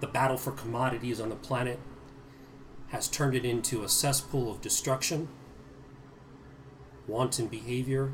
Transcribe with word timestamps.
the 0.00 0.06
battle 0.06 0.38
for 0.38 0.52
commodities 0.52 1.20
on 1.20 1.28
the 1.28 1.36
planet 1.36 1.78
has 2.88 3.06
turned 3.06 3.34
it 3.34 3.44
into 3.44 3.82
a 3.82 3.88
cesspool 3.88 4.50
of 4.50 4.60
destruction, 4.60 5.28
wanton 7.06 7.46
behavior, 7.46 8.12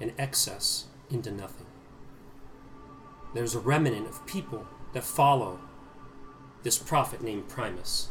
and 0.00 0.12
excess 0.18 0.86
into 1.10 1.30
nothing. 1.30 1.66
There's 3.34 3.54
a 3.54 3.60
remnant 3.60 4.08
of 4.08 4.26
people 4.26 4.66
that 4.92 5.04
follow 5.04 5.60
this 6.62 6.78
prophet 6.78 7.22
named 7.22 7.48
Primus. 7.48 8.08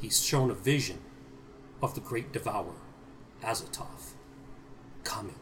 He's 0.00 0.22
shown 0.22 0.50
a 0.50 0.54
vision 0.54 0.98
of 1.82 1.94
the 1.94 2.00
great 2.00 2.32
devourer, 2.32 2.74
Azathoth, 3.42 4.14
coming 5.04 5.38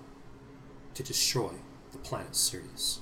to 0.94 1.02
destroy 1.02 1.52
the 1.92 1.98
planet 1.98 2.36
Sirius. 2.36 3.00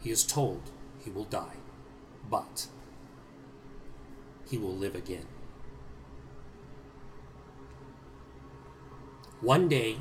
He 0.00 0.10
is 0.10 0.24
told 0.24 0.70
he 1.02 1.10
will 1.10 1.24
die, 1.24 1.56
but 2.30 2.66
he 4.48 4.58
will 4.58 4.74
live 4.74 4.94
again. 4.94 5.26
One 9.42 9.68
day, 9.68 9.98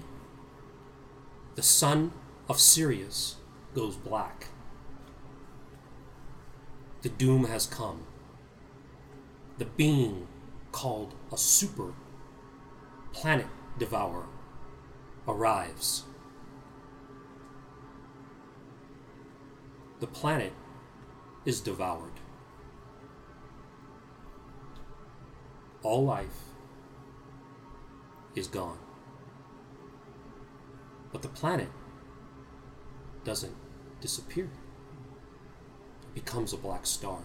the 1.56 1.62
sun 1.62 2.14
of 2.48 2.58
Sirius 2.58 3.36
goes 3.74 3.98
black. 3.98 4.48
The 7.02 7.10
doom 7.10 7.44
has 7.46 7.68
come. 7.68 8.06
The 9.58 9.66
being 9.66 10.28
called 10.72 11.14
a 11.34 11.38
super 11.38 11.94
planet 13.12 13.48
devourer 13.78 14.26
arrives. 15.28 16.04
The 20.00 20.08
planet 20.08 20.54
is 21.44 21.60
devoured. 21.60 22.20
All 25.84 26.06
life 26.06 26.44
is 28.34 28.48
gone. 28.48 28.85
But 31.16 31.22
the 31.22 31.30
planet 31.30 31.70
doesn't 33.24 33.56
disappear. 34.02 34.50
It 36.04 36.14
becomes 36.14 36.52
a 36.52 36.58
black 36.58 36.86
star. 36.86 37.20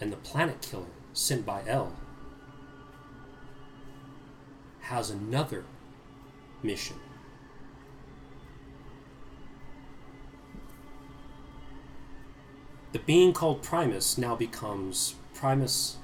And 0.00 0.12
the 0.12 0.18
planet 0.18 0.62
killer 0.62 0.86
sent 1.12 1.44
by 1.44 1.64
El 1.66 1.96
has 4.82 5.10
another 5.10 5.64
mission. 6.62 6.98
The 12.92 13.00
being 13.00 13.32
called 13.32 13.64
Primus 13.64 14.16
now 14.16 14.36
becomes 14.36 15.16
Primus 15.34 15.96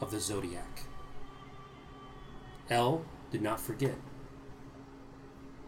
of 0.00 0.10
the 0.10 0.20
Zodiac. 0.20 0.84
El 2.70 3.04
did 3.30 3.42
not 3.42 3.60
forget. 3.60 3.96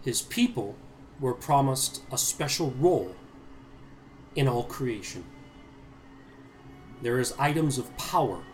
His 0.07 0.23
people 0.23 0.77
were 1.19 1.35
promised 1.35 2.01
a 2.13 2.17
special 2.17 2.71
role 2.79 3.17
in 4.37 4.47
all 4.47 4.63
creation. 4.63 5.25
There 7.03 7.19
is 7.19 7.35
items 7.41 7.77
of 7.77 7.95
power, 7.97 8.45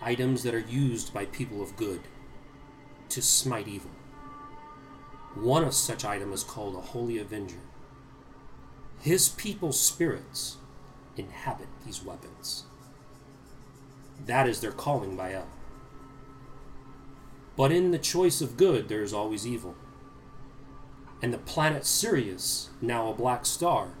items 0.00 0.42
that 0.44 0.54
are 0.54 0.60
used 0.60 1.12
by 1.12 1.26
people 1.26 1.60
of 1.60 1.76
good 1.76 2.00
to 3.10 3.20
smite 3.20 3.68
evil. 3.68 3.90
One 5.34 5.62
of 5.62 5.74
such 5.74 6.06
items 6.06 6.40
is 6.40 6.44
called 6.44 6.74
a 6.74 6.80
Holy 6.80 7.18
Avenger. 7.18 7.60
His 9.02 9.28
people's 9.28 9.78
spirits 9.78 10.56
inhabit 11.18 11.68
these 11.84 12.02
weapons. 12.02 12.64
That 14.24 14.48
is 14.48 14.62
their 14.62 14.72
calling 14.72 15.16
by 15.16 15.34
El. 15.34 15.48
But 17.56 17.72
in 17.72 17.90
the 17.90 17.98
choice 17.98 18.40
of 18.40 18.56
good, 18.56 18.88
there 18.88 19.02
is 19.02 19.12
always 19.12 19.46
evil. 19.46 19.74
And 21.22 21.32
the 21.32 21.38
planet 21.38 21.86
Sirius, 21.86 22.68
now 22.80 23.08
a 23.08 23.14
black 23.14 23.46
star, 23.46 23.94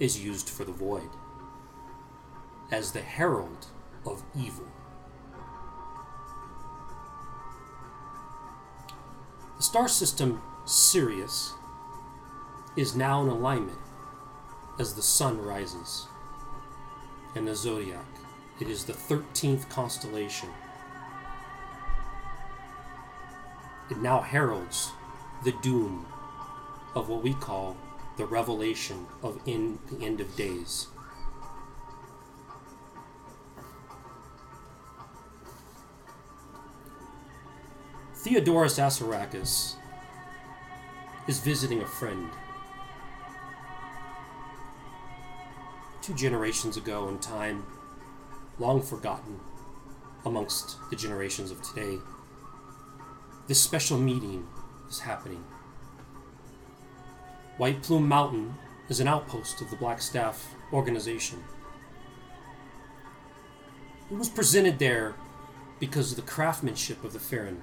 is 0.00 0.24
used 0.24 0.48
for 0.48 0.64
the 0.64 0.72
void 0.72 1.10
as 2.70 2.92
the 2.92 3.02
herald 3.02 3.66
of 4.06 4.22
evil. 4.34 4.66
The 9.58 9.62
star 9.62 9.86
system 9.86 10.42
Sirius 10.64 11.52
is 12.76 12.96
now 12.96 13.22
in 13.22 13.28
alignment 13.28 13.78
as 14.78 14.94
the 14.94 15.02
sun 15.02 15.38
rises. 15.38 16.06
in 17.34 17.46
the 17.46 17.54
zodiac, 17.54 18.04
it 18.60 18.68
is 18.68 18.84
the 18.84 18.92
13th 18.92 19.68
constellation. 19.70 20.48
It 23.90 23.98
now 23.98 24.20
heralds 24.20 24.92
the 25.44 25.52
doom 25.62 26.06
of 26.94 27.08
what 27.08 27.22
we 27.22 27.34
call 27.34 27.76
the 28.16 28.26
revelation 28.26 29.06
of 29.22 29.40
in 29.46 29.78
the 29.90 30.04
end 30.04 30.20
of 30.20 30.34
days. 30.36 30.88
Theodorus 38.14 38.78
Assaracus 38.78 39.74
is 41.26 41.40
visiting 41.40 41.82
a 41.82 41.86
friend. 41.86 42.30
Two 46.00 46.14
generations 46.14 46.76
ago 46.76 47.08
in 47.08 47.18
time, 47.18 47.64
long 48.58 48.80
forgotten 48.80 49.40
amongst 50.24 50.78
the 50.90 50.96
generations 50.96 51.50
of 51.50 51.62
today, 51.62 51.98
this 53.52 53.60
special 53.60 53.98
meeting 53.98 54.46
is 54.88 55.00
happening. 55.00 55.44
White 57.58 57.82
Plume 57.82 58.08
Mountain 58.08 58.54
is 58.88 58.98
an 58.98 59.06
outpost 59.06 59.60
of 59.60 59.68
the 59.68 59.76
Black 59.76 60.00
Staff 60.00 60.54
organization. 60.72 61.44
It 64.10 64.16
was 64.16 64.30
presented 64.30 64.78
there 64.78 65.16
because 65.78 66.12
of 66.12 66.16
the 66.16 66.22
craftsmanship 66.22 67.04
of 67.04 67.12
the 67.12 67.18
Farron 67.18 67.60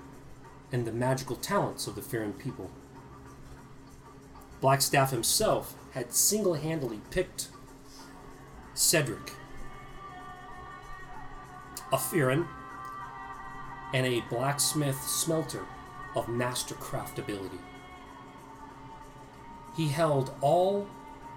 and 0.71 0.85
the 0.85 0.91
magical 0.91 1.35
talents 1.35 1.87
of 1.87 1.95
the 1.95 2.03
Farron 2.03 2.33
people. 2.33 2.69
Blackstaff 4.61 5.09
himself 5.09 5.73
had 5.93 6.13
single 6.13 6.53
handedly 6.53 7.01
picked 7.09 7.47
Cedric, 8.75 9.33
a 11.91 11.97
Farron, 11.97 12.45
and 13.91 14.05
a 14.05 14.21
blacksmith 14.29 15.01
smelter 15.01 15.65
of 16.19 16.25
mastercraft 16.25 17.17
ability. 17.17 17.59
He 19.75 19.87
held 19.87 20.33
all 20.41 20.87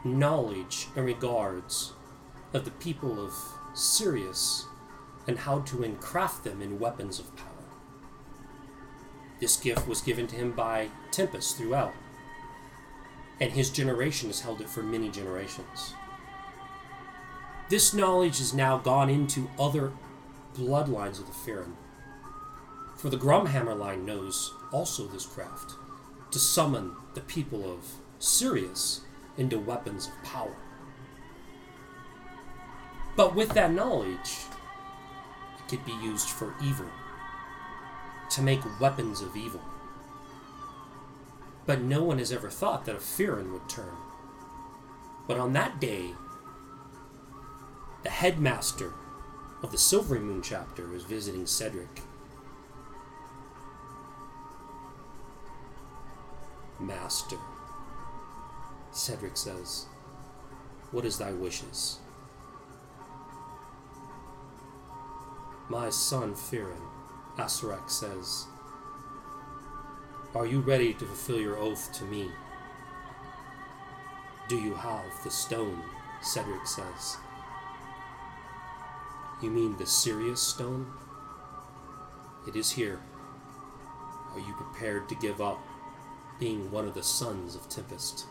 knowledge 0.05 0.89
and 0.97 1.05
regards 1.05 1.93
of 2.53 2.65
the 2.65 2.71
people 2.73 3.25
of 3.25 3.33
Sirius 3.75 4.67
and 5.27 5.39
how 5.39 5.61
to 5.61 5.85
encraft 5.85 6.45
them 6.45 6.61
in 6.61 6.81
weapons 6.81 7.19
of 7.19 7.35
power. 7.37 7.47
This 9.41 9.57
gift 9.57 9.87
was 9.87 10.01
given 10.01 10.27
to 10.29 10.37
him 10.37 10.53
by 10.53 10.89
Tempest 11.11 11.57
throughout, 11.57 11.95
and 13.41 13.53
his 13.53 13.71
generation 13.71 14.29
has 14.29 14.41
held 14.41 14.61
it 14.61 14.69
for 14.69 14.83
many 14.83 15.09
generations. 15.09 15.95
This 17.69 17.95
knowledge 17.95 18.39
has 18.39 18.53
now 18.53 18.79
gone 18.79 19.09
into 19.09 19.49
other 19.59 19.93
bloodlines 20.55 21.19
of 21.19 21.27
the 21.27 21.33
Farron. 21.33 21.77
For 23.03 23.11
the 23.11 23.17
Grumhammer 23.17 23.77
line 23.77 24.07
knows 24.07 24.55
also 24.71 25.09
this 25.09 25.27
craft 25.27 25.75
to 26.31 26.39
summon 26.39 26.93
the 27.15 27.21
people 27.21 27.69
of 27.69 27.85
Sirius 28.21 29.01
into 29.37 29.59
weapons 29.59 30.07
of 30.07 30.13
power. 30.23 30.57
But 33.17 33.35
with 33.35 33.55
that 33.55 33.73
knowledge, 33.73 34.37
it 35.59 35.69
could 35.69 35.85
be 35.85 35.99
used 36.01 36.29
for 36.29 36.55
evil, 36.63 36.87
to 38.31 38.41
make 38.41 38.81
weapons 38.81 39.21
of 39.21 39.37
evil. 39.37 39.63
But 41.67 41.81
no 41.81 42.05
one 42.05 42.19
has 42.19 42.31
ever 42.31 42.51
thought 42.51 42.85
that 42.85 42.95
a 42.95 43.01
Farron 43.01 43.53
would 43.53 43.69
turn. 43.69 43.97
But 45.27 45.39
on 45.39 45.55
that 45.55 45.81
day, 45.81 46.13
the 48.05 48.11
headmaster 48.11 48.95
of 49.61 49.73
the 49.73 49.79
Silvery 49.79 50.21
Moon 50.21 50.41
chapter 50.41 50.87
was 50.87 51.03
visiting 51.03 51.47
Cedric. 51.47 52.03
Master, 56.83 57.39
Cedric 58.91 59.37
says, 59.37 59.87
What 60.91 61.05
is 61.05 61.19
thy 61.19 61.33
wishes? 61.33 61.99
My 65.69 65.91
son 65.91 66.35
Firin, 66.35 66.83
Asarak 67.37 67.89
says, 67.89 68.47
Are 70.35 70.45
you 70.45 70.61
ready 70.61 70.93
to 70.95 71.05
fulfill 71.07 71.41
your 71.41 71.57
oath 71.57 71.93
to 71.95 72.05
me? 72.05 72.31
Do 74.49 74.57
you 74.59 74.75
have 74.75 75.05
the 75.25 75.31
stone? 75.31 75.83
Cedric 76.21 76.67
says. 76.67 77.17
You 79.41 79.51
mean 79.51 79.77
the 79.77 79.87
Sirius 79.87 80.43
stone? 80.43 80.87
It 82.47 82.57
is 82.57 82.71
here. 82.71 83.01
Are 84.35 84.41
you 84.41 84.53
prepared 84.55 85.09
to 85.09 85.15
give 85.17 85.41
up 85.41 85.59
being 86.43 86.73
one 86.73 86.89
of 86.89 86.95
the 86.95 87.03
sons 87.05 87.55
of 87.55 87.69
Tempest? 87.69 88.27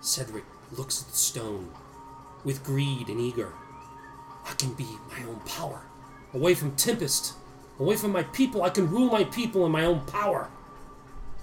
Cedric 0.00 0.42
looks 0.72 1.00
at 1.00 1.08
the 1.08 1.16
stone 1.16 1.70
with 2.42 2.64
greed 2.64 3.08
and 3.08 3.20
eager. 3.20 3.52
I 4.44 4.52
can 4.54 4.72
be 4.72 4.88
my 5.08 5.24
own 5.28 5.38
power. 5.46 5.82
Away 6.34 6.56
from 6.56 6.74
Tempest, 6.74 7.34
away 7.78 7.94
from 7.94 8.10
my 8.10 8.24
people, 8.24 8.64
I 8.64 8.70
can 8.70 8.90
rule 8.90 9.12
my 9.12 9.22
people 9.22 9.64
in 9.64 9.70
my 9.70 9.84
own 9.84 10.00
power. 10.06 10.50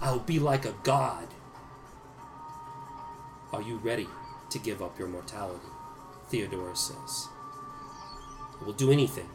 I 0.01 0.11
will 0.11 0.19
be 0.19 0.39
like 0.39 0.65
a 0.65 0.75
god. 0.83 1.29
Are 3.53 3.61
you 3.61 3.77
ready 3.77 4.09
to 4.49 4.59
give 4.59 4.81
up 4.81 4.99
your 4.99 5.07
mortality? 5.07 5.69
Theodora 6.27 6.75
says. 6.75 7.29
I 8.59 8.65
will 8.65 8.73
do 8.73 8.91
anything. 8.91 9.29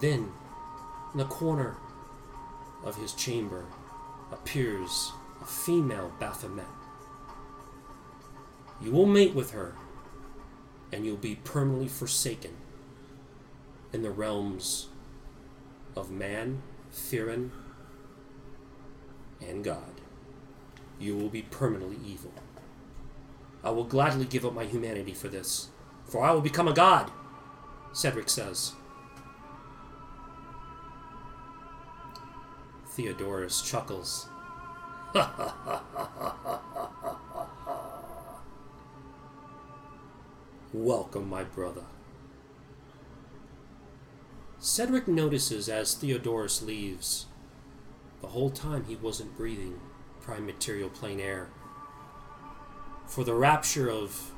Then, 0.00 0.32
in 1.12 1.18
the 1.18 1.26
corner 1.26 1.76
of 2.84 2.96
his 2.96 3.12
chamber, 3.12 3.66
appears 4.30 5.12
a 5.40 5.44
female 5.44 6.12
Baphomet. 6.18 6.66
You 8.80 8.90
will 8.90 9.06
mate 9.06 9.34
with 9.34 9.52
her, 9.52 9.74
and 10.92 11.06
you'll 11.06 11.16
be 11.16 11.36
permanently 11.36 11.88
forsaken 11.88 12.56
in 13.92 14.02
the 14.02 14.10
realms 14.10 14.88
of 15.94 16.10
man, 16.10 16.62
Firin, 16.90 17.50
and 19.40 19.62
God. 19.62 20.00
You 20.98 21.16
will 21.16 21.28
be 21.28 21.42
permanently 21.42 21.98
evil. 22.04 22.32
I 23.64 23.70
will 23.70 23.84
gladly 23.84 24.24
give 24.24 24.44
up 24.44 24.54
my 24.54 24.64
humanity 24.64 25.14
for 25.14 25.28
this, 25.28 25.68
for 26.04 26.24
I 26.24 26.32
will 26.32 26.40
become 26.40 26.68
a 26.68 26.72
god, 26.72 27.10
Cedric 27.92 28.28
says. 28.28 28.72
Theodorus 32.94 33.62
chuckles. 33.62 34.28
Welcome, 40.74 41.30
my 41.30 41.44
brother. 41.44 41.84
Cedric 44.58 45.08
notices 45.08 45.70
as 45.70 45.94
Theodorus 45.94 46.60
leaves. 46.60 47.24
The 48.20 48.26
whole 48.28 48.50
time 48.50 48.84
he 48.84 48.96
wasn't 48.96 49.38
breathing 49.38 49.80
prime 50.20 50.44
material 50.44 50.90
plane 50.90 51.18
air. 51.18 51.48
For 53.06 53.24
the 53.24 53.34
rapture 53.34 53.88
of 53.90 54.32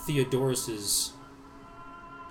Theodorus's 0.00 1.12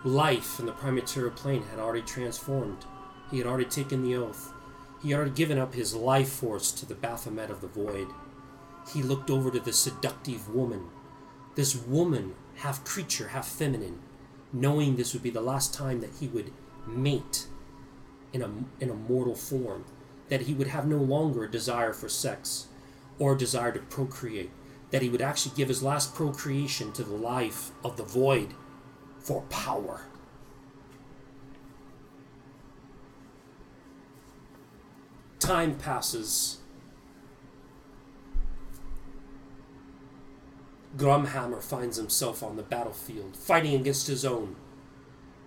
life 0.04 0.60
in 0.60 0.66
the 0.66 0.74
prime 0.74 0.96
material 0.96 1.32
plane 1.32 1.64
had 1.72 1.80
already 1.80 2.02
transformed. 2.02 2.86
He 3.32 3.38
had 3.38 3.48
already 3.48 3.64
taken 3.64 4.04
the 4.04 4.18
oath. 4.18 4.54
He 5.02 5.12
had 5.12 5.18
already 5.18 5.32
given 5.32 5.58
up 5.58 5.74
his 5.74 5.96
life 5.96 6.30
force 6.30 6.72
to 6.74 6.86
the 6.86 6.96
Baphomet 6.96 7.50
of 7.50 7.62
the 7.62 7.68
Void. 7.68 8.08
He 8.94 9.02
looked 9.02 9.30
over 9.30 9.50
to 9.52 9.60
the 9.60 9.72
seductive 9.72 10.54
woman. 10.54 10.88
This 11.56 11.76
woman, 11.76 12.36
half 12.56 12.84
creature, 12.84 13.30
half 13.30 13.48
feminine, 13.48 14.00
knowing 14.52 14.96
this 14.96 15.14
would 15.14 15.24
be 15.24 15.30
the 15.30 15.42
last 15.42 15.74
time 15.74 16.02
that 16.02 16.16
he 16.20 16.28
would 16.28 16.52
mate 16.88 17.48
in 18.34 18.42
a, 18.42 18.50
in 18.80 18.90
a 18.90 18.94
mortal 18.94 19.36
form, 19.36 19.86
that 20.28 20.42
he 20.42 20.54
would 20.54 20.68
have 20.68 20.86
no 20.86 20.98
longer 20.98 21.44
a 21.44 21.52
desire 21.52 21.94
for 21.94 22.10
sex 22.10 22.68
or 23.18 23.34
a 23.34 23.38
desire 23.38 23.72
to 23.72 23.80
procreate, 23.80 24.52
that 24.92 25.02
he 25.02 25.10
would 25.10 25.22
actually 25.22 25.56
give 25.56 25.68
his 25.68 25.84
last 25.84 26.14
procreation 26.14 26.92
to 26.92 27.04
the 27.04 27.16
life 27.16 27.72
of 27.84 27.98
the 27.98 28.04
void 28.04 28.54
for 29.20 29.42
power. 29.44 30.09
Time 35.50 35.74
passes. 35.74 36.60
Grumhammer 40.96 41.60
finds 41.60 41.98
himself 41.98 42.44
on 42.44 42.56
the 42.56 42.62
battlefield, 42.62 43.36
fighting 43.36 43.74
against 43.74 44.06
his 44.06 44.24
own. 44.24 44.58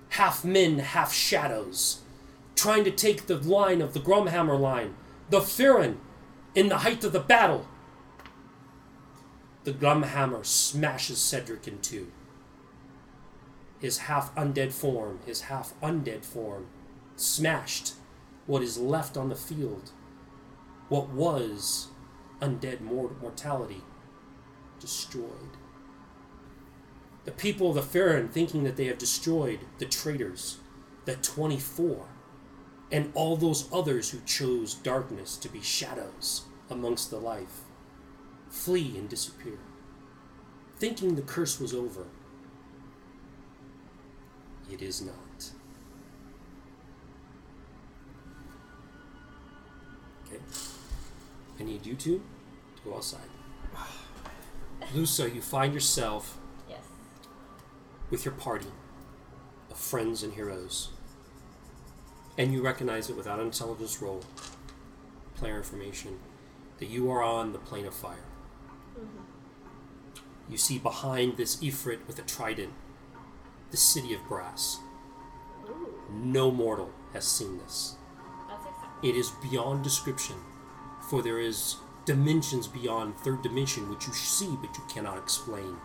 Half 0.09 0.45
men, 0.45 0.81
half 0.81 1.13
shadows, 1.13 2.01
trying 2.57 2.83
to 2.83 2.91
take 2.91 3.29
the 3.29 3.39
line 3.39 3.81
of 3.81 3.95
the 3.95 4.01
Grumhammer 4.01 4.59
line, 4.59 4.97
the 5.31 5.39
Firin, 5.39 5.99
in 6.57 6.69
the 6.69 6.79
height 6.79 7.05
of 7.05 7.13
the 7.13 7.21
battle. 7.21 7.69
The 9.63 9.73
Grumhammer 9.73 10.45
smashes 10.45 11.19
Cedric 11.19 11.69
in 11.69 11.79
two. 11.79 12.11
His 13.79 13.99
half 13.99 14.35
undead 14.35 14.73
form, 14.73 15.21
his 15.25 15.43
half 15.43 15.81
undead 15.81 16.25
form, 16.25 16.67
smashed 17.15 17.93
what 18.47 18.63
is 18.63 18.79
left 18.79 19.17
on 19.17 19.29
the 19.29 19.37
field, 19.37 19.91
what 20.89 21.09
was 21.09 21.89
undead 22.41 22.81
mortality, 22.81 23.83
destroyed. 24.81 25.57
The 27.25 27.31
people 27.31 27.69
of 27.69 27.77
the 27.77 27.83
Farron 27.83 28.29
thinking 28.29 28.65
that 28.65 28.77
they 28.77 28.87
have 28.87 28.99
destroyed 28.99 29.61
the 29.79 29.87
traitors, 29.87 30.59
the 31.05 31.15
24, 31.15 32.07
and 32.91 33.13
all 33.15 33.37
those 33.37 33.69
others 33.73 34.11
who 34.11 34.21
chose 34.27 34.75
darkness 34.75 35.37
to 35.37 35.49
be 35.49 35.63
shadows 35.63 36.43
amongst 36.69 37.11
the 37.11 37.19
life, 37.19 37.61
flee 38.51 38.99
and 38.99 39.09
disappear, 39.09 39.59
thinking 40.77 41.15
the 41.15 41.23
curse 41.23 41.61
was 41.61 41.73
over. 41.73 42.07
It 44.71 44.83
is 44.83 45.01
not. 45.01 45.22
Okay. 50.33 50.43
I 51.61 51.63
need 51.65 51.85
you 51.87 51.95
two 51.95 52.23
to 52.77 52.83
go 52.91 52.97
outside. 52.97 53.21
Lusa, 54.95 55.33
you 55.33 55.41
find 55.41 55.75
yourself 55.75 56.39
Yes. 56.69 56.81
with 58.11 58.25
your 58.25 58.35
party 58.35 58.69
of 59.71 59.77
friends 59.77 60.23
and 60.23 60.35
heroes. 60.35 60.89
And 62.39 62.53
you 62.53 62.63
recognize 62.63 63.11
it 63.11 63.17
without 63.17 63.39
an 63.41 63.47
intelligence 63.47 64.01
roll, 64.01 64.23
player 65.35 65.57
information, 65.59 66.19
that 66.79 66.87
you 66.89 67.11
are 67.11 67.23
on 67.23 67.53
the 67.53 67.59
plane 67.59 67.87
of 67.87 67.95
fire. 67.95 68.25
Mm-hmm. 68.99 70.51
You 70.51 70.57
see 70.57 70.79
behind 70.79 71.37
this 71.37 71.57
Ifrit 71.57 72.07
with 72.07 72.19
a 72.19 72.23
trident 72.23 72.73
the 73.71 73.77
city 73.77 74.13
of 74.13 74.27
brass. 74.29 74.79
Ooh, 75.69 75.95
No 76.11 76.51
mortal 76.51 76.91
has 77.15 77.25
seen 77.27 77.59
this. 77.59 77.97
It 79.03 79.17
is 79.17 79.31
beyond 79.31 79.83
description, 79.83 80.37
for 81.09 81.23
there 81.23 81.41
is 81.41 81.77
dimensions 82.05 82.67
beyond 82.67 83.17
third 83.17 83.43
dimension 83.43 83.89
which 83.89 84.07
you 84.07 84.13
see 84.13 84.57
but 84.61 84.77
you 84.77 84.83
cannot 84.89 85.19
explain. 85.19 85.77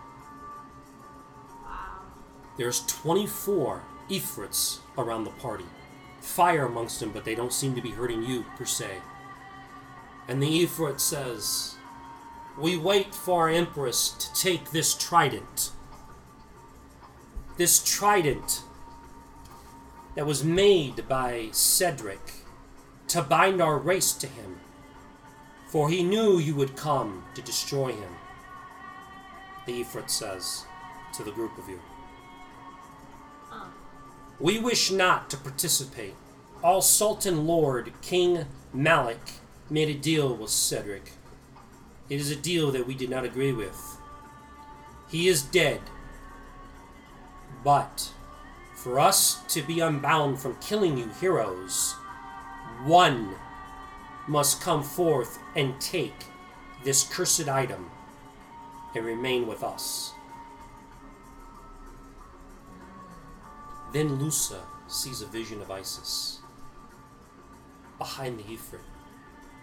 There's 2.58 2.86
24 2.88 3.84
Ifrits 4.10 4.80
around 4.98 5.26
the 5.26 5.32
party. 5.32 5.66
Fire 6.22 6.66
amongst 6.66 7.00
them, 7.00 7.12
but 7.12 7.24
they 7.24 7.36
don't 7.36 7.54
seem 7.54 7.76
to 7.76 7.82
be 7.82 7.92
hurting 7.92 8.24
you 8.24 8.46
per 8.58 8.66
se. 8.66 8.98
And 10.28 10.42
the 10.42 10.66
Ifrit 10.66 11.00
says, 11.00 11.76
We 12.58 12.76
wait 12.76 13.14
for 13.14 13.44
our 13.44 13.50
Empress 13.50 14.10
to 14.10 14.34
take 14.34 14.72
this 14.72 14.96
trident. 14.96 15.72
This 17.58 17.84
trident 17.84 18.64
that 20.16 20.26
was 20.26 20.44
made 20.44 21.08
by 21.08 21.50
Cedric 21.52 22.47
to 23.08 23.22
bind 23.22 23.62
our 23.62 23.78
race 23.78 24.14
to 24.14 24.28
him. 24.28 24.60
For 25.68 25.90
he 25.90 26.04
knew 26.04 26.38
you 26.38 26.56
would 26.56 26.76
come 26.76 27.26
to 27.36 27.42
destroy 27.42 27.92
him. 27.92 28.16
The 29.66 29.84
Ifrit 29.84 30.10
says 30.10 30.66
to 31.14 31.24
the 31.24 31.32
group 31.32 31.58
of 31.58 31.68
you. 31.68 31.80
We 34.40 34.60
wish 34.60 34.92
not 34.92 35.30
to 35.32 35.38
participate. 35.38 36.16
All 36.64 36.82
Sultan 36.82 37.48
Lord 37.48 37.92
King 38.02 38.46
Malik 38.74 39.34
made 39.70 39.90
a 39.90 39.94
deal 39.94 40.36
with 40.36 40.50
Cedric. 40.50 41.12
It 42.10 42.20
is 42.20 42.32
a 42.32 42.36
deal 42.36 42.72
that 42.72 42.88
we 42.88 42.94
did 42.94 43.10
not 43.10 43.26
agree 43.26 43.52
with. 43.52 43.98
He 45.10 45.28
is 45.28 45.42
dead. 45.42 45.82
But 47.64 48.12
for 48.76 49.00
us 49.00 49.44
to 49.50 49.62
be 49.62 49.80
unbound 49.80 50.40
from 50.40 50.56
killing 50.62 50.98
you 50.98 51.10
heroes, 51.20 51.96
one 52.86 53.36
must 54.28 54.62
come 54.62 54.84
forth 54.84 55.40
and 55.56 55.80
take 55.80 56.26
this 56.84 57.04
cursed 57.04 57.48
item 57.48 57.90
and 58.96 59.06
remain 59.06 59.48
with 59.48 59.64
us. 59.64 60.14
Then 63.94 64.20
Lusa 64.20 64.62
sees 64.88 65.22
a 65.22 65.28
vision 65.28 65.62
of 65.62 65.72
Isis. 65.72 66.40
Behind 67.98 68.38
the 68.38 68.44
Ifrit. 68.44 68.82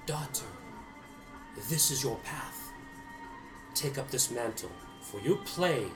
Daughter, 0.07 0.47
this 1.69 1.91
is 1.91 2.03
your 2.03 2.17
path. 2.25 2.71
Take 3.75 3.97
up 3.97 4.11
this 4.11 4.31
mantle, 4.31 4.71
for 5.01 5.21
your 5.21 5.37
play 5.39 5.87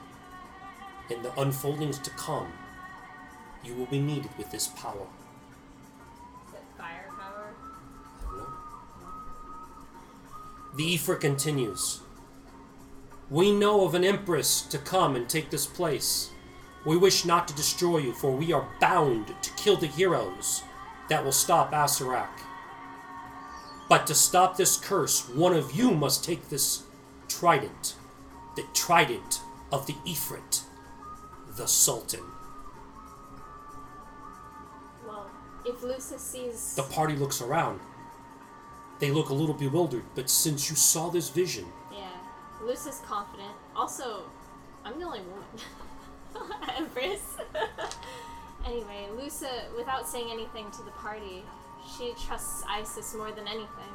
in 1.10 1.22
the 1.22 1.32
unfoldings 1.40 1.98
to 2.00 2.10
come. 2.10 2.52
You 3.64 3.74
will 3.74 3.86
be 3.86 4.00
needed 4.00 4.30
with 4.38 4.50
this 4.50 4.68
power. 4.68 5.06
The 10.78 10.94
Ifrit 10.94 11.20
continues. 11.20 12.02
We 13.28 13.50
know 13.52 13.84
of 13.84 13.96
an 13.96 14.04
empress 14.04 14.62
to 14.62 14.78
come 14.78 15.16
and 15.16 15.28
take 15.28 15.50
this 15.50 15.66
place. 15.66 16.30
We 16.86 16.96
wish 16.96 17.24
not 17.24 17.48
to 17.48 17.54
destroy 17.54 17.98
you, 17.98 18.12
for 18.12 18.30
we 18.30 18.52
are 18.52 18.68
bound 18.80 19.34
to 19.42 19.50
kill 19.54 19.76
the 19.76 19.88
heroes 19.88 20.62
that 21.08 21.24
will 21.24 21.32
stop 21.32 21.72
Asarak. 21.72 22.28
But 23.88 24.06
to 24.06 24.14
stop 24.14 24.56
this 24.56 24.76
curse, 24.76 25.28
one 25.28 25.52
of 25.52 25.72
you 25.72 25.90
must 25.90 26.22
take 26.22 26.48
this 26.48 26.84
trident, 27.26 27.96
the 28.54 28.64
trident 28.72 29.40
of 29.72 29.88
the 29.88 29.96
Ifrit, 30.06 30.62
the 31.56 31.66
Sultan. 31.66 32.22
Well, 35.04 35.28
if 35.66 35.82
Lucis 35.82 36.22
sees. 36.22 36.76
The 36.76 36.84
party 36.84 37.16
looks 37.16 37.42
around. 37.42 37.80
They 38.98 39.10
look 39.10 39.28
a 39.28 39.34
little 39.34 39.54
bewildered, 39.54 40.04
but 40.14 40.28
since 40.28 40.68
you 40.70 40.76
saw 40.76 41.08
this 41.08 41.28
vision, 41.30 41.66
Yeah. 41.92 42.08
Lucis 42.62 43.00
confident. 43.06 43.52
Also, 43.76 44.24
I'm 44.84 44.98
the 44.98 45.04
only 45.06 45.20
woman. 45.20 46.64
Empress. 46.76 47.22
anyway, 48.66 49.06
Lusa, 49.16 49.74
without 49.76 50.08
saying 50.08 50.30
anything 50.32 50.70
to 50.72 50.82
the 50.82 50.90
party, 50.92 51.44
she 51.96 52.12
trusts 52.26 52.64
Isis 52.68 53.14
more 53.14 53.30
than 53.32 53.46
anything. 53.46 53.92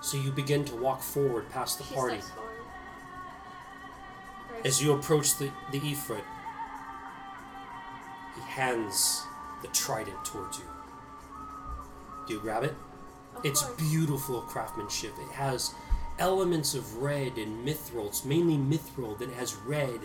so 0.00 0.16
you 0.16 0.30
begin 0.32 0.64
to 0.66 0.74
walk 0.76 1.00
forward 1.00 1.48
past 1.50 1.78
the 1.78 1.84
She 1.84 1.94
party. 1.94 2.18
As 4.64 4.82
you 4.82 4.92
approach 4.92 5.36
the, 5.38 5.50
the 5.72 5.80
Ifrit, 5.80 6.22
he 8.34 8.40
hands 8.42 9.22
the 9.62 9.68
trident 9.68 10.24
towards 10.24 10.58
you. 10.58 10.64
Do 12.26 12.34
you 12.34 12.40
grab 12.40 12.64
it? 12.64 12.74
Of 13.36 13.44
It's 13.44 13.62
course. 13.62 13.76
beautiful 13.80 14.40
craftsmanship. 14.42 15.12
It 15.18 15.32
has 15.32 15.74
elements 16.18 16.74
of 16.74 16.98
red 16.98 17.36
and 17.38 17.66
mithril. 17.66 18.06
It's 18.06 18.24
mainly 18.24 18.56
mithril 18.56 19.18
that 19.18 19.30
has 19.30 19.54
red 19.56 20.00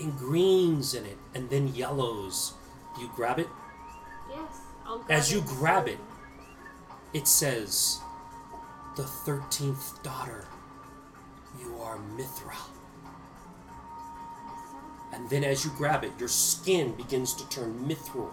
and 0.00 0.16
greens 0.16 0.94
in 0.94 1.04
it, 1.04 1.18
and 1.34 1.50
then 1.50 1.68
yellows. 1.74 2.54
You 2.98 3.10
grab 3.14 3.38
it? 3.38 3.48
Yes. 4.30 4.60
I'll 4.86 4.98
grab 4.98 5.10
As 5.10 5.30
you 5.32 5.42
grab 5.42 5.88
it, 5.88 5.98
It 7.12 7.26
says, 7.28 8.00
The 8.96 9.02
thirteenth 9.04 10.02
daughter. 10.02 10.46
You 11.60 11.76
are 11.82 11.98
Mithra. 12.16 12.56
And 15.12 15.28
then 15.28 15.42
as 15.44 15.64
you 15.64 15.72
grab 15.76 16.04
it, 16.04 16.12
your 16.18 16.28
skin 16.28 16.92
begins 16.94 17.34
to 17.34 17.48
turn 17.48 17.84
mithril. 17.86 18.32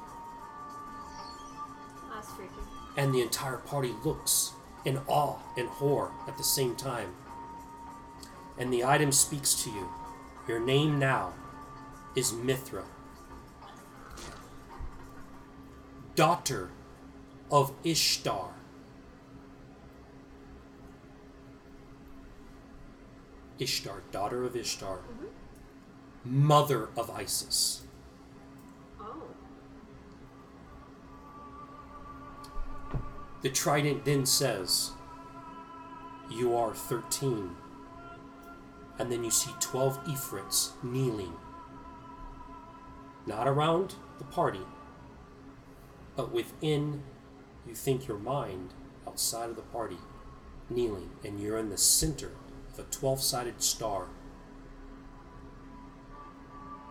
And 2.98 3.14
the 3.14 3.22
entire 3.22 3.58
party 3.58 3.94
looks 4.04 4.54
in 4.84 5.00
awe 5.08 5.38
and 5.56 5.70
horror 5.70 6.12
at 6.28 6.38
the 6.38 6.44
same 6.44 6.76
time. 6.76 7.14
And 8.58 8.74
the 8.74 8.84
item 8.84 9.12
speaks 9.12 9.54
to 9.64 9.70
you. 9.70 9.88
Your 10.48 10.60
name 10.60 10.98
now 10.98 11.34
is 12.16 12.34
Mithra, 12.34 12.86
daughter 16.16 16.72
of 17.52 17.72
Ishtar. 17.84 18.54
Ishtar, 23.60 24.04
daughter 24.12 24.44
of 24.44 24.56
Ishtar, 24.56 24.98
mm-hmm. 24.98 26.48
mother 26.48 26.90
of 26.96 27.10
Isis. 27.10 27.87
The 33.42 33.50
trident 33.50 34.06
then 34.06 34.26
says, 34.26 34.92
You 36.30 36.56
are 36.56 36.74
13. 36.74 37.52
And 39.00 39.12
then 39.12 39.24
you 39.24 39.30
see 39.30 39.52
12 39.60 40.04
Ifrits 40.06 40.72
kneeling. 40.84 41.34
Not 43.28 43.48
around 43.48 43.96
the 44.18 44.24
party, 44.24 44.62
but 46.16 46.32
within, 46.32 47.04
you 47.68 47.76
think 47.76 48.08
your 48.08 48.18
mind, 48.18 48.74
outside 49.06 49.50
of 49.50 49.56
the 49.56 49.62
party, 49.62 49.98
kneeling. 50.70 51.12
And 51.24 51.40
you're 51.40 51.60
in 51.60 51.70
the 51.70 51.78
center 51.78 52.32
of 52.74 52.80
a 52.80 52.84
12 52.90 53.22
sided 53.22 53.62
star. 53.62 54.08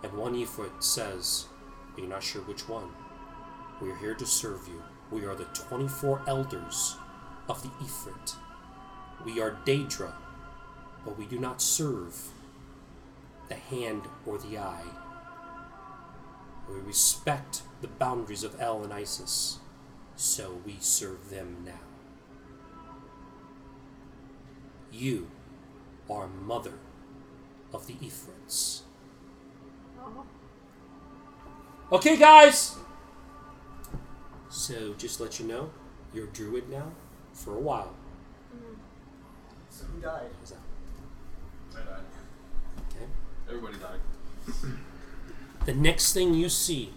And 0.04 0.12
one 0.12 0.34
Ifrit 0.34 0.82
says, 0.82 1.46
you're 1.96 2.06
not 2.06 2.22
sure 2.22 2.42
which 2.42 2.68
one. 2.68 2.90
We 3.80 3.90
are 3.90 3.96
here 3.96 4.14
to 4.14 4.26
serve 4.26 4.68
you. 4.68 4.82
We 5.10 5.25
are 5.25 5.34
the 5.34 5.44
24 5.44 6.22
elders 6.26 6.96
of 7.48 7.62
the 7.62 7.68
Ifrit. 7.84 8.34
We 9.25 9.40
are 9.40 9.58
Daedra, 9.64 10.12
but 11.04 11.16
we 11.16 11.26
do 11.26 11.38
not 11.38 11.62
serve 11.62 12.32
the 13.48 13.54
hand 13.54 14.02
or 14.26 14.38
the 14.38 14.58
eye. 14.58 14.84
We 16.68 16.80
respect 16.80 17.62
the 17.80 17.88
boundaries 17.88 18.42
of 18.42 18.60
El 18.60 18.82
and 18.82 18.92
Isis, 18.92 19.60
so 20.16 20.60
we 20.66 20.76
serve 20.80 21.30
them 21.30 21.58
now. 21.64 21.80
You 24.90 25.28
are 26.10 26.26
mother 26.26 26.78
of 27.72 27.86
the 27.86 27.94
Ifrits. 27.94 28.80
Okay, 31.92 32.16
guys! 32.16 32.76
So, 34.48 34.94
just 34.94 35.18
to 35.18 35.24
let 35.24 35.40
you 35.40 35.46
know, 35.46 35.70
you're 36.14 36.24
a 36.24 36.28
druid 36.28 36.70
now 36.70 36.92
for 37.32 37.54
a 37.54 37.60
while. 37.60 37.94
So 39.70 39.84
who 39.86 40.00
died? 40.00 40.30
How's 40.40 40.50
that? 40.52 40.58
I 41.74 41.84
died. 41.84 42.04
Okay. 42.90 43.06
Everybody 43.48 43.76
died. 43.78 44.00
The 45.66 45.74
next 45.74 46.12
thing 46.12 46.34
you 46.34 46.48
see 46.48 46.92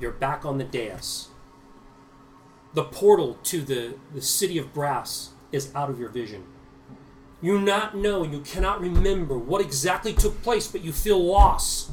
You're 0.00 0.12
back 0.12 0.44
on 0.44 0.58
the 0.58 0.64
dais. 0.64 1.28
The 2.74 2.84
portal 2.84 3.38
to 3.44 3.62
the, 3.62 3.94
the 4.14 4.20
city 4.20 4.58
of 4.58 4.74
brass 4.74 5.30
is 5.52 5.74
out 5.74 5.88
of 5.88 5.98
your 5.98 6.10
vision. 6.10 6.44
You 7.40 7.58
not 7.60 7.96
know, 7.96 8.22
you 8.22 8.40
cannot 8.40 8.80
remember 8.80 9.38
what 9.38 9.60
exactly 9.62 10.12
took 10.12 10.42
place, 10.42 10.68
but 10.68 10.82
you 10.84 10.92
feel 10.92 11.22
loss. 11.22 11.90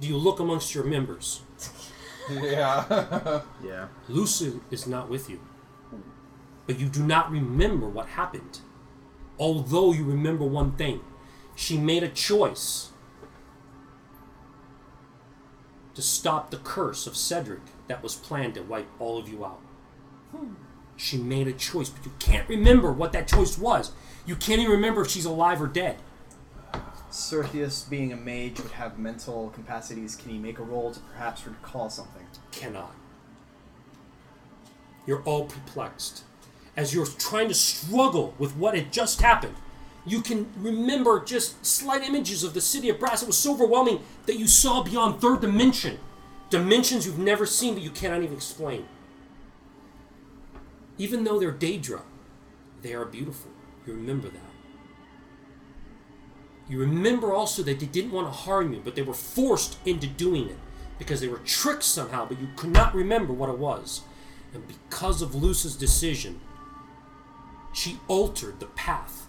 Do 0.00 0.08
you 0.08 0.16
look 0.16 0.40
amongst 0.40 0.74
your 0.74 0.84
members? 0.84 1.42
Yeah. 2.30 3.42
Yeah. 3.64 3.88
Lucy 4.08 4.60
is 4.70 4.86
not 4.86 5.08
with 5.08 5.28
you. 5.28 5.40
But 6.66 6.78
you 6.78 6.88
do 6.88 7.02
not 7.02 7.30
remember 7.30 7.88
what 7.88 8.06
happened. 8.06 8.60
Although 9.38 9.92
you 9.92 10.04
remember 10.04 10.44
one 10.44 10.72
thing 10.72 11.00
she 11.54 11.76
made 11.76 12.02
a 12.02 12.08
choice 12.08 12.90
to 15.94 16.00
stop 16.00 16.50
the 16.50 16.56
curse 16.56 17.06
of 17.06 17.16
Cedric 17.16 17.60
that 17.88 18.02
was 18.02 18.14
planned 18.14 18.54
to 18.54 18.62
wipe 18.62 18.88
all 18.98 19.18
of 19.18 19.28
you 19.28 19.44
out. 19.44 19.60
She 20.96 21.18
made 21.18 21.48
a 21.48 21.52
choice, 21.52 21.88
but 21.90 22.04
you 22.04 22.12
can't 22.18 22.48
remember 22.48 22.92
what 22.92 23.12
that 23.12 23.28
choice 23.28 23.58
was. 23.58 23.92
You 24.24 24.36
can't 24.36 24.60
even 24.60 24.72
remember 24.72 25.02
if 25.02 25.10
she's 25.10 25.24
alive 25.24 25.60
or 25.60 25.66
dead. 25.66 25.96
Certheus, 27.10 27.88
being 27.88 28.12
a 28.12 28.16
mage, 28.16 28.60
would 28.60 28.72
have 28.72 28.98
mental 28.98 29.50
capacities. 29.50 30.16
Can 30.16 30.30
he 30.30 30.38
make 30.38 30.58
a 30.58 30.62
roll 30.62 30.92
to 30.92 31.00
perhaps 31.00 31.46
recall 31.46 31.90
something? 31.90 32.26
cannot. 32.52 32.94
You're 35.06 35.22
all 35.22 35.46
perplexed. 35.46 36.24
As 36.76 36.94
you're 36.94 37.06
trying 37.06 37.48
to 37.48 37.54
struggle 37.54 38.34
with 38.38 38.56
what 38.56 38.74
had 38.74 38.92
just 38.92 39.20
happened, 39.20 39.54
you 40.06 40.20
can 40.20 40.48
remember 40.56 41.22
just 41.24 41.64
slight 41.64 42.02
images 42.02 42.44
of 42.44 42.54
the 42.54 42.60
city 42.60 42.88
of 42.88 42.98
brass. 42.98 43.22
It 43.22 43.26
was 43.26 43.38
so 43.38 43.52
overwhelming 43.52 44.00
that 44.26 44.38
you 44.38 44.46
saw 44.46 44.82
beyond 44.82 45.20
third 45.20 45.40
dimension. 45.40 45.98
Dimensions 46.48 47.06
you've 47.06 47.18
never 47.18 47.46
seen 47.46 47.74
that 47.74 47.82
you 47.82 47.90
cannot 47.90 48.22
even 48.22 48.36
explain. 48.36 48.86
Even 50.98 51.24
though 51.24 51.38
they're 51.38 51.52
Daedra, 51.52 52.02
they 52.82 52.92
are 52.92 53.04
beautiful. 53.04 53.50
You 53.86 53.94
remember 53.94 54.28
that. 54.28 54.49
You 56.70 56.78
remember 56.78 57.32
also 57.32 57.64
that 57.64 57.80
they 57.80 57.86
didn't 57.86 58.12
want 58.12 58.28
to 58.28 58.32
harm 58.32 58.72
you, 58.72 58.80
but 58.82 58.94
they 58.94 59.02
were 59.02 59.12
forced 59.12 59.76
into 59.84 60.06
doing 60.06 60.48
it 60.48 60.58
because 61.00 61.20
they 61.20 61.26
were 61.26 61.38
tricked 61.38 61.82
somehow, 61.82 62.26
but 62.26 62.40
you 62.40 62.46
could 62.54 62.70
not 62.70 62.94
remember 62.94 63.32
what 63.32 63.50
it 63.50 63.58
was. 63.58 64.02
And 64.54 64.62
because 64.68 65.20
of 65.20 65.34
Luce's 65.34 65.74
decision, 65.74 66.40
she 67.72 67.98
altered 68.06 68.60
the 68.60 68.66
path 68.66 69.26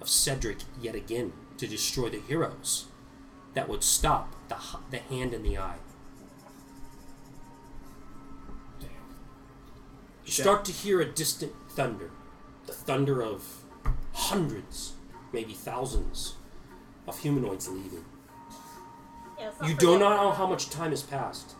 of 0.00 0.08
Cedric 0.08 0.58
yet 0.82 0.96
again 0.96 1.32
to 1.56 1.68
destroy 1.68 2.08
the 2.08 2.18
heroes 2.18 2.86
that 3.54 3.68
would 3.68 3.84
stop 3.84 4.34
the, 4.48 4.56
the 4.90 4.98
hand 4.98 5.32
in 5.32 5.44
the 5.44 5.56
eye. 5.56 5.78
You 10.24 10.32
start 10.32 10.64
to 10.64 10.72
hear 10.72 11.00
a 11.00 11.06
distant 11.06 11.52
thunder, 11.68 12.10
the 12.66 12.72
thunder 12.72 13.22
of 13.22 13.62
hundreds, 14.12 14.94
maybe 15.32 15.52
thousands 15.52 16.34
of 17.10 17.18
humanoids 17.18 17.68
leaving. 17.68 18.04
Yeah, 19.38 19.50
You 19.66 19.74
do 19.74 19.98
not 19.98 20.22
know 20.22 20.30
how 20.30 20.46
much 20.46 20.70
time 20.70 20.90
has 20.90 21.02
passed, 21.02 21.54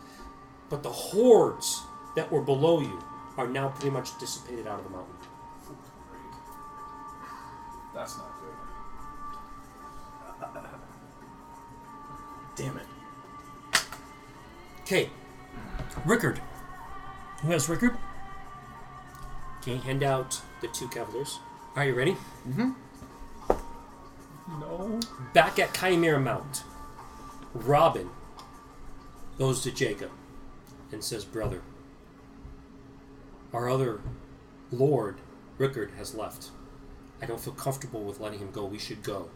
but 0.69 0.81
the 0.81 0.89
hordes 0.89 1.81
that 2.15 2.31
were 2.31 2.41
below 2.41 2.79
you 2.79 3.03
are 3.37 3.47
now 3.47 3.67
pretty 3.69 3.89
much 3.89 4.17
dissipated 4.17 4.65
out 4.65 4.79
of 4.79 4.85
the 4.85 4.91
mountain. 4.91 5.15
That's 7.93 8.17
not 8.17 8.31
good. 8.39 8.55
Damn 12.55 12.77
it. 12.77 12.87
Okay, 14.81 15.09
Rickard. 16.05 16.41
Who 17.41 17.51
has 17.51 17.67
Rickard? 17.67 17.97
Okay, 19.59 19.77
hand 19.77 20.03
out 20.03 20.39
the 20.61 20.67
two 20.67 20.87
cavaliers. 20.87 21.39
Are 21.75 21.85
you 21.85 21.93
ready? 21.95 22.13
Mm-hmm. 22.47 22.71
No. 24.59 24.99
Back 25.33 25.59
at 25.59 25.73
Chimera 25.73 26.19
Mount, 26.19 26.63
Robin 27.53 28.09
goes 29.37 29.61
to 29.63 29.71
Jacob 29.71 30.11
and 30.91 31.03
says, 31.03 31.25
Brother, 31.25 31.61
our 33.53 33.69
other 33.69 34.01
lord, 34.71 35.17
Rickard, 35.57 35.91
has 35.97 36.15
left. 36.15 36.49
I 37.21 37.25
don't 37.25 37.39
feel 37.39 37.53
comfortable 37.53 38.03
with 38.03 38.19
letting 38.19 38.39
him 38.39 38.51
go. 38.51 38.65
We 38.65 38.79
should 38.79 39.03
go. 39.03 39.29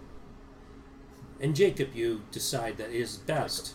And 1.39 1.55
Jacob, 1.55 1.93
you 1.93 2.21
decide 2.31 2.77
that 2.77 2.89
it 2.89 2.95
is 2.95 3.17
best. 3.17 3.73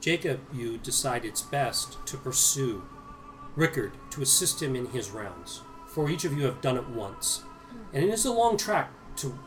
Jacob, 0.00 0.40
you 0.52 0.78
decide 0.78 1.24
it's 1.24 1.42
best 1.42 1.98
to 2.06 2.16
pursue 2.16 2.84
Rickard 3.54 3.92
to 4.10 4.22
assist 4.22 4.62
him 4.62 4.74
in 4.74 4.86
his 4.86 5.10
rounds. 5.10 5.62
For 5.88 6.08
each 6.08 6.24
of 6.24 6.32
you 6.32 6.44
have 6.44 6.60
done 6.60 6.76
it 6.76 6.88
once. 6.88 7.42
And 7.92 8.04
it 8.04 8.10
is 8.10 8.24
a 8.24 8.32
long 8.32 8.56
track 8.56 8.90
to 9.16 9.38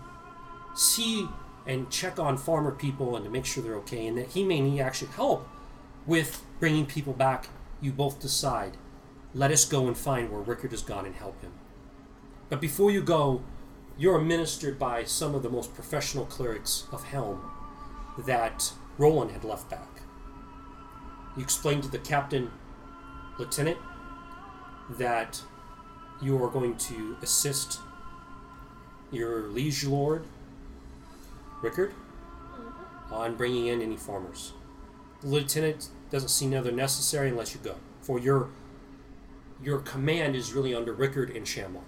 see 0.74 1.28
and 1.66 1.90
check 1.90 2.20
on 2.20 2.38
farmer 2.38 2.72
people 2.72 3.16
and 3.16 3.26
to 3.26 3.32
make 3.32 3.46
sure 3.46 3.64
they're 3.64 3.76
okay 3.76 4.08
and 4.08 4.18
that 4.18 4.30
he 4.32 4.44
may 4.44 4.60
need 4.60 4.82
actually 4.82 5.12
help 5.12 5.48
with 6.06 6.44
bringing 6.60 6.86
people 6.86 7.14
back. 7.14 7.48
You 7.82 7.92
both 7.92 8.20
decide, 8.20 8.78
let 9.34 9.52
us 9.52 9.66
go 9.66 9.88
and 9.88 9.98
find 9.98 10.32
where 10.32 10.42
Rickard 10.42 10.72
has 10.72 10.82
gone 10.82 11.06
and 11.06 11.16
help 11.16 11.42
him. 11.42 11.52
But 12.50 12.62
before 12.62 12.92
you 12.92 13.02
go, 13.02 13.42
you're 13.98 14.20
administered 14.20 14.80
by 14.80 15.04
some 15.04 15.36
of 15.36 15.44
the 15.44 15.50
most 15.50 15.74
professional 15.74 16.26
clerics 16.26 16.88
of 16.92 17.04
Helm 17.04 17.42
that 18.26 18.74
Roland 18.98 19.32
had 19.32 19.44
left 19.44 19.70
back. 19.70 20.02
You 21.36 21.44
explain 21.44 21.82
to 21.82 21.88
the 21.88 22.00
captain, 22.00 22.52
lieutenant, 23.38 23.78
that 24.90 25.42
you 26.22 26.42
are 26.44 26.50
going 26.50 26.76
to 26.78 27.18
assist 27.22 27.80
your 29.12 29.44
liege 29.48 29.86
lord, 29.86 30.26
Rickard, 31.64 31.92
mm-hmm. 31.92 33.14
on 33.14 33.36
bringing 33.36 33.68
in 33.68 33.82
any 33.82 33.98
farmers. 33.98 34.54
The 35.22 35.28
lieutenant 35.28 35.88
doesn't 36.12 36.30
see 36.30 36.46
another 36.46 36.72
necessary 36.72 37.30
unless 37.30 37.56
you 37.56 37.62
go. 37.64 37.76
For 38.02 38.20
your 38.20 38.50
your 39.64 39.80
command 39.80 40.36
is 40.36 40.52
really 40.52 40.76
under 40.76 40.92
Rickard 40.92 41.30
and 41.30 41.46
Shamar. 41.46 41.84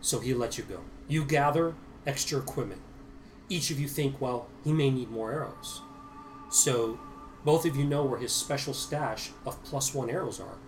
So 0.00 0.18
he 0.18 0.34
lets 0.34 0.58
you 0.58 0.64
go. 0.64 0.80
You 1.08 1.24
gather 1.24 1.74
extra 2.04 2.38
equipment. 2.40 2.80
Each 3.48 3.70
of 3.70 3.78
you 3.78 3.86
think, 3.86 4.20
well, 4.20 4.48
he 4.64 4.72
may 4.72 4.90
need 4.90 5.08
more 5.08 5.32
arrows. 5.32 5.82
So 6.50 6.98
both 7.44 7.64
of 7.64 7.76
you 7.76 7.84
know 7.84 8.04
where 8.04 8.18
his 8.18 8.32
special 8.32 8.74
stash 8.74 9.30
of 9.44 9.62
plus 9.62 9.94
one 9.94 10.10
arrows 10.10 10.40
are. 10.40 10.58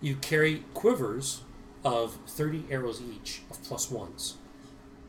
You 0.00 0.16
carry 0.16 0.64
quivers 0.72 1.42
of 1.84 2.16
30 2.26 2.64
arrows 2.70 3.02
each 3.02 3.42
of 3.50 3.62
plus 3.62 3.90
ones 3.90 4.36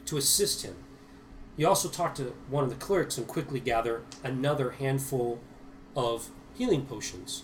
to 0.05 0.17
assist 0.17 0.63
him. 0.63 0.75
You 1.55 1.67
also 1.67 1.87
talk 1.89 2.15
to 2.15 2.33
one 2.49 2.63
of 2.63 2.69
the 2.69 2.75
clerics 2.75 3.17
and 3.17 3.27
quickly 3.27 3.59
gather 3.59 4.01
another 4.23 4.71
handful 4.71 5.39
of 5.95 6.29
healing 6.55 6.85
potions. 6.85 7.43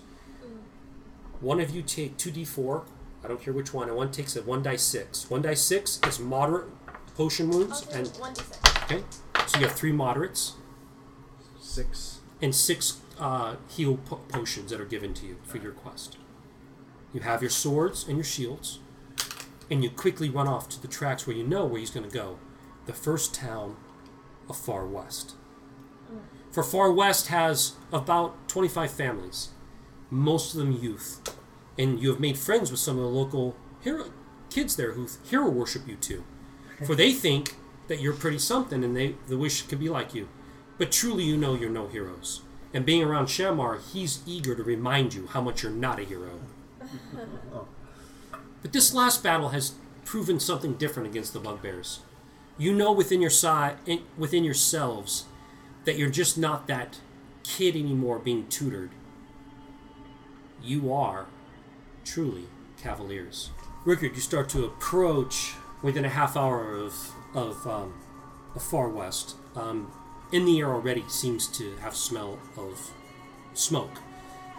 One 1.41 1.60
of 1.60 1.69
you 1.69 1.82
take 1.82 2.17
2d4, 2.17 2.84
I 3.24 3.28
don't 3.28 3.41
care 3.41 3.54
which 3.54 3.74
one, 3.74 3.88
and 3.88 3.95
one 3.95 4.12
takes 4.12 4.36
a 4.36 4.41
1 4.41 4.63
die 4.63 4.76
6. 4.76 5.30
1 5.30 5.41
die 5.43 5.54
6 5.54 6.00
is 6.08 6.19
moderate 6.19 6.67
potion 7.15 7.50
wounds, 7.50 7.86
I'll 7.91 7.98
and 7.98 8.08
one 8.17 8.34
d 8.34 8.41
six. 8.41 8.60
okay, 8.84 9.04
so 9.45 9.60
you 9.60 9.67
have 9.67 9.76
three 9.76 9.91
moderates 9.91 10.54
Six. 11.60 12.19
and 12.41 12.56
six 12.56 13.02
uh, 13.19 13.56
heal 13.67 13.98
po- 13.98 14.22
potions 14.30 14.72
that 14.72 14.80
are 14.80 14.86
given 14.86 15.13
to 15.15 15.26
you 15.26 15.36
for 15.43 15.58
your 15.58 15.74
quest. 15.74 16.17
You 17.13 17.19
have 17.22 17.41
your 17.41 17.50
swords 17.50 18.08
and 18.08 18.15
your 18.17 18.24
shields, 18.24 18.80
and 19.69 19.84
you 19.84 19.89
quickly 19.89 20.30
run 20.30 20.48
off 20.48 20.69
to 20.69 20.82
the 20.82 20.88
tracks 20.88 21.28
where 21.28 21.36
you 21.36 21.43
know 21.43 21.65
where 21.65 21.80
he's 21.80 21.91
going 21.91 22.08
to 22.10 22.13
go. 22.13 22.39
The 22.86 22.93
first 22.93 23.34
town 23.36 23.76
of 24.50 24.58
Far 24.58 24.86
West. 24.86 25.36
For 26.52 26.64
Far 26.64 26.92
West 26.92 27.28
has 27.28 27.74
about 27.94 28.48
25 28.48 28.92
families, 28.92 29.50
most 30.10 30.54
of 30.54 30.60
them 30.60 30.72
youth, 30.72 31.22
and 31.78 32.00
you 32.00 32.10
have 32.10 32.20
made 32.20 32.38
friends 32.38 32.72
with 32.72 32.80
some 32.80 32.98
of 32.98 33.04
the 33.04 33.10
local 33.10 33.56
hero 33.82 34.12
kids 34.50 34.76
there 34.76 34.94
who 34.94 35.08
hero 35.30 35.48
worship 35.48 35.88
you 35.88 35.96
too, 35.96 36.24
for 36.86 36.96
they 36.96 37.12
think 37.12 37.56
that 37.88 38.02
you're 38.02 38.14
pretty 38.14 38.40
something 38.40 38.84
and 38.84 38.96
they 38.98 39.16
the 39.28 39.38
wish 39.38 39.62
could 39.64 39.80
be 39.80 39.90
like 39.90 40.14
you. 40.14 40.28
But 40.78 40.92
truly, 40.92 41.24
you 41.24 41.38
know 41.38 41.56
you're 41.56 41.70
no 41.70 41.88
heroes. 41.88 42.42
And 42.74 42.86
being 42.86 43.04
around 43.04 43.28
Shamar, 43.28 43.80
he's 43.92 44.22
eager 44.26 44.56
to 44.56 44.64
remind 44.64 45.14
you 45.14 45.28
how 45.28 45.42
much 45.42 45.64
you're 45.64 45.72
not 45.72 46.00
a 46.00 46.04
hero. 46.04 46.40
But 48.62 48.74
this 48.74 48.94
last 48.94 49.24
battle 49.24 49.50
has 49.50 49.74
proven 50.04 50.40
something 50.40 50.74
different 50.74 51.08
against 51.08 51.32
the 51.32 51.40
bugbears. 51.40 52.02
You 52.60 52.74
know 52.74 52.91
within 52.91 53.22
your 53.22 53.30
side, 53.30 53.78
within 54.17 54.43
yourselves, 54.43 55.26
that 55.86 55.98
you're 55.98 56.10
just 56.10 56.38
not 56.38 56.67
that 56.67 57.00
kid 57.43 57.76
anymore 57.76 58.19
being 58.19 58.48
tutored. 58.48 58.91
You 60.62 60.93
are 60.93 61.28
truly 62.04 62.48
cavaliers. 62.82 63.50
Rickard, 63.86 64.13
you 64.13 64.22
start 64.22 64.50
to 64.50 64.65
approach 64.65 65.54
within 65.82 66.04
a 66.04 66.10
half 66.10 66.36
hour 66.36 66.76
of 66.76 67.13
of 67.34 67.65
um, 67.65 67.93
the 68.54 68.60
far 68.60 68.89
west. 68.89 69.36
Um, 69.56 69.91
in 70.32 70.45
the 70.45 70.60
air 70.60 70.67
already 70.67 71.06
seems 71.08 71.48
to 71.58 71.76
have 71.78 71.95
smell 71.95 72.39
of 72.58 72.91
smoke. 73.54 74.02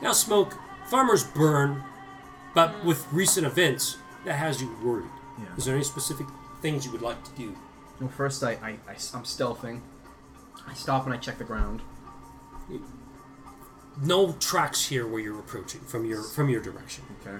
Now, 0.02 0.12
smoke. 0.12 0.54
Farmers 0.88 1.22
burn, 1.22 1.84
but 2.54 2.84
with 2.84 3.06
recent 3.12 3.46
events, 3.46 3.98
that 4.24 4.34
has 4.34 4.60
you 4.60 4.74
worried. 4.82 5.10
Yeah. 5.38 5.44
Is 5.56 5.66
there 5.66 5.74
any 5.74 5.84
specific 5.84 6.26
things 6.62 6.84
you 6.84 6.90
would 6.92 7.02
like 7.02 7.22
to 7.24 7.30
do? 7.32 7.56
Well, 8.00 8.08
first 8.08 8.42
I, 8.42 8.52
I, 8.52 8.76
I 8.88 8.92
am 8.92 9.24
stealthing. 9.24 9.80
I 10.66 10.74
stop 10.74 11.04
and 11.04 11.14
I 11.14 11.18
check 11.18 11.38
the 11.38 11.44
ground. 11.44 11.82
No 14.02 14.32
tracks 14.32 14.88
here 14.88 15.06
where 15.06 15.20
you're 15.20 15.38
approaching 15.38 15.80
from 15.82 16.04
your 16.06 16.22
from 16.22 16.48
your 16.48 16.62
direction. 16.62 17.04
Okay. 17.20 17.38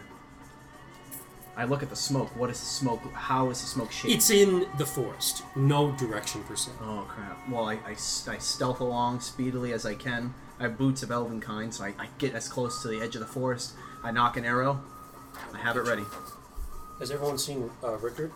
I 1.57 1.65
look 1.65 1.83
at 1.83 1.91
the 1.91 1.97
smoke. 1.97 2.35
What 2.37 2.51
is 2.51 2.61
the 2.61 2.67
smoke? 2.67 3.01
How 3.13 3.51
is 3.51 3.61
the 3.61 3.67
smoke 3.67 3.93
shaped? 3.93 4.15
It's 4.15 4.31
in 4.31 4.67
the 4.77 4.87
forest. 4.87 5.43
No 5.57 5.93
direction 5.93 6.43
per 6.45 6.57
se. 6.57 6.73
Oh 6.83 7.07
crap! 7.09 7.49
Well, 7.49 7.69
I 7.69 7.79
I 7.87 7.95
stealth 7.95 8.81
along 8.81 9.21
speedily 9.21 9.73
as 9.73 9.87
I 9.87 9.95
can. 9.95 10.35
I 10.59 10.65
have 10.65 10.77
boots 10.77 11.03
of 11.03 11.11
elven 11.11 11.41
kind, 11.41 11.73
so 11.73 11.85
I, 11.85 11.95
I 11.99 12.09
get 12.19 12.35
as 12.35 12.49
close 12.49 12.83
to 12.83 12.89
the 12.89 13.01
edge 13.01 13.15
of 13.15 13.21
the 13.21 13.27
forest. 13.27 13.73
I 14.03 14.11
knock 14.11 14.37
an 14.37 14.45
arrow. 14.45 14.83
I 15.55 15.59
have 15.59 15.77
it 15.77 15.87
ready. 15.87 16.05
Has 16.99 17.11
everyone 17.11 17.39
seen 17.39 17.71
uh, 17.83 17.97
Rickard? 17.97 18.33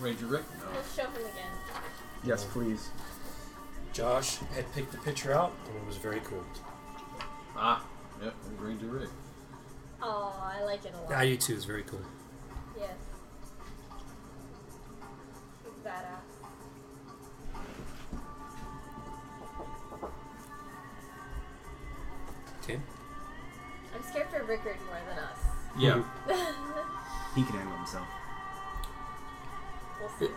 Ranger 0.00 0.26
Rick? 0.26 0.42
Let's 0.74 0.94
show 0.94 1.02
him 1.02 1.14
again. 1.14 1.50
Yes, 2.24 2.44
please. 2.44 2.90
Josh 3.92 4.38
had 4.54 4.70
picked 4.74 4.92
the 4.92 4.98
picture 4.98 5.32
out, 5.32 5.52
and 5.68 5.76
it 5.76 5.86
was 5.86 5.96
very 5.96 6.20
cool. 6.20 6.44
Ah, 7.56 7.84
yep, 8.22 8.34
there's 8.44 8.60
Ranger 8.60 8.86
Rick. 8.86 9.08
Oh, 10.02 10.34
I 10.42 10.62
like 10.64 10.84
it 10.84 10.92
a 10.94 11.02
lot. 11.02 11.12
I 11.12 11.26
do 11.26 11.36
too. 11.36 11.54
It's 11.54 11.64
very 11.64 11.82
cool. 11.82 12.00
Yes. 12.78 12.90
He's 15.64 15.72
badass. 15.84 16.20
Okay. 22.62 22.80
I'm 23.94 24.02
scared 24.02 24.28
for 24.28 24.44
Rickard 24.44 24.76
more 24.86 25.00
than 25.08 25.18
us. 25.24 25.38
Yeah. 25.78 26.02
He 27.34 27.42
can 27.42 27.52
handle 27.52 27.76
himself. 27.76 28.06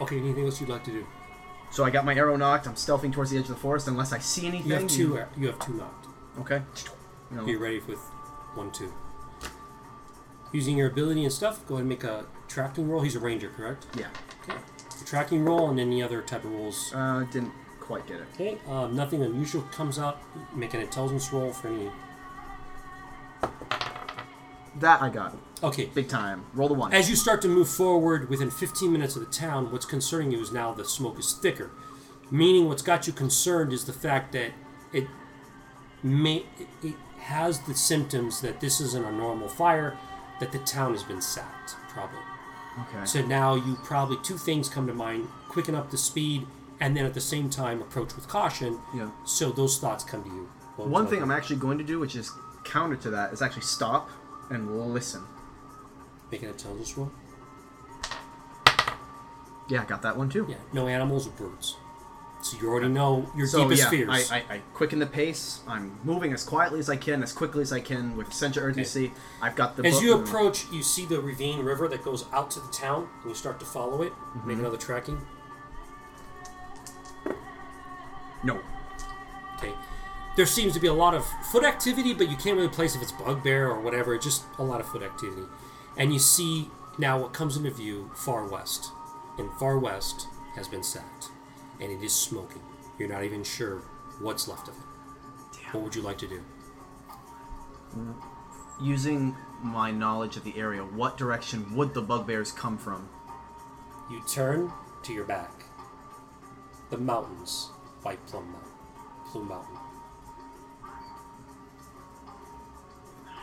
Okay. 0.01 0.17
Anything 0.17 0.45
else 0.45 0.59
you'd 0.59 0.69
like 0.69 0.83
to 0.85 0.91
do? 0.91 1.05
So 1.71 1.83
I 1.83 1.89
got 1.89 2.05
my 2.05 2.15
arrow 2.15 2.35
knocked. 2.35 2.67
I'm 2.67 2.75
stealthing 2.75 3.13
towards 3.13 3.31
the 3.31 3.37
edge 3.37 3.43
of 3.43 3.49
the 3.49 3.55
forest 3.55 3.87
unless 3.87 4.11
I 4.11 4.19
see 4.19 4.47
anything. 4.47 4.67
You 4.67 4.73
have 4.75 4.87
two. 4.87 5.19
You 5.37 5.47
have 5.47 5.59
two 5.59 5.73
knocked. 5.73 6.07
Okay. 6.39 6.61
No. 7.31 7.45
Be 7.45 7.55
ready 7.55 7.79
with 7.79 7.99
one, 8.55 8.71
two. 8.71 8.91
Using 10.51 10.77
your 10.77 10.87
ability 10.87 11.23
and 11.23 11.31
stuff, 11.31 11.65
go 11.67 11.75
ahead 11.75 11.81
and 11.81 11.89
make 11.89 12.03
a 12.03 12.25
tracking 12.47 12.89
roll. 12.89 13.01
He's 13.01 13.15
a 13.15 13.19
ranger, 13.19 13.51
correct? 13.55 13.85
Yeah. 13.95 14.07
Okay. 14.43 14.57
Tracking 15.05 15.45
roll 15.45 15.69
and 15.69 15.79
any 15.79 16.01
other 16.01 16.23
type 16.23 16.43
of 16.43 16.51
rolls. 16.51 16.91
Uh, 16.93 17.23
didn't 17.31 17.51
quite 17.79 18.07
get 18.07 18.17
it. 18.21 18.27
Okay. 18.33 18.57
Um, 18.67 18.95
nothing 18.95 19.21
unusual 19.21 19.61
comes 19.71 19.99
up. 19.99 20.23
Make 20.55 20.73
an 20.73 20.81
intelligence 20.81 21.31
roll 21.31 21.51
for 21.51 21.67
any. 21.67 21.91
That 24.79 25.01
I 25.01 25.09
got. 25.09 25.37
Okay. 25.61 25.85
Big 25.93 26.07
time. 26.07 26.45
Roll 26.53 26.67
the 26.67 26.73
one. 26.73 26.93
As 26.93 27.09
you 27.09 27.15
start 27.15 27.41
to 27.41 27.47
move 27.47 27.67
forward 27.69 28.29
within 28.29 28.49
15 28.49 28.91
minutes 28.91 29.15
of 29.15 29.25
the 29.25 29.31
town, 29.31 29.71
what's 29.71 29.85
concerning 29.85 30.31
you 30.31 30.41
is 30.41 30.51
now 30.51 30.73
the 30.73 30.85
smoke 30.85 31.19
is 31.19 31.33
thicker. 31.33 31.71
Meaning, 32.31 32.67
what's 32.67 32.83
got 32.83 33.07
you 33.07 33.13
concerned 33.13 33.73
is 33.73 33.85
the 33.85 33.93
fact 33.93 34.31
that 34.33 34.51
it 34.93 35.07
may 36.03 36.45
it, 36.83 36.95
has 37.17 37.59
the 37.61 37.75
symptoms 37.75 38.41
that 38.41 38.61
this 38.61 38.79
isn't 38.79 39.05
a 39.05 39.11
normal 39.11 39.49
fire, 39.49 39.97
that 40.39 40.51
the 40.51 40.59
town 40.59 40.93
has 40.93 41.03
been 41.03 41.21
sacked, 41.21 41.75
probably. 41.89 42.19
okay. 42.81 43.05
So 43.05 43.21
now 43.21 43.55
you 43.55 43.75
probably 43.83 44.17
two 44.23 44.37
things 44.37 44.69
come 44.69 44.87
to 44.87 44.93
mind: 44.93 45.27
quicken 45.49 45.75
up 45.75 45.91
the 45.91 45.97
speed, 45.97 46.47
and 46.79 46.95
then 46.95 47.05
at 47.05 47.13
the 47.13 47.21
same 47.21 47.49
time 47.49 47.81
approach 47.81 48.15
with 48.15 48.27
caution. 48.27 48.79
Yeah. 48.95 49.09
So 49.25 49.51
those 49.51 49.79
thoughts 49.79 50.03
come 50.03 50.23
to 50.23 50.29
you. 50.29 50.49
One 50.77 51.07
thing 51.07 51.21
I'm 51.21 51.31
actually 51.31 51.57
going 51.57 51.77
to 51.79 51.83
do, 51.83 51.99
which 51.99 52.15
is 52.15 52.31
counter 52.63 52.95
to 52.97 53.09
that, 53.09 53.33
is 53.33 53.41
actually 53.41 53.63
stop 53.63 54.09
and 54.49 54.93
listen. 54.93 55.23
make 56.31 56.41
an 56.43 56.49
intelligence 56.49 56.97
roll. 56.97 57.11
Yeah, 59.69 59.81
I 59.81 59.85
got 59.85 60.01
that 60.01 60.17
one 60.17 60.29
too. 60.29 60.47
Yeah. 60.49 60.55
No 60.73 60.87
animals 60.87 61.27
or 61.27 61.31
birds. 61.31 61.75
So 62.41 62.57
you 62.59 62.69
already 62.69 62.87
know 62.87 63.29
your 63.35 63.45
So 63.47 63.63
deepest 63.63 63.83
yeah, 63.83 63.89
fears. 63.89 64.31
I, 64.31 64.37
I, 64.37 64.43
I 64.55 64.57
quicken 64.73 64.97
the 64.99 65.05
pace. 65.05 65.59
I'm 65.67 65.99
moving 66.05 66.31
as 66.33 66.43
quietly 66.43 66.79
as 66.79 66.89
I 66.89 66.95
can, 66.95 67.21
as 67.21 67.33
quickly 67.33 67.61
as 67.61 67.73
I 67.73 67.81
can, 67.81 68.15
with 68.15 68.29
a 68.29 68.31
of 68.57 68.63
urgency. 68.63 69.11
I've 69.41 69.55
got 69.57 69.75
the. 69.75 69.85
As 69.85 70.01
you 70.01 70.15
and- 70.17 70.25
approach, 70.25 70.65
you 70.71 70.81
see 70.81 71.05
the 71.05 71.19
ravine 71.19 71.59
river 71.59 71.87
that 71.89 72.01
goes 72.03 72.25
out 72.31 72.49
to 72.51 72.61
the 72.61 72.69
town, 72.71 73.09
and 73.21 73.29
you 73.29 73.35
start 73.35 73.59
to 73.59 73.65
follow 73.65 74.01
it. 74.03 74.13
Make 74.45 74.55
Mm-hmm. 74.55 74.59
another 74.61 74.77
tracking. 74.77 75.21
No. 78.43 78.59
Okay. 79.57 79.73
There 80.39 80.45
seems 80.45 80.73
to 80.73 80.79
be 80.79 80.87
a 80.87 80.93
lot 80.93 81.13
of 81.13 81.25
foot 81.51 81.65
activity, 81.65 82.13
but 82.13 82.29
you 82.29 82.37
can't 82.37 82.55
really 82.55 82.69
place 82.69 82.95
if 82.95 83.01
it's 83.01 83.11
bugbear 83.11 83.67
or 83.67 83.81
whatever. 83.81 84.17
Just 84.17 84.45
a 84.57 84.63
lot 84.63 84.79
of 84.79 84.87
foot 84.87 85.03
activity, 85.03 85.45
and 85.97 86.13
you 86.13 86.19
see 86.19 86.69
now 86.97 87.19
what 87.19 87.33
comes 87.33 87.57
into 87.57 87.69
view 87.71 88.09
far 88.15 88.47
west, 88.47 88.89
and 89.37 89.51
far 89.59 89.77
west 89.77 90.27
has 90.55 90.65
been 90.65 90.81
sacked, 90.81 91.27
and 91.81 91.91
it 91.91 92.01
is 92.01 92.13
smoking. 92.15 92.61
You're 92.97 93.09
not 93.09 93.25
even 93.25 93.43
sure 93.43 93.79
what's 94.21 94.47
left 94.47 94.69
of 94.69 94.75
it. 94.75 95.57
What 95.73 95.83
would 95.83 95.95
you 95.95 96.03
like 96.03 96.19
to 96.19 96.27
do? 96.29 96.41
Using 98.81 99.35
my 99.61 99.91
knowledge 99.91 100.37
of 100.37 100.45
the 100.45 100.57
area, 100.57 100.83
what 100.83 101.17
direction 101.17 101.75
would 101.75 101.93
the 101.93 102.01
bugbears 102.01 102.53
come 102.53 102.77
from? 102.77 103.09
You 104.09 104.23
turn 104.25 104.71
to 105.03 105.11
your 105.11 105.25
back. 105.25 105.65
The 106.91 106.97
mountains, 106.97 107.71
White 108.03 108.25
Plum 108.25 108.45
Mountain, 108.53 108.71
Plume 109.29 109.49
Mountain. 109.49 109.78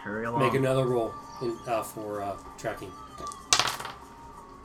Hurry 0.06 0.24
along. 0.24 0.40
Make 0.40 0.54
another 0.54 0.84
roll 0.86 1.12
in, 1.42 1.58
uh, 1.66 1.82
for 1.82 2.22
uh, 2.22 2.36
tracking. 2.56 2.92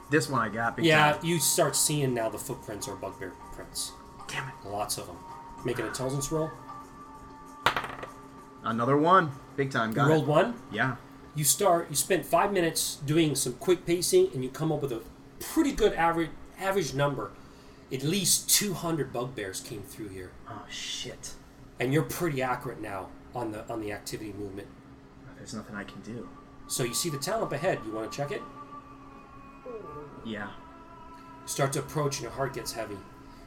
This 0.08 0.28
one 0.28 0.40
I 0.40 0.48
got. 0.48 0.76
Big 0.76 0.84
Yeah, 0.84 1.18
you 1.20 1.40
start 1.40 1.74
seeing 1.74 2.14
now 2.14 2.28
the 2.28 2.38
footprints 2.38 2.86
are 2.86 2.94
bugbear 2.94 3.32
prints. 3.52 3.90
Damn 4.28 4.46
it. 4.48 4.54
Lots 4.68 4.98
of 4.98 5.06
them. 5.08 5.16
Make 5.64 5.80
an 5.80 5.86
intelligence 5.86 6.30
roll. 6.30 6.50
Another 8.62 8.96
one. 8.96 9.32
Big 9.56 9.72
time. 9.72 9.90
You 9.90 9.96
Got 9.96 10.08
rolled 10.08 10.22
it. 10.24 10.28
one. 10.28 10.54
Yeah. 10.70 10.96
You 11.34 11.42
start. 11.42 11.88
You 11.90 11.96
spent 11.96 12.24
five 12.24 12.52
minutes 12.52 12.96
doing 13.04 13.34
some 13.34 13.54
quick 13.54 13.84
pacing, 13.84 14.30
and 14.32 14.44
you 14.44 14.50
come 14.50 14.70
up 14.70 14.80
with 14.82 14.92
a 14.92 15.00
pretty 15.40 15.72
good 15.72 15.92
average 15.94 16.30
average 16.60 16.94
number. 16.94 17.32
At 17.92 18.02
least 18.04 18.48
200 18.48 19.12
bugbears 19.12 19.60
came 19.60 19.82
through 19.82 20.08
here, 20.08 20.30
Oh 20.48 20.62
shit. 20.70 21.34
and 21.78 21.92
you're 21.92 22.02
pretty 22.04 22.40
accurate 22.40 22.80
now 22.80 23.08
on 23.34 23.52
the 23.52 23.68
on 23.70 23.80
the 23.80 23.92
activity 23.92 24.32
movement. 24.38 24.68
There's 25.42 25.54
nothing 25.54 25.74
I 25.74 25.82
can 25.82 26.00
do. 26.02 26.28
So 26.68 26.84
you 26.84 26.94
see 26.94 27.10
the 27.10 27.18
town 27.18 27.42
up 27.42 27.52
ahead. 27.52 27.80
You 27.84 27.92
want 27.92 28.12
to 28.12 28.16
check 28.16 28.30
it? 28.30 28.40
Yeah. 30.24 30.46
You 30.46 31.48
start 31.48 31.72
to 31.72 31.80
approach, 31.80 32.18
and 32.18 32.22
your 32.22 32.30
heart 32.30 32.54
gets 32.54 32.70
heavy. 32.70 32.96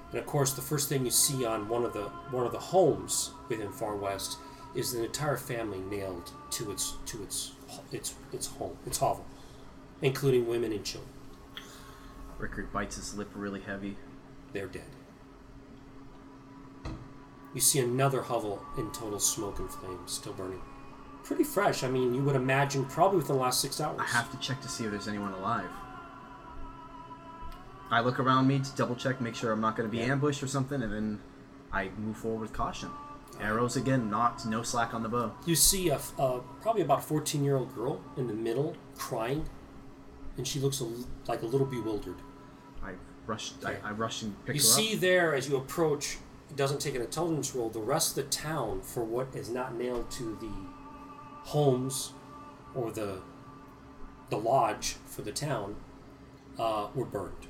And 0.09 0.19
of 0.19 0.25
course, 0.25 0.51
the 0.51 0.61
first 0.61 0.89
thing 0.89 1.05
you 1.05 1.11
see 1.11 1.45
on 1.45 1.69
one 1.69 1.85
of 1.85 1.93
the 1.93 2.09
one 2.31 2.45
of 2.45 2.51
the 2.51 2.59
homes 2.59 3.31
within 3.47 3.71
Far 3.71 3.95
West 3.95 4.39
is 4.75 4.93
an 4.93 5.05
entire 5.05 5.37
family 5.37 5.79
nailed 5.79 6.33
to 6.51 6.69
its 6.69 6.95
to 7.05 7.23
its 7.23 7.53
its 7.93 8.15
its 8.33 8.47
home, 8.47 8.75
its 8.85 8.97
hovel, 8.97 9.25
including 10.01 10.47
women 10.47 10.73
and 10.73 10.83
children. 10.83 11.13
Rickard 12.37 12.73
bites 12.73 12.97
his 12.97 13.15
lip 13.17 13.29
really 13.33 13.61
heavy. 13.61 13.95
They're 14.51 14.67
dead. 14.67 14.91
You 17.53 17.61
see 17.61 17.79
another 17.79 18.23
hovel 18.23 18.65
in 18.77 18.91
total 18.91 19.19
smoke 19.19 19.59
and 19.59 19.71
flames, 19.71 20.11
still 20.11 20.33
burning. 20.33 20.61
Pretty 21.25 21.43
fresh. 21.43 21.83
I 21.83 21.89
mean, 21.89 22.13
you 22.13 22.21
would 22.23 22.35
imagine 22.37 22.85
probably 22.85 23.17
within 23.17 23.35
the 23.35 23.41
last 23.41 23.59
six 23.59 23.81
hours. 23.81 23.99
I 23.99 24.05
have 24.05 24.31
to 24.31 24.37
check 24.37 24.61
to 24.61 24.69
see 24.69 24.85
if 24.85 24.91
there's 24.91 25.07
anyone 25.07 25.33
alive. 25.33 25.69
I 27.91 27.99
look 28.01 28.19
around 28.19 28.47
me 28.47 28.59
to 28.59 28.71
double 28.75 28.95
check, 28.95 29.19
make 29.21 29.35
sure 29.35 29.51
I'm 29.51 29.61
not 29.61 29.75
going 29.75 29.87
to 29.89 29.91
be 29.91 29.99
Yeah. 29.99 30.11
ambushed 30.11 30.41
or 30.43 30.47
something, 30.47 30.81
and 30.81 30.91
then 30.93 31.19
I 31.71 31.89
move 31.97 32.17
forward 32.17 32.41
with 32.41 32.53
caution. 32.53 32.89
Arrows 33.41 33.75
again, 33.75 34.09
knocked, 34.09 34.45
no 34.45 34.63
slack 34.63 34.93
on 34.93 35.03
the 35.03 35.09
bow. 35.09 35.33
You 35.45 35.55
see 35.55 35.89
a, 35.89 35.99
a 36.17 36.39
probably 36.61 36.81
about 36.83 37.03
fourteen 37.03 37.43
year 37.43 37.57
old 37.57 37.75
girl 37.75 38.01
in 38.17 38.27
the 38.27 38.33
middle 38.33 38.75
crying, 38.97 39.45
and 40.37 40.47
she 40.47 40.59
looks 40.59 40.79
a, 40.81 40.87
like 41.27 41.41
a 41.41 41.45
little 41.45 41.67
bewildered. 41.67 42.15
I 42.83 42.91
rush, 43.27 43.51
Okay. 43.63 43.77
I, 43.83 43.89
I 43.89 43.91
rush 43.91 44.21
and 44.21 44.33
pick 44.45 44.55
You 44.55 44.61
her 44.61 44.65
see 44.67 44.95
there 44.95 45.35
as 45.35 45.49
you 45.49 45.57
approach, 45.57 46.17
it 46.49 46.55
doesn't 46.55 46.79
take 46.79 46.95
an 46.95 47.01
intelligence 47.01 47.53
roll. 47.53 47.69
The 47.69 47.79
rest 47.81 48.17
of 48.17 48.23
the 48.23 48.29
town, 48.31 48.81
for 48.81 49.03
what 49.03 49.35
is 49.35 49.49
not 49.49 49.75
nailed 49.75 50.09
to 50.11 50.37
the 50.39 50.49
homes 51.45 52.11
or 52.73 52.91
the 52.91 53.19
the 54.29 54.37
lodge 54.37 54.95
for 55.05 55.21
the 55.21 55.31
town, 55.31 55.75
uh, 56.57 56.87
were 56.95 57.05
burned. 57.05 57.47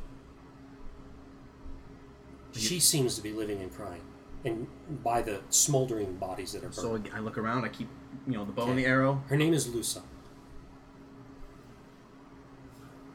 She 2.54 2.80
seems 2.80 3.16
to 3.16 3.22
be 3.22 3.32
living 3.34 3.62
and 3.62 3.74
crying, 3.74 4.02
and 4.44 4.68
by 5.04 5.22
the 5.22 5.42
smoldering 5.50 6.16
bodies 6.16 6.52
that 6.54 6.60
are 6.60 6.70
burned. 6.70 6.76
So 6.76 7.02
I 7.14 7.20
look 7.20 7.38
around, 7.38 7.66
I 7.66 7.70
keep, 7.70 7.88
you 8.28 8.34
know, 8.34 8.46
the 8.46 8.52
bow 8.52 8.68
and 8.68 8.78
the 8.78 8.86
arrow. 8.86 9.24
Her 9.28 9.36
name 9.38 9.54
is 9.54 9.68
Lusa. 9.68 10.02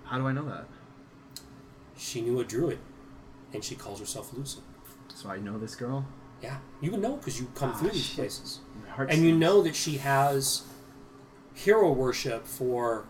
How 0.04 0.18
do 0.18 0.26
I 0.26 0.32
know 0.32 0.44
that? 0.46 0.66
She 1.96 2.20
knew 2.20 2.40
a 2.40 2.44
druid, 2.44 2.78
and 3.52 3.62
she 3.62 3.74
calls 3.74 4.00
herself 4.00 4.32
Lusa. 4.34 4.58
So 5.14 5.28
I 5.28 5.38
know 5.38 5.58
this 5.58 5.74
girl. 5.76 6.06
Yeah, 6.42 6.56
you 6.80 6.90
would 6.90 7.00
know 7.00 7.16
because 7.16 7.38
you 7.38 7.46
come 7.54 7.72
Ah, 7.74 7.76
through 7.78 7.90
these 7.90 8.02
shit. 8.06 8.16
places. 8.16 8.60
My 8.82 8.90
heart 8.90 9.10
And 9.10 9.22
you 9.22 9.36
know 9.36 9.62
that 9.62 9.74
she 9.76 9.98
has 9.98 10.62
hero 11.54 11.92
worship 11.92 12.46
for 12.46 13.04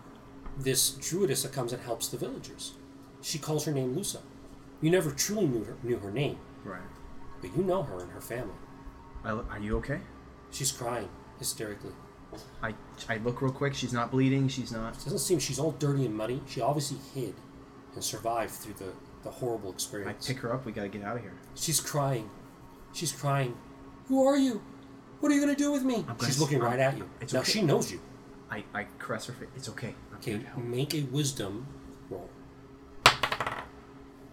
this 0.59 0.91
druidess 0.93 1.43
that 1.43 1.53
comes 1.53 1.73
and 1.73 1.83
helps 1.83 2.09
the 2.09 2.17
villagers. 2.17 2.75
She 3.23 3.39
calls 3.39 3.65
her 3.65 3.73
name 3.73 3.95
Lusa. 3.95 4.19
You 4.81 4.91
never 4.91 5.11
truly 5.11 5.47
knew 5.47 5.65
her, 5.65 5.77
knew 5.83 5.99
her 5.99 6.11
name, 6.11 6.39
Right. 6.65 6.81
but 7.41 7.55
you 7.57 7.63
know 7.63 7.83
her 7.83 8.01
and 8.01 8.11
her 8.13 8.21
family. 8.21 8.55
I, 9.25 9.31
are 9.31 9.59
you 9.61 9.77
okay? 9.79 10.01
She's 10.51 10.73
crying 10.73 11.09
hysterically. 11.39 11.93
I 12.63 12.75
I 13.09 13.17
look 13.19 13.43
real 13.43 13.53
quick. 13.53 13.75
She's 13.75 13.93
not 13.93 14.11
bleeding. 14.13 14.47
She's 14.49 14.71
not. 14.73 14.95
It 14.97 15.05
doesn't 15.05 15.19
seem 15.19 15.39
she's 15.41 15.59
all 15.59 15.73
dirty 15.73 16.07
and 16.07 16.15
muddy. 16.17 16.41
She 16.47 16.61
obviously 16.61 16.99
hid 17.13 17.35
and 17.95 18.05
survived 18.05 18.53
through 18.53 18.75
the, 18.75 18.93
the 19.25 19.31
horrible 19.31 19.71
experience. 19.73 20.25
I 20.29 20.33
pick 20.33 20.43
her 20.43 20.55
up. 20.55 20.65
We 20.65 20.71
gotta 20.73 20.89
get 20.89 21.03
out 21.03 21.17
of 21.17 21.23
here. 21.23 21.35
She's 21.57 21.81
crying. 21.81 22.31
She's 22.93 23.11
crying. 23.13 23.57
Who 24.07 24.25
are 24.27 24.37
you? 24.37 24.63
What 25.19 25.33
are 25.33 25.35
you 25.35 25.45
to 25.47 25.55
do 25.57 25.73
with 25.73 25.83
me? 25.83 26.03
Gonna 26.03 26.25
She's 26.25 26.41
looking 26.41 26.61
right 26.61 26.79
at 26.79 26.97
you. 26.97 27.09
it's 27.21 27.33
now 27.33 27.41
okay. 27.41 27.51
she 27.51 27.63
knows 27.63 27.91
you. 27.93 28.01
I, 28.51 28.65
I 28.75 28.87
caress 28.99 29.27
her 29.27 29.33
face. 29.33 29.49
It's 29.57 29.69
okay. 29.69 29.95
I'm 30.11 30.17
Okay, 30.19 30.33
to 30.39 30.45
help. 30.47 30.65
make 30.65 30.95
a 30.95 31.03
wisdom 31.05 31.67
roll. 32.09 32.29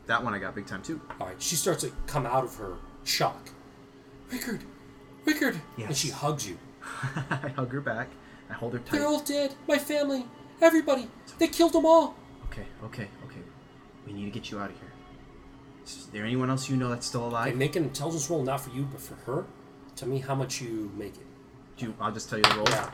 That 0.08 0.24
one 0.24 0.34
I 0.34 0.40
got 0.40 0.56
big 0.56 0.66
time 0.68 0.82
too. 0.82 1.02
All 1.20 1.28
right, 1.28 1.42
she 1.42 1.56
starts 1.56 1.84
to 1.84 1.92
come 2.08 2.26
out 2.26 2.44
of 2.46 2.56
her 2.58 2.76
shock. 3.04 3.50
Rickard, 4.32 4.64
Rickard, 5.26 5.54
and 5.56 5.62
Yes. 5.78 5.98
she 5.98 6.10
hugs 6.10 6.48
you. 6.48 6.58
I 7.30 7.50
hug 7.56 7.72
her 7.74 7.82
back. 7.82 8.08
I 8.50 8.54
hold 8.54 8.74
her 8.74 8.80
tight. 8.80 8.92
They're 8.98 9.08
all 9.08 9.20
dead. 9.20 9.54
My 9.68 9.78
family, 9.78 10.26
everybody. 10.62 11.10
They 11.40 11.48
killed 11.50 11.74
them 11.74 11.86
all. 11.86 12.16
Okay, 12.46 12.66
okay, 12.86 13.08
okay. 13.26 13.42
We 14.06 14.14
need 14.14 14.26
to 14.26 14.32
get 14.32 14.50
you 14.50 14.60
out 14.60 14.70
of 14.70 14.78
here. 14.80 14.92
Is 15.86 16.08
there 16.14 16.24
anyone 16.26 16.50
else 16.50 16.70
you 16.70 16.78
know 16.78 16.90
that's 16.90 17.06
still 17.06 17.28
alive? 17.28 17.48
Okay, 17.50 17.56
make 17.58 17.76
an 17.76 17.84
intelligence 17.84 18.30
roll, 18.30 18.44
not 18.44 18.62
for 18.62 18.70
you, 18.72 18.84
but 18.84 19.02
for 19.02 19.16
her. 19.30 19.46
Tell 19.98 20.08
me 20.08 20.20
how 20.20 20.36
much 20.36 20.62
you 20.62 20.90
make 20.96 21.16
it. 21.16 21.26
Do 21.78 21.88
you, 21.88 21.94
I'll 22.00 22.12
just 22.14 22.30
tell 22.30 22.40
you 22.40 22.44
the 22.46 22.56
roll. 22.56 22.68
Yeah. 22.70 22.90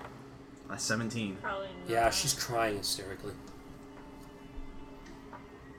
Uh, 0.73 0.77
17. 0.77 1.37
Probably 1.41 1.67
not. 1.67 1.89
Yeah, 1.89 2.09
she's 2.09 2.33
crying 2.33 2.77
hysterically. 2.77 3.33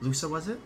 Lusa, 0.01 0.29
was 0.29 0.47
it? 0.47 0.59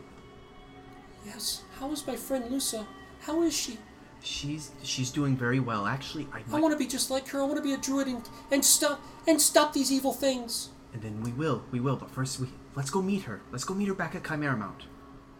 Yes. 1.25 1.63
How 1.79 1.91
is 1.91 2.05
my 2.05 2.15
friend 2.15 2.45
Lusa? 2.45 2.85
How 3.21 3.41
is 3.41 3.55
she? 3.57 3.77
She's 4.21 4.71
she's 4.83 5.11
doing 5.11 5.35
very 5.37 5.59
well. 5.59 5.85
Actually, 5.87 6.27
I 6.33 6.43
I 6.55 6.59
want 6.59 6.73
to 6.73 6.77
be 6.77 6.85
just 6.85 7.09
like 7.09 7.27
her. 7.29 7.39
I 7.39 7.43
want 7.43 7.55
to 7.57 7.63
be 7.63 7.73
a 7.73 7.77
druid 7.77 8.07
and, 8.07 8.21
and 8.51 8.63
stop 8.63 8.99
and 9.27 9.41
stop 9.41 9.73
these 9.73 9.91
evil 9.91 10.13
things. 10.13 10.69
and 10.93 11.01
then 11.01 11.21
we 11.23 11.31
will, 11.31 11.63
we 11.71 11.79
will. 11.79 11.95
But 11.95 12.11
first, 12.11 12.39
we 12.39 12.47
let's 12.75 12.89
go 12.89 13.01
meet 13.01 13.23
her. 13.23 13.41
Let's 13.51 13.63
go 13.63 13.73
meet 13.73 13.87
her 13.87 13.93
back 13.93 14.15
at 14.15 14.25
Chimera 14.27 14.57
Mount. 14.57 14.83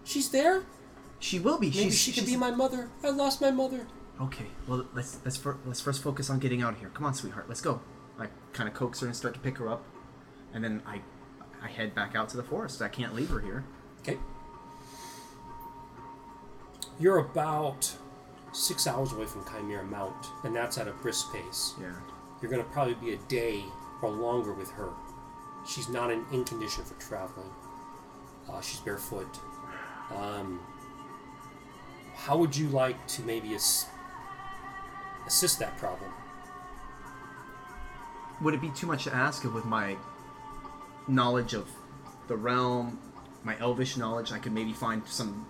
She's 0.06 0.30
there. 0.30 0.64
She 1.20 1.40
will 1.40 1.58
be. 1.60 1.68
Maybe 1.70 1.84
she's, 1.92 2.00
she 2.00 2.12
could 2.12 2.24
she's- 2.24 2.30
be 2.32 2.38
my 2.38 2.52
mother. 2.52 2.90
I 3.04 3.10
lost 3.10 3.42
my 3.42 3.52
mother. 3.52 3.86
Okay, 4.22 4.48
well 4.68 4.86
let's 4.94 5.20
let's 5.26 5.38
fir- 5.38 5.58
let's 5.66 5.82
first 5.82 6.02
focus 6.02 6.30
on 6.30 6.40
getting 6.40 6.62
out 6.62 6.74
of 6.74 6.80
here. 6.80 6.90
Come 6.94 7.06
on, 7.06 7.14
sweetheart, 7.14 7.46
let's 7.50 7.62
go. 7.62 7.82
I 8.20 8.28
kind 8.54 8.68
of 8.68 8.76
coax 8.76 9.00
her 9.00 9.08
and 9.08 9.16
start 9.16 9.34
to 9.36 9.40
pick 9.40 9.58
her 9.58 9.70
up, 9.70 9.84
and 10.54 10.64
then 10.64 10.82
I 10.86 11.02
I 11.62 11.68
head 11.68 11.94
back 11.96 12.16
out 12.16 12.30
to 12.30 12.38
the 12.38 12.44
forest. 12.44 12.82
I 12.82 12.88
can't 12.88 13.14
leave 13.14 13.30
her 13.30 13.40
here. 13.40 13.64
Okay. 14.02 14.18
You're 17.00 17.20
about 17.20 17.92
six 18.52 18.88
hours 18.88 19.14
away 19.14 19.26
from 19.26 19.46
Chimera 19.46 19.86
Mount, 19.86 20.28
and 20.44 20.56
that's 20.56 20.78
at 20.78 20.88
a 20.88 20.92
brisk 20.92 21.32
pace. 21.34 21.74
Yeah. 21.80 21.92
You're 22.42 22.52
going 22.52 22.64
to 22.64 22.70
probably 22.70 22.96
be 22.96 23.14
a 23.14 23.18
day 23.28 23.64
or 24.02 24.10
longer 24.10 24.54
with 24.54 24.72
her. 24.72 24.90
She's 25.68 25.90
not 25.90 26.12
in, 26.12 26.26
in 26.32 26.46
condition 26.46 26.84
for 26.84 26.96
traveling. 26.96 27.50
Uh, 28.50 28.62
she's 28.62 28.80
barefoot. 28.80 29.40
Um, 30.16 30.60
how 32.16 32.38
would 32.38 32.56
you 32.56 32.68
like 32.70 33.06
to 33.08 33.22
maybe 33.22 33.54
ass- 33.56 33.88
assist 35.28 35.60
that 35.60 35.78
problem? 35.78 36.12
Would 38.42 38.54
it 38.54 38.62
be 38.62 38.70
too 38.70 38.88
much 38.88 39.04
to 39.06 39.14
ask 39.14 39.44
if 39.46 39.54
with 39.54 39.66
my 39.66 39.98
knowledge 41.08 41.54
of 41.54 41.68
the 42.28 42.36
realm, 42.38 43.00
my 43.44 43.58
elvish 43.60 43.98
knowledge, 43.98 44.32
I 44.32 44.40
could 44.40 44.54
maybe 44.54 44.74
find 44.74 45.06
some 45.08 45.46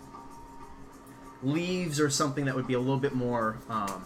leaves 1.43 1.99
or 1.99 2.09
something 2.09 2.45
that 2.45 2.55
would 2.55 2.67
be 2.67 2.73
a 2.73 2.79
little 2.79 2.97
bit 2.97 3.13
more 3.13 3.57
um, 3.69 4.03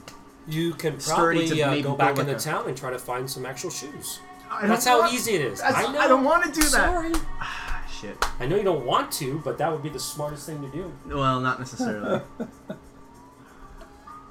You 0.47 0.73
can 0.73 0.99
Sturdy 0.99 1.39
probably 1.39 1.47
to 1.55 1.61
uh, 1.63 1.69
maybe 1.71 1.81
go 1.83 1.95
back 1.95 2.17
like 2.17 2.27
into 2.27 2.35
a- 2.35 2.39
town 2.39 2.67
and 2.67 2.77
try 2.77 2.91
to 2.91 2.99
find 2.99 3.29
some 3.29 3.45
actual 3.45 3.69
shoes. 3.69 4.19
That's 4.61 4.85
how 4.85 4.99
want- 4.99 5.13
easy 5.13 5.33
it 5.33 5.41
is. 5.41 5.61
I 5.61 5.91
know. 5.91 5.99
I 5.99 6.07
don't 6.07 6.23
want 6.23 6.43
to 6.45 6.51
do 6.51 6.61
that. 6.61 6.69
Sorry. 6.69 7.11
Ah, 7.41 7.83
shit. 7.91 8.17
I 8.39 8.45
know 8.45 8.55
you 8.55 8.63
don't 8.63 8.85
want 8.85 9.11
to, 9.13 9.39
but 9.43 9.57
that 9.57 9.71
would 9.71 9.81
be 9.81 9.89
the 9.89 9.99
smartest 9.99 10.45
thing 10.45 10.61
to 10.61 10.69
do. 10.69 10.91
Well, 11.07 11.39
not 11.39 11.59
necessarily. 11.59 12.21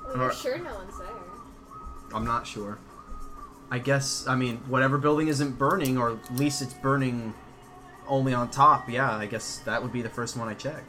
Well, 0.05 0.17
you're 0.17 0.27
Or- 0.27 0.33
sure 0.35 0.59
no 0.59 0.75
one's 0.75 0.99
there. 0.99 1.09
I'm 2.15 2.25
not 2.27 2.47
sure. 2.47 2.79
I 3.73 3.79
guess 3.79 4.27
I 4.29 4.35
mean 4.37 4.59
whatever 4.69 4.99
building 4.99 5.29
isn't 5.29 5.53
burning, 5.59 5.97
or 5.97 6.13
at 6.13 6.37
least 6.37 6.61
it's 6.61 6.75
burning 6.75 7.33
only 8.07 8.35
on 8.35 8.51
top. 8.51 8.89
Yeah, 8.91 9.17
I 9.17 9.25
guess 9.27 9.59
that 9.65 9.83
would 9.83 9.93
be 9.93 10.03
the 10.03 10.11
first 10.11 10.37
one 10.37 10.47
I 10.47 10.55
check. 10.55 10.85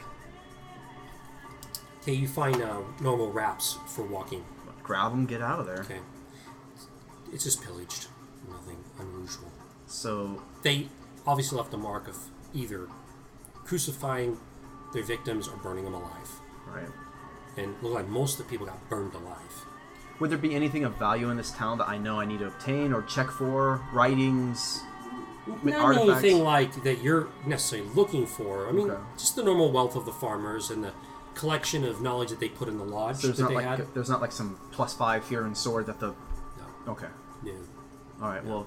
Okay, 2.02 2.12
you 2.12 2.28
find 2.28 2.60
uh, 2.60 2.80
normal 3.00 3.32
wraps 3.32 3.78
for 3.88 4.04
walking. 4.04 4.44
Grab 4.82 5.12
them, 5.12 5.24
get 5.24 5.40
out 5.40 5.60
of 5.60 5.66
there. 5.66 5.80
Okay. 5.80 6.00
It's 7.32 7.44
just 7.44 7.62
pillaged. 7.62 8.08
Nothing 8.50 8.76
unusual. 9.00 9.50
So 9.86 10.42
They 10.62 10.88
obviously 11.26 11.56
left 11.56 11.72
a 11.72 11.78
mark 11.78 12.06
of 12.06 12.18
either 12.52 12.88
crucifying 13.64 14.38
their 14.92 15.02
victims 15.02 15.48
or 15.48 15.56
burning 15.56 15.84
them 15.84 15.94
alive. 15.94 16.30
right. 16.66 16.88
And 17.56 17.70
it 17.70 17.82
looked 17.82 17.94
like 17.94 18.08
most 18.08 18.38
of 18.38 18.44
the 18.44 18.50
people 18.50 18.66
got 18.66 18.90
burned 18.90 19.14
alive. 19.14 19.64
Would 20.20 20.30
there 20.30 20.38
be 20.38 20.54
anything 20.54 20.84
of 20.84 20.96
value 20.96 21.30
in 21.30 21.36
this 21.36 21.50
town 21.50 21.78
that 21.78 21.88
I 21.88 21.98
know 21.98 22.20
I 22.20 22.24
need 22.24 22.38
to 22.38 22.46
obtain 22.46 22.92
or 22.92 23.02
check 23.02 23.28
for? 23.30 23.80
Writings, 23.92 24.82
Not 25.62 25.74
artifacts? 25.80 26.22
anything 26.24 26.42
like 26.44 26.82
that 26.84 27.02
you're 27.02 27.28
necessarily 27.46 27.88
looking 27.94 28.26
for. 28.26 28.68
I 28.68 28.72
mean, 28.72 28.90
Okay. 28.90 29.02
just 29.18 29.34
the 29.36 29.42
normal 29.42 29.72
wealth 29.72 29.96
of 29.96 30.04
the 30.04 30.12
farmers 30.12 30.70
and 30.70 30.84
the 30.84 30.92
collection 31.34 31.84
of 31.84 32.00
knowledge 32.00 32.30
that 32.30 32.38
they 32.38 32.48
put 32.48 32.68
in 32.68 32.78
the 32.78 32.84
lodge 32.84 33.16
So 33.16 33.26
there's 33.26 33.38
that 33.38 33.42
not 33.44 33.48
they 33.50 33.54
like 33.56 33.66
had. 33.78 33.94
there's 33.94 34.08
not 34.08 34.20
like 34.20 34.30
some 34.30 34.56
plus 34.70 34.94
five 34.94 35.28
here 35.28 35.44
and 35.44 35.56
sword 35.56 35.86
that 35.86 35.98
the. 35.98 36.08
No, 36.86 36.92
Okay. 36.92 37.08
Yeah. 37.42 37.52
All 38.22 38.28
right. 38.28 38.44
Well, 38.44 38.66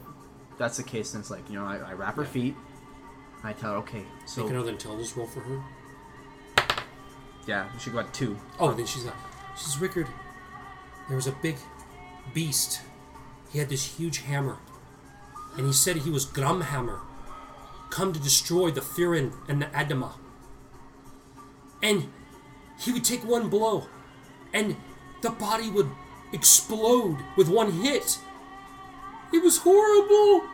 that's 0.57 0.75
the 0.75 0.83
case. 0.83 1.09
Since 1.09 1.31
like 1.31 1.49
you 1.49 1.55
know 1.57 1.65
I, 1.65 1.77
I 1.77 1.93
wrap 1.93 2.15
her 2.17 2.23
Yeah. 2.23 2.27
feet. 2.29 2.55
I 3.43 3.53
tell 3.53 3.71
her 3.71 3.77
okay. 3.77 4.03
So 4.25 4.41
Make 4.43 4.51
another 4.51 4.71
intelligence 4.71 5.15
roll 5.15 5.27
for 5.27 5.39
her. 5.39 5.61
yeah, 7.45 7.67
we 7.73 7.79
should 7.79 7.93
go 7.93 7.99
at 7.99 8.13
two. 8.13 8.37
Oh, 8.59 8.73
then 8.73 8.85
she's 8.85 9.05
like, 9.05 9.15
She's 9.55 9.77
Rickard, 9.79 10.07
there 11.07 11.15
was 11.15 11.27
a 11.27 11.31
big 11.31 11.57
beast. 12.33 12.81
He 13.51 13.59
had 13.59 13.69
this 13.69 13.97
huge 13.97 14.19
hammer. 14.19 14.57
And 15.57 15.65
he 15.65 15.73
said 15.73 15.97
he 15.97 16.11
was 16.11 16.25
Grumhammer, 16.25 16.99
come 17.89 18.13
to 18.13 18.19
destroy 18.19 18.69
the 18.69 18.81
Firin 18.81 19.33
and 19.47 19.61
the 19.61 19.65
Adama. 19.67 20.13
And 21.81 22.11
he 22.79 22.91
would 22.91 23.03
take 23.03 23.23
one 23.23 23.49
blow, 23.49 23.87
and 24.53 24.75
the 25.21 25.31
body 25.31 25.69
would 25.69 25.89
explode 26.31 27.17
with 27.35 27.47
one 27.47 27.71
hit. 27.71 28.19
It 29.33 29.43
was 29.43 29.57
horrible. 29.59 30.47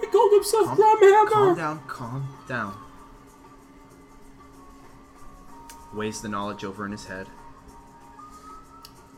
He 0.00 0.06
called 0.06 0.32
himself 0.32 0.78
Grumhammer. 0.78 1.28
calm 1.28 1.56
down. 1.56 1.82
Calm 1.86 2.28
down. 2.48 2.76
Weighs 5.92 6.20
the 6.20 6.28
knowledge 6.28 6.64
over 6.64 6.86
in 6.86 6.92
his 6.92 7.06
head. 7.06 7.26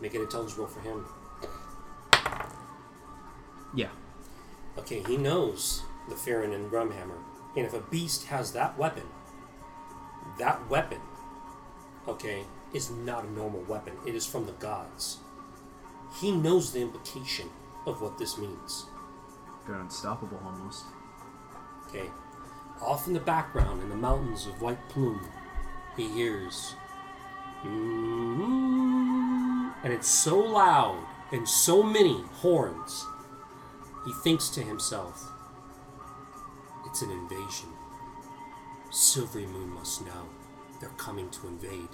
Make 0.00 0.14
an 0.14 0.22
intelligence 0.22 0.56
roll 0.56 0.68
for 0.68 0.80
him. 0.80 1.06
Yeah. 3.74 3.90
Okay, 4.78 5.02
he 5.06 5.16
knows 5.16 5.82
the 6.08 6.16
Farron 6.16 6.52
and 6.52 6.70
Grumhammer. 6.70 7.18
And 7.56 7.66
if 7.66 7.74
a 7.74 7.80
beast 7.80 8.26
has 8.26 8.52
that 8.52 8.78
weapon, 8.78 9.06
that 10.38 10.68
weapon, 10.70 11.00
okay, 12.08 12.44
is 12.72 12.90
not 12.90 13.24
a 13.24 13.32
normal 13.32 13.62
weapon. 13.62 13.94
It 14.06 14.14
is 14.14 14.26
from 14.26 14.46
the 14.46 14.52
gods. 14.52 15.18
He 16.20 16.32
knows 16.32 16.72
the 16.72 16.80
implication 16.80 17.50
of 17.86 18.00
what 18.00 18.18
this 18.18 18.38
means. 18.38 18.86
They're 19.66 19.76
unstoppable 19.78 20.40
almost. 20.44 20.84
Okay. 21.88 22.08
Off 22.80 23.06
in 23.06 23.12
the 23.12 23.20
background, 23.20 23.82
in 23.82 23.88
the 23.90 23.96
mountains 23.96 24.46
of 24.46 24.62
White 24.62 24.88
Plume, 24.88 25.20
he 25.96 26.08
hears. 26.08 26.74
"Mm-hmm," 27.62 28.99
And 29.82 29.92
it's 29.92 30.08
so 30.08 30.38
loud 30.38 31.04
and 31.32 31.48
so 31.48 31.82
many 31.82 32.22
horns, 32.34 33.06
he 34.04 34.12
thinks 34.22 34.48
to 34.50 34.62
himself, 34.62 35.30
It's 36.86 37.02
an 37.02 37.10
invasion. 37.10 37.68
Silvery 38.90 39.46
Moon 39.46 39.70
must 39.72 40.04
know. 40.04 40.28
They're 40.80 40.90
coming 40.90 41.30
to 41.30 41.46
invade. 41.46 41.88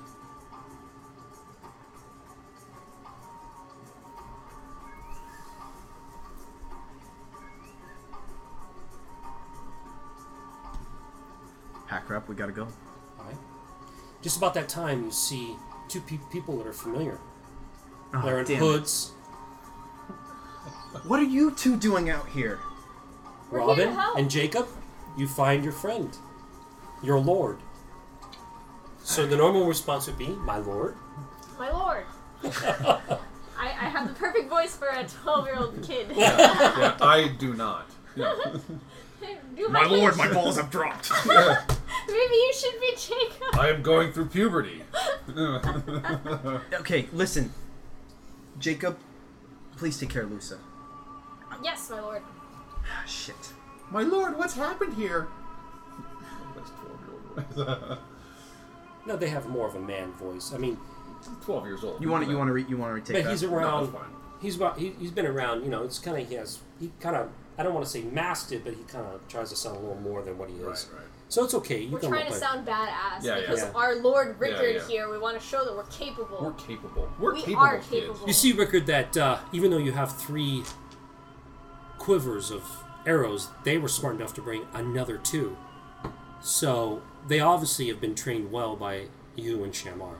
Pack 11.87 12.07
her 12.09 12.17
up. 12.17 12.29
We 12.29 12.35
gotta 12.35 12.53
go. 12.53 12.67
Alright? 13.19 13.37
Just 14.23 14.39
about 14.39 14.55
that 14.55 14.69
time, 14.69 15.05
you 15.05 15.11
see 15.11 15.57
two 15.89 16.01
pe- 16.01 16.19
people 16.31 16.57
that 16.59 16.67
are 16.67 16.73
familiar. 16.73 17.21
Uh-huh. 18.15 18.21
Oh, 18.23 18.27
They're 18.27 18.39
in 18.41 18.45
damn 18.47 18.57
it. 18.57 18.59
hoods. 18.61 19.13
What 21.05 21.21
are 21.21 21.25
you 21.25 21.51
two 21.53 21.77
doing 21.77 22.11
out 22.11 22.29
here? 22.29 22.59
We're 23.51 23.59
here 23.61 23.67
to 23.77 23.83
Robin 23.83 23.95
help. 23.95 24.19
and 24.19 24.31
Jacob, 24.31 24.67
you 25.17 25.29
find 25.29 25.63
your 25.63 25.73
friend, 25.73 26.17
your 27.03 27.19
lord. 27.21 27.59
So 29.03 29.27
the 29.27 29.37
normal 29.37 29.67
response 29.67 30.07
would 30.09 30.19
be, 30.19 30.29
"My 30.29 30.59
lord." 30.59 30.97
My 31.59 31.71
lord. 31.71 32.05
I, 32.45 33.19
I 33.59 33.89
have 33.89 34.09
the 34.09 34.15
perfect 34.15 34.51
voice 34.51 34.77
for 34.77 34.89
a 34.89 35.07
12 35.07 35.47
year 35.47 35.57
old 35.57 35.83
kid. 35.83 36.09
yeah, 36.15 36.97
I 37.01 37.29
do 37.39 37.55
not. 37.55 37.87
Yeah. 38.17 38.35
Do 39.57 39.69
my, 39.69 39.87
pitch. 39.89 40.33
balls 40.33 40.57
have 40.57 40.71
dropped. 40.71 41.11
Maybe 41.27 42.35
you 42.35 42.53
should 42.55 42.81
be 42.81 42.95
Jacob. 42.97 43.59
I 43.59 43.69
am 43.71 43.83
going 43.83 44.13
through 44.13 44.27
puberty. 44.27 44.83
okay, 46.81 47.09
listen. 47.13 47.53
Jacob, 48.59 48.99
please 49.77 49.99
take 49.99 50.11
care 50.11 50.23
of 50.23 50.31
Lusa. 50.31 50.59
Yes, 51.63 51.91
my 51.91 52.01
lord. 52.01 52.23
Ah, 52.85 53.05
shit. 53.07 53.53
My 53.91 54.03
lord, 54.03 54.37
what's 54.37 54.55
happened 54.55 54.95
here? 54.95 55.29
That's 56.55 56.71
12 56.71 57.57
year 57.57 57.67
old. 57.69 57.99
No, 59.07 59.17
they 59.17 59.29
have 59.29 59.49
more 59.49 59.69
of 59.69 59.77
a 59.77 59.81
man 59.81 60.13
voice. 60.13 60.53
I 60.53 60.59
mean, 60.59 60.77
12 61.45 61.67
years 61.67 61.85
old. 61.85 62.03
You 62.03 62.09
want 62.09 62.25
to 62.25 62.31
you 62.31 62.37
want 62.37 62.49
to 62.49 62.53
re- 62.53 62.67
you 62.69 62.77
want 62.77 62.91
to 62.91 62.95
retake 62.95 63.17
but 63.17 63.25
that? 63.25 63.31
he's 63.31 63.45
around. 63.45 63.85
that's 63.85 63.97
fine. 63.97 64.11
he's 64.41 64.57
about. 64.57 64.79
He, 64.79 64.91
he's 64.99 65.13
been 65.13 65.27
around. 65.27 65.63
You 65.63 65.71
know, 65.71 65.85
it's 65.85 65.99
kind 65.99 66.21
of 66.21 66.29
he 66.29 66.35
has. 66.35 66.59
He 66.81 66.91
kind 67.01 67.15
of. 67.17 67.31
I 67.57 67.63
don't 67.63 67.73
want 67.73 67.87
to 67.87 67.91
say 67.91 68.03
masked 68.03 68.53
it, 68.53 68.65
but 68.65 68.75
he 68.75 68.83
kind 68.83 69.07
of 69.07 69.27
tries 69.29 69.51
to 69.51 69.57
sound 69.57 69.77
a 69.77 69.81
little 69.81 69.97
more 70.01 70.23
than 70.23 70.37
what 70.37 70.51
he 70.51 70.57
is. 70.57 70.63
Right, 70.63 70.87
right. 70.95 71.07
So 71.29 71.43
it's 71.45 71.55
okay. 71.55 71.81
You 71.83 71.91
We're 71.93 71.99
can 71.99 72.11
trying 72.11 72.27
to 72.27 72.31
like- 72.33 72.41
sound 72.41 72.67
badass 72.67 73.23
Yeah, 73.23 73.35
yeah. 73.35 73.41
because 73.41 73.61
Yeah. 73.63 73.73
our 73.75 73.97
Lord 73.97 74.39
Rickard 74.39 74.77
yeah. 74.77 74.87
here, 74.89 75.11
we 75.11 75.19
want 75.19 75.39
to 75.41 75.45
show 75.45 75.65
that 75.65 75.75
we're 75.75 75.83
capable. 75.85 76.39
We're 76.41 76.53
capable. 76.53 77.09
We're 77.19 77.35
We 77.35 77.41
capable 77.43 77.63
are 77.65 77.79
kids. 77.79 77.89
capable. 77.91 78.27
You 78.29 78.33
see, 78.33 78.53
Rickard, 78.53 78.87
that 78.87 79.17
uh, 79.17 79.39
even 79.53 79.71
though 79.73 79.79
you 79.79 79.93
have 79.93 80.17
three 80.17 80.63
quivers 81.99 82.51
of 82.51 82.63
arrows, 83.05 83.49
they 83.65 83.79
were 83.79 83.89
smart 83.89 84.17
enough 84.17 84.35
to 84.35 84.43
bring 84.43 84.67
another 84.73 85.19
two. 85.19 85.57
So 86.41 87.03
they 87.27 87.41
obviously 87.41 87.89
have 87.89 88.01
been 88.01 88.15
trained 88.15 88.53
well 88.53 88.77
by 88.77 89.07
you 89.35 89.65
and 89.65 89.73
Shamar. 89.73 90.17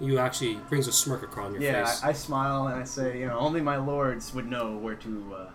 You 0.00 0.18
actually 0.18 0.54
brings 0.68 0.86
a 0.88 0.92
smirk 0.92 1.22
across 1.22 1.52
your 1.52 1.62
Yeah, 1.62 1.84
face. 1.84 2.02
I, 2.02 2.08
I 2.08 2.12
smile 2.12 2.66
and 2.66 2.80
I 2.80 2.84
say, 2.84 3.18
you 3.20 3.26
know, 3.26 3.38
only 3.38 3.60
my 3.60 3.76
lords 3.76 4.34
would 4.34 4.46
know 4.46 4.76
where 4.76 4.94
to 4.96 5.34
uh, 5.36 5.50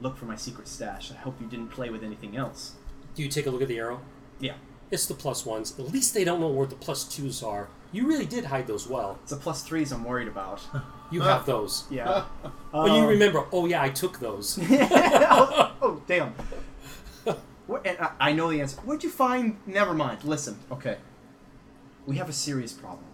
look 0.00 0.16
for 0.16 0.24
my 0.24 0.36
secret 0.36 0.66
stash. 0.68 1.10
I 1.12 1.14
hope 1.16 1.40
you 1.40 1.46
didn't 1.46 1.68
play 1.68 1.90
with 1.90 2.02
anything 2.02 2.36
else. 2.36 2.72
Do 3.14 3.22
you 3.22 3.28
take 3.28 3.46
a 3.46 3.50
look 3.50 3.62
at 3.62 3.68
the 3.68 3.78
arrow? 3.78 4.00
Yeah, 4.40 4.54
It's 4.90 5.06
the 5.06 5.14
plus 5.14 5.46
ones. 5.46 5.78
At 5.78 5.90
least 5.92 6.14
they 6.14 6.24
don't 6.24 6.40
know 6.40 6.48
where 6.48 6.66
the 6.66 6.74
plus 6.74 7.04
twos 7.04 7.42
are. 7.42 7.68
You 7.92 8.06
really 8.08 8.26
did 8.26 8.46
hide 8.46 8.66
those 8.66 8.88
well. 8.88 9.18
it's 9.22 9.30
the 9.30 9.36
plus 9.38 9.62
threes 9.62 9.92
I'm 9.92 10.04
worried 10.04 10.28
about. 10.28 10.60
You 11.10 11.20
have 11.20 11.46
those. 11.46 11.84
Yeah. 11.90 12.24
But 12.72 12.86
you 12.86 13.02
Um, 13.02 13.06
remember, 13.06 13.44
oh 13.52 13.66
yeah, 13.66 13.82
I 13.82 13.90
took 13.90 14.18
those. 14.18 14.58
oh, 14.70 15.72
oh, 15.80 16.02
damn. 16.08 16.34
What, 17.66 17.86
and 17.86 17.96
I, 18.00 18.10
I 18.18 18.32
know 18.32 18.50
the 18.50 18.60
answer. 18.60 18.80
Where'd 18.80 19.04
you 19.04 19.10
find? 19.10 19.58
Never 19.64 19.94
mind. 19.94 20.24
Listen, 20.24 20.58
okay. 20.72 20.96
We 22.06 22.16
have 22.16 22.28
a 22.28 22.32
serious 22.32 22.72
problem. 22.72 23.04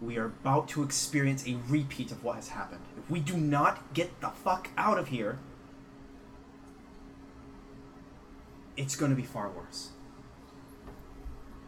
We 0.00 0.16
are 0.18 0.24
about 0.26 0.68
to 0.70 0.82
experience 0.82 1.46
a 1.46 1.56
repeat 1.68 2.10
of 2.10 2.24
what 2.24 2.36
has 2.36 2.48
happened. 2.48 2.80
If 2.98 3.08
we 3.10 3.20
do 3.20 3.36
not 3.36 3.94
get 3.94 4.20
the 4.20 4.30
fuck 4.30 4.68
out 4.76 4.98
of 4.98 5.08
here, 5.08 5.38
it's 8.78 8.94
going 8.96 9.10
to 9.10 9.16
be 9.16 9.24
far 9.24 9.50
worse. 9.50 9.90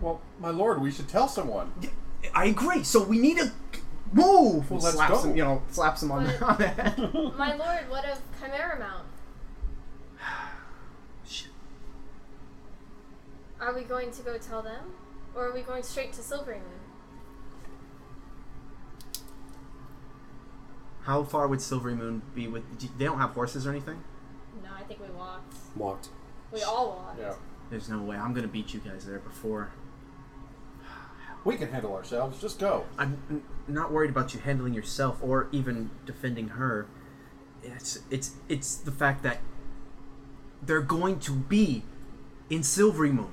Well, 0.00 0.22
my 0.38 0.50
lord, 0.50 0.80
we 0.80 0.90
should 0.90 1.08
tell 1.08 1.28
someone. 1.28 1.72
I 2.34 2.46
agree. 2.46 2.84
So 2.84 3.02
we 3.02 3.18
need 3.18 3.36
to 3.38 3.52
move. 4.12 4.70
Well, 4.70 4.80
let's 4.80 4.94
slaps 4.94 5.22
go. 5.22 5.28
him, 5.28 5.36
you 5.36 5.44
know, 5.44 5.62
slaps 5.70 6.02
him 6.02 6.12
on, 6.12 6.24
the, 6.24 6.44
on 6.46 6.56
the 6.56 6.68
head. 6.68 6.98
my 7.36 7.54
lord, 7.54 7.90
what 7.90 8.04
of 8.06 8.20
Chimera 8.40 8.78
Mount? 8.78 9.06
Shit. 11.26 11.48
Are 13.60 13.74
we 13.74 13.82
going 13.82 14.12
to 14.12 14.22
go 14.22 14.38
tell 14.38 14.62
them? 14.62 14.94
Or 15.34 15.48
are 15.48 15.52
we 15.52 15.60
going 15.62 15.82
straight 15.82 16.12
to 16.14 16.22
Silverymoon? 16.22 16.78
How 21.02 21.24
far 21.24 21.48
would 21.48 21.58
Silverymoon 21.58 22.20
be 22.34 22.46
with? 22.46 22.62
They 22.98 23.04
don't 23.04 23.18
have 23.18 23.30
horses 23.30 23.66
or 23.66 23.70
anything. 23.70 24.02
No, 24.62 24.70
I 24.78 24.82
think 24.84 25.00
we 25.00 25.08
walked. 25.08 25.54
Walked. 25.76 26.08
We 26.52 26.62
all 26.62 26.88
walked. 26.88 27.20
Yeah. 27.20 27.34
There's 27.70 27.88
no 27.88 28.02
way. 28.02 28.16
I'm 28.16 28.34
gonna 28.34 28.48
beat 28.48 28.74
you 28.74 28.80
guys 28.80 29.06
there 29.06 29.18
before. 29.20 29.70
We 31.44 31.56
can 31.56 31.70
handle 31.70 31.94
ourselves. 31.94 32.40
Just 32.40 32.58
go. 32.58 32.84
I'm 32.98 33.18
n- 33.30 33.42
not 33.66 33.92
worried 33.92 34.10
about 34.10 34.34
you 34.34 34.40
handling 34.40 34.74
yourself 34.74 35.18
or 35.22 35.48
even 35.52 35.90
defending 36.04 36.48
her. 36.48 36.86
It's 37.62 38.00
it's 38.10 38.32
it's 38.48 38.74
the 38.76 38.90
fact 38.92 39.22
that 39.22 39.38
they're 40.62 40.82
going 40.82 41.18
to 41.20 41.32
be 41.32 41.82
in 42.50 42.60
Silverymoon. 42.60 43.30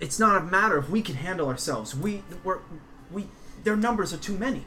It's 0.00 0.18
not 0.18 0.40
a 0.40 0.44
matter 0.44 0.78
if 0.78 0.90
we 0.90 1.00
can 1.02 1.14
handle 1.16 1.48
ourselves. 1.48 1.94
We 1.94 2.22
we're 2.42 2.58
we 3.10 3.28
their 3.62 3.76
numbers 3.76 4.12
are 4.12 4.18
too 4.18 4.36
many. 4.36 4.64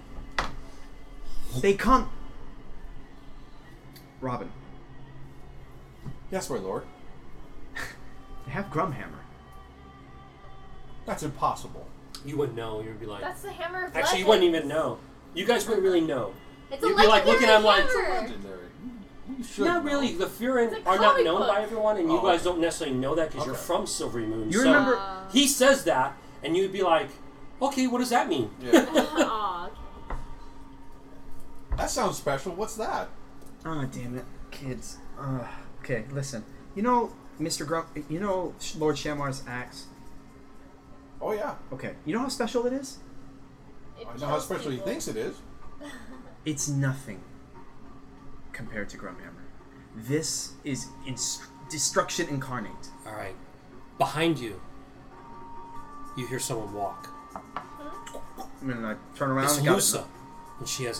They 1.61 1.73
come. 1.73 2.09
Robin, 4.21 4.51
Yes, 6.31 6.49
my 6.49 6.57
lord. 6.57 6.83
they 8.45 8.51
have 8.51 8.65
Grumhammer. 8.71 9.23
That's 11.05 11.23
impossible. 11.23 11.87
You 12.25 12.37
wouldn't 12.37 12.57
know. 12.57 12.81
You'd 12.81 12.99
be 12.99 13.05
like, 13.05 13.21
That's 13.21 13.41
the 13.41 13.51
Hammer 13.51 13.85
of 13.85 13.95
actually, 13.95 14.19
you 14.19 14.27
wouldn't 14.27 14.43
even 14.45 14.67
know. 14.67 14.99
You 15.33 15.45
guys 15.45 15.65
wouldn't 15.67 15.83
really 15.83 16.01
know. 16.01 16.33
It's 16.71 16.83
a 16.83 16.87
You'd 16.87 16.97
be 16.97 17.07
like 17.07 17.25
legendary 17.25 17.33
looking 17.33 17.49
at 17.49 17.55
'em 17.55 17.63
like, 17.63 17.83
hammer. 17.85 18.21
Legendary. 18.21 18.65
You 19.37 19.43
should. 19.43 19.65
Not 19.65 19.83
know. 19.85 19.91
really. 19.91 20.13
The 20.13 20.25
Furin 20.25 20.71
It's 20.73 20.85
a 20.85 20.89
are 20.89 20.97
not 20.97 21.11
comic 21.11 21.25
known 21.25 21.39
book. 21.39 21.47
by 21.47 21.61
everyone, 21.61 21.97
and 21.97 22.11
you 22.11 22.19
Oh. 22.19 22.21
guys 22.21 22.43
don't 22.43 22.59
necessarily 22.59 22.95
know 22.97 23.15
that 23.15 23.31
because 23.31 23.45
you're 23.45 23.55
Okay. 23.55 23.63
from 23.63 23.85
Silverymoon. 23.85 24.51
You 24.51 24.59
so 24.59 24.65
remember- 24.65 24.97
Uh, 24.97 25.29
he 25.31 25.47
says 25.47 25.83
that, 25.85 26.15
and 26.43 26.55
you'd 26.57 26.71
be 26.71 26.83
like, 26.83 27.09
okay, 27.61 27.87
what 27.87 27.99
does 27.99 28.09
that 28.09 28.27
mean? 28.27 28.51
Yeah. 28.59 28.85
aw, 29.17 29.69
that 31.77 31.89
sounds 31.89 32.17
special. 32.17 32.53
What's 32.53 32.75
that? 32.75 33.09
Ah, 33.65 33.85
damn 33.91 34.17
it, 34.17 34.25
kids. 34.51 34.97
Uh, 35.19 35.39
okay, 35.89 36.05
listen. 36.11 36.43
You 36.75 36.83
know, 36.83 37.11
Mr. 37.39 37.65
Grump. 37.65 37.87
You 38.09 38.19
know 38.19 38.53
Lord 38.77 38.95
Shamar's 38.95 39.43
axe. 39.47 39.85
Oh 41.21 41.31
yeah. 41.33 41.55
Okay, 41.73 41.95
you 42.05 42.13
know 42.13 42.19
how 42.21 42.29
special 42.29 42.65
it 42.65 42.73
is? 42.73 42.99
It 43.99 44.07
I 44.07 44.17
know 44.17 44.27
how 44.27 44.31
kills 44.33 44.45
special 44.45 44.71
he 44.71 44.77
thinks 44.77 45.07
it 45.07 45.17
is. 45.17 45.35
It's 46.45 46.69
nothing 46.69 47.19
compared 48.53 48.87
to 48.89 48.97
Grumhammer. 48.97 49.43
This 49.93 50.53
is 50.63 50.87
inst- 51.05 51.43
destruction 51.69 52.29
incarnate. 52.29 52.89
All 53.05 53.13
right. 53.13 53.35
Behind 53.97 54.39
you, 54.39 54.59
you 56.17 56.25
hear 56.27 56.39
someone 56.39 56.73
walk. 56.73 57.09
And 58.61 58.85
I'm 58.85 58.99
turn 59.15 59.31
around. 59.31 59.45
It's 59.45 59.57
and. 59.57 59.67
Lusa, 59.67 60.05
and 60.59 60.67
she 60.67 60.85
has 60.85 60.97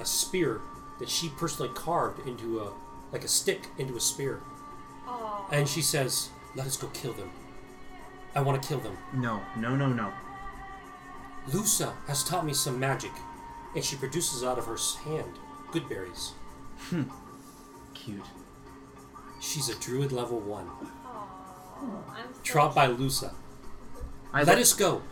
a 0.00 0.04
spear 0.04 0.60
that 1.00 1.08
she 1.08 1.28
personally 1.30 1.72
carved 1.74 2.26
into 2.26 2.60
a 2.60 2.70
like 3.12 3.24
a 3.24 3.28
stick 3.28 3.66
into 3.78 3.96
a 3.96 4.00
spear, 4.00 4.40
Aw. 5.06 5.48
and 5.52 5.68
she 5.68 5.82
says, 5.82 6.30
"Let 6.54 6.66
us 6.66 6.76
go 6.76 6.88
kill 6.88 7.12
them. 7.12 7.30
I 8.34 8.40
want 8.40 8.62
to 8.62 8.68
kill 8.68 8.80
them." 8.80 8.96
No, 9.12 9.40
no, 9.56 9.76
no, 9.76 9.88
no. 9.88 10.12
Lusa 11.48 11.94
has 12.06 12.22
taught 12.24 12.44
me 12.44 12.52
some 12.52 12.78
magic, 12.78 13.12
and 13.74 13.84
she 13.84 13.96
produces 13.96 14.44
out 14.44 14.58
of 14.58 14.66
her 14.66 14.76
hand 15.04 15.38
good 15.72 15.88
berries. 15.88 16.32
Hmm. 16.90 17.04
Cute. 17.94 18.26
She's 19.40 19.68
a 19.68 19.74
druid 19.74 20.12
level 20.12 20.40
one. 20.40 20.68
Aw. 21.06 21.26
I'm 22.16 22.34
so 22.34 22.40
Trod 22.42 22.74
by 22.74 22.88
Lusa. 22.88 23.32
I 24.32 24.42
Let 24.42 24.58
us 24.58 24.72
go. 24.74 25.02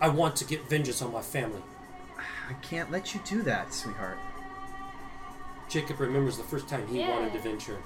I 0.00 0.08
want 0.08 0.36
to 0.36 0.44
get 0.44 0.68
vengeance 0.68 1.00
on 1.00 1.12
my 1.12 1.22
family. 1.22 1.62
I 2.50 2.54
can't 2.54 2.90
let 2.90 3.14
you 3.14 3.20
do 3.24 3.42
that, 3.42 3.72
sweetheart. 3.72 4.18
Jacob 5.72 6.00
remembers 6.00 6.36
the 6.36 6.44
first 6.44 6.68
time 6.68 6.86
he 6.86 6.98
Yeah. 7.00 7.08
wanted 7.10 7.32
to 7.32 7.38
venture. 7.38 7.78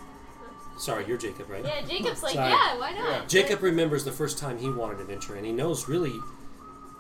Sorry, 0.77 1.07
you're 1.07 1.17
Jacob, 1.17 1.49
right? 1.49 1.65
Yeah, 1.65 1.81
Jacob's 1.83 2.23
like, 2.23 2.35
Sorry. 2.35 2.51
yeah, 2.51 2.77
why 2.79 2.91
not? 2.91 3.09
Yeah. 3.11 3.25
Jacob 3.27 3.63
remembers 3.63 4.05
the 4.05 4.11
first 4.13 4.39
time 4.39 4.59
he 4.59 4.69
wanted 4.69 4.99
to 4.99 5.05
venture, 5.05 5.37
and 5.37 5.47
he 5.47 5.53
knows 5.53 5.89
really 5.89 6.13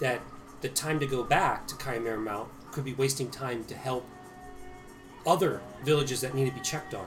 that 0.01 0.21
the 0.61 0.69
time 0.69 1.01
to 1.01 1.07
go 1.07 1.25
back 1.25 1.67
to 1.67 1.77
Chimera 1.77 2.17
Mount 2.19 2.49
could 2.71 2.85
be 2.85 2.95
wasting 2.95 3.31
time 3.31 3.65
to 3.65 3.75
help 3.75 4.07
other 5.27 5.61
villages 5.83 6.21
that 6.21 6.35
need 6.35 6.47
to 6.49 6.55
be 6.55 6.61
checked 6.61 6.95
on. 6.95 7.07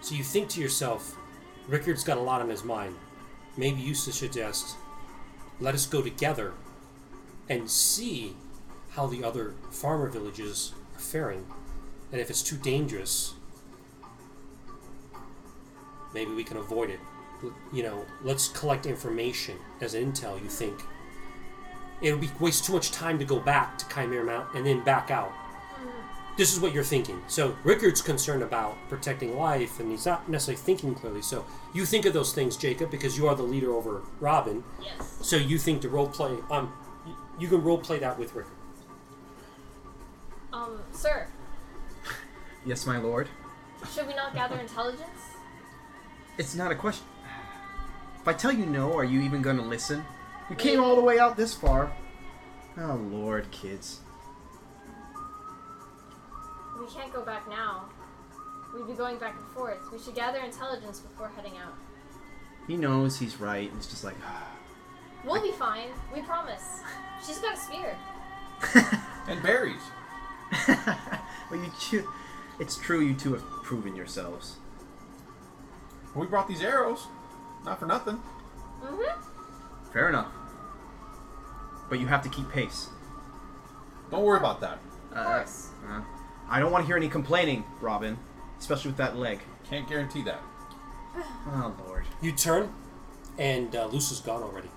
So 0.00 0.14
you 0.16 0.24
think 0.24 0.48
to 0.50 0.60
yourself, 0.60 1.16
Rickard's 1.68 2.02
got 2.04 2.16
a 2.18 2.20
lot 2.20 2.42
on 2.42 2.48
his 2.50 2.64
mind. 2.64 2.96
Maybe 3.56 3.80
you 3.80 3.94
should 3.94 4.14
suggest, 4.14 4.74
let 5.60 5.74
us 5.74 5.86
go 5.86 6.02
together 6.02 6.52
and 7.48 7.70
see 7.70 8.34
how 8.90 9.06
the 9.06 9.22
other 9.22 9.54
farmer 9.70 10.08
villages 10.08 10.72
are 10.96 11.00
faring. 11.00 11.46
And 12.12 12.20
if 12.20 12.30
it's 12.30 12.42
too 12.42 12.56
dangerous, 12.56 13.34
maybe 16.14 16.30
we 16.32 16.44
can 16.44 16.58
avoid 16.58 16.90
it. 16.90 17.00
You 17.72 17.82
know, 17.82 18.06
let's 18.22 18.48
collect 18.48 18.86
information 18.86 19.56
as 19.80 19.94
intel. 19.94 20.40
You 20.40 20.48
think 20.48 20.78
It 22.02 22.10
would 22.12 22.20
be 22.20 22.30
waste 22.40 22.64
too 22.64 22.72
much 22.72 22.90
time 22.90 23.18
to 23.20 23.24
go 23.24 23.38
back 23.38 23.78
to 23.78 23.88
Chimera 23.88 24.24
Mount 24.24 24.54
and 24.54 24.66
then 24.66 24.82
back 24.84 25.10
out. 25.10 25.32
This 26.36 26.52
is 26.52 26.60
what 26.60 26.72
you're 26.72 26.82
thinking. 26.82 27.20
So 27.28 27.56
Rickard's 27.62 28.00
concerned 28.00 28.42
about 28.42 28.76
protecting 28.88 29.36
life, 29.36 29.78
and 29.80 29.90
he's 29.90 30.06
not 30.06 30.28
necessarily 30.28 30.60
thinking 30.60 30.94
clearly. 30.94 31.22
So 31.22 31.44
you 31.74 31.84
think 31.84 32.06
of 32.06 32.14
those 32.14 32.32
things, 32.32 32.56
Jacob, 32.56 32.90
because 32.90 33.18
you 33.18 33.28
are 33.28 33.34
the 33.34 33.42
leader 33.42 33.72
over 33.72 34.02
Robin. 34.18 34.64
Yes. 34.82 35.18
So 35.20 35.36
you 35.36 35.58
think 35.58 35.82
to 35.82 35.88
role 35.90 36.08
play. 36.08 36.36
Um, 36.50 36.72
you 37.38 37.48
can 37.48 37.62
role 37.62 37.78
play 37.78 37.98
that 37.98 38.18
with 38.18 38.34
Rickard. 38.34 38.52
Um, 40.52 40.80
sir, 40.92 41.28
Yes, 42.64 42.86
my 42.86 42.98
lord. 42.98 43.28
should 43.92 44.06
we 44.06 44.14
not 44.14 44.34
gather 44.34 44.58
intelligence? 44.58 45.08
It's 46.38 46.54
not 46.54 46.70
a 46.70 46.74
question. 46.74 47.06
If 48.20 48.28
I 48.28 48.32
tell 48.32 48.52
you 48.52 48.66
no, 48.66 48.96
are 48.96 49.04
you 49.04 49.20
even 49.20 49.42
going 49.42 49.56
to 49.56 49.62
listen? 49.62 50.04
You 50.48 50.56
came 50.56 50.82
all 50.82 50.94
the 50.94 51.02
way 51.02 51.18
out 51.18 51.36
this 51.36 51.54
far. 51.54 51.92
Oh, 52.78 52.94
lord, 53.10 53.50
kids. 53.50 54.00
We 56.78 56.86
can't 56.86 57.12
go 57.12 57.22
back 57.22 57.48
now. 57.48 57.86
We'd 58.74 58.86
be 58.86 58.94
going 58.94 59.18
back 59.18 59.34
and 59.36 59.46
forth. 59.54 59.80
We 59.92 59.98
should 59.98 60.14
gather 60.14 60.38
intelligence 60.38 61.00
before 61.00 61.30
heading 61.36 61.58
out. 61.58 61.74
He 62.66 62.76
knows 62.76 63.18
he's 63.18 63.40
right. 63.40 63.68
and 63.68 63.78
It's 63.78 63.88
just 63.88 64.04
like, 64.04 64.16
ah. 64.24 64.48
We'll 65.24 65.42
be 65.42 65.52
fine. 65.52 65.88
We 66.14 66.22
promise. 66.22 66.80
She's 67.26 67.38
got 67.38 67.54
a 67.54 67.60
spear. 67.60 67.96
And 69.28 69.40
berries. 69.40 69.80
well, 70.68 71.60
you 71.60 71.70
two, 71.78 72.08
it's 72.62 72.76
true. 72.76 73.00
You 73.00 73.14
two 73.14 73.32
have 73.34 73.42
proven 73.64 73.96
yourselves. 73.96 74.56
We 76.14 76.26
brought 76.26 76.46
these 76.46 76.62
arrows. 76.62 77.08
Not 77.64 77.80
for 77.80 77.86
nothing. 77.86 78.22
Mm-hmm. 78.82 79.92
Fair 79.92 80.08
enough. 80.08 80.28
But 81.90 81.98
you 82.00 82.06
have 82.06 82.22
to 82.22 82.28
keep 82.28 82.48
pace. 82.50 82.88
Don't 84.10 84.22
worry 84.24 84.38
about 84.38 84.60
that. 84.60 84.78
Of 85.10 85.26
course. 85.26 85.68
Uh, 85.88 86.00
I 86.48 86.60
don't 86.60 86.70
want 86.70 86.84
to 86.84 86.86
hear 86.86 86.96
any 86.96 87.08
complaining, 87.08 87.64
Robin, 87.80 88.16
especially 88.58 88.90
with 88.90 88.98
that 88.98 89.16
leg. 89.16 89.40
Can't 89.68 89.88
guarantee 89.88 90.22
that. 90.22 90.40
Oh 91.46 91.74
lord. 91.86 92.04
You 92.20 92.32
turn, 92.32 92.72
and 93.38 93.74
uh, 93.74 93.86
Lucy's 93.86 94.20
gone 94.20 94.42
already. 94.42 94.70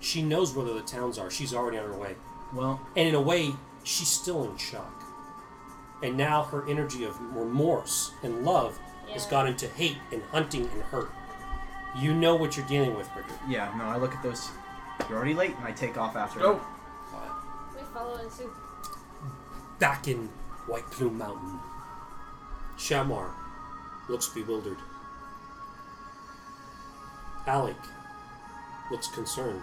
She 0.00 0.22
knows 0.22 0.54
where 0.54 0.66
the 0.66 0.82
towns 0.82 1.18
are. 1.18 1.30
She's 1.30 1.54
already 1.54 1.78
on 1.78 1.86
her 1.86 1.96
way. 1.96 2.16
Well, 2.52 2.80
And 2.96 3.08
in 3.08 3.14
a 3.14 3.20
way, 3.20 3.52
she's 3.84 4.08
still 4.08 4.44
in 4.50 4.56
shock. 4.58 5.05
And 6.02 6.16
now 6.16 6.42
her 6.44 6.68
energy 6.68 7.04
of 7.04 7.18
remorse 7.34 8.12
and 8.22 8.44
love 8.44 8.78
has 9.12 9.26
gone 9.26 9.46
into 9.46 9.66
hate 9.68 9.96
and 10.12 10.22
hunting 10.24 10.68
and 10.72 10.82
hurt. 10.82 11.10
You 11.96 12.12
know 12.14 12.36
what 12.36 12.56
you're 12.56 12.66
dealing 12.66 12.94
with, 12.94 13.08
Rickard. 13.16 13.38
yeah. 13.48 13.72
No, 13.78 13.84
I 13.84 13.96
look 13.96 14.14
at 14.14 14.22
those. 14.22 14.50
You're 15.08 15.16
already 15.16 15.34
late, 15.34 15.54
and 15.56 15.64
I 15.66 15.72
take 15.72 15.96
off 15.96 16.16
after. 16.16 16.40
Oh. 16.40 16.54
Go. 16.54 16.60
We 17.74 17.82
follow 17.94 18.16
in 18.16 18.30
suit. 18.30 18.50
Back 19.78 20.08
in 20.08 20.28
White 20.66 20.86
Plume 20.90 21.16
Mountain, 21.16 21.58
Shamar 22.76 23.30
looks 24.08 24.28
bewildered. 24.28 24.78
Alec 27.46 27.76
looks 28.90 29.06
concerned. 29.08 29.62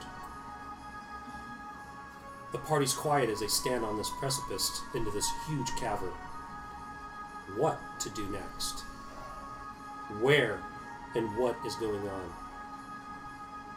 The 2.51 2.57
party's 2.59 2.93
quiet 2.93 3.29
as 3.29 3.39
they 3.39 3.47
stand 3.47 3.83
on 3.83 3.97
this 3.97 4.11
precipice 4.19 4.81
into 4.93 5.11
this 5.11 5.29
huge 5.47 5.75
cavern. 5.75 6.11
What 7.55 7.79
to 7.99 8.09
do 8.09 8.25
next? 8.27 8.81
Where 10.19 10.59
and 11.15 11.37
what 11.37 11.55
is 11.65 11.75
going 11.75 12.07
on? 12.07 12.33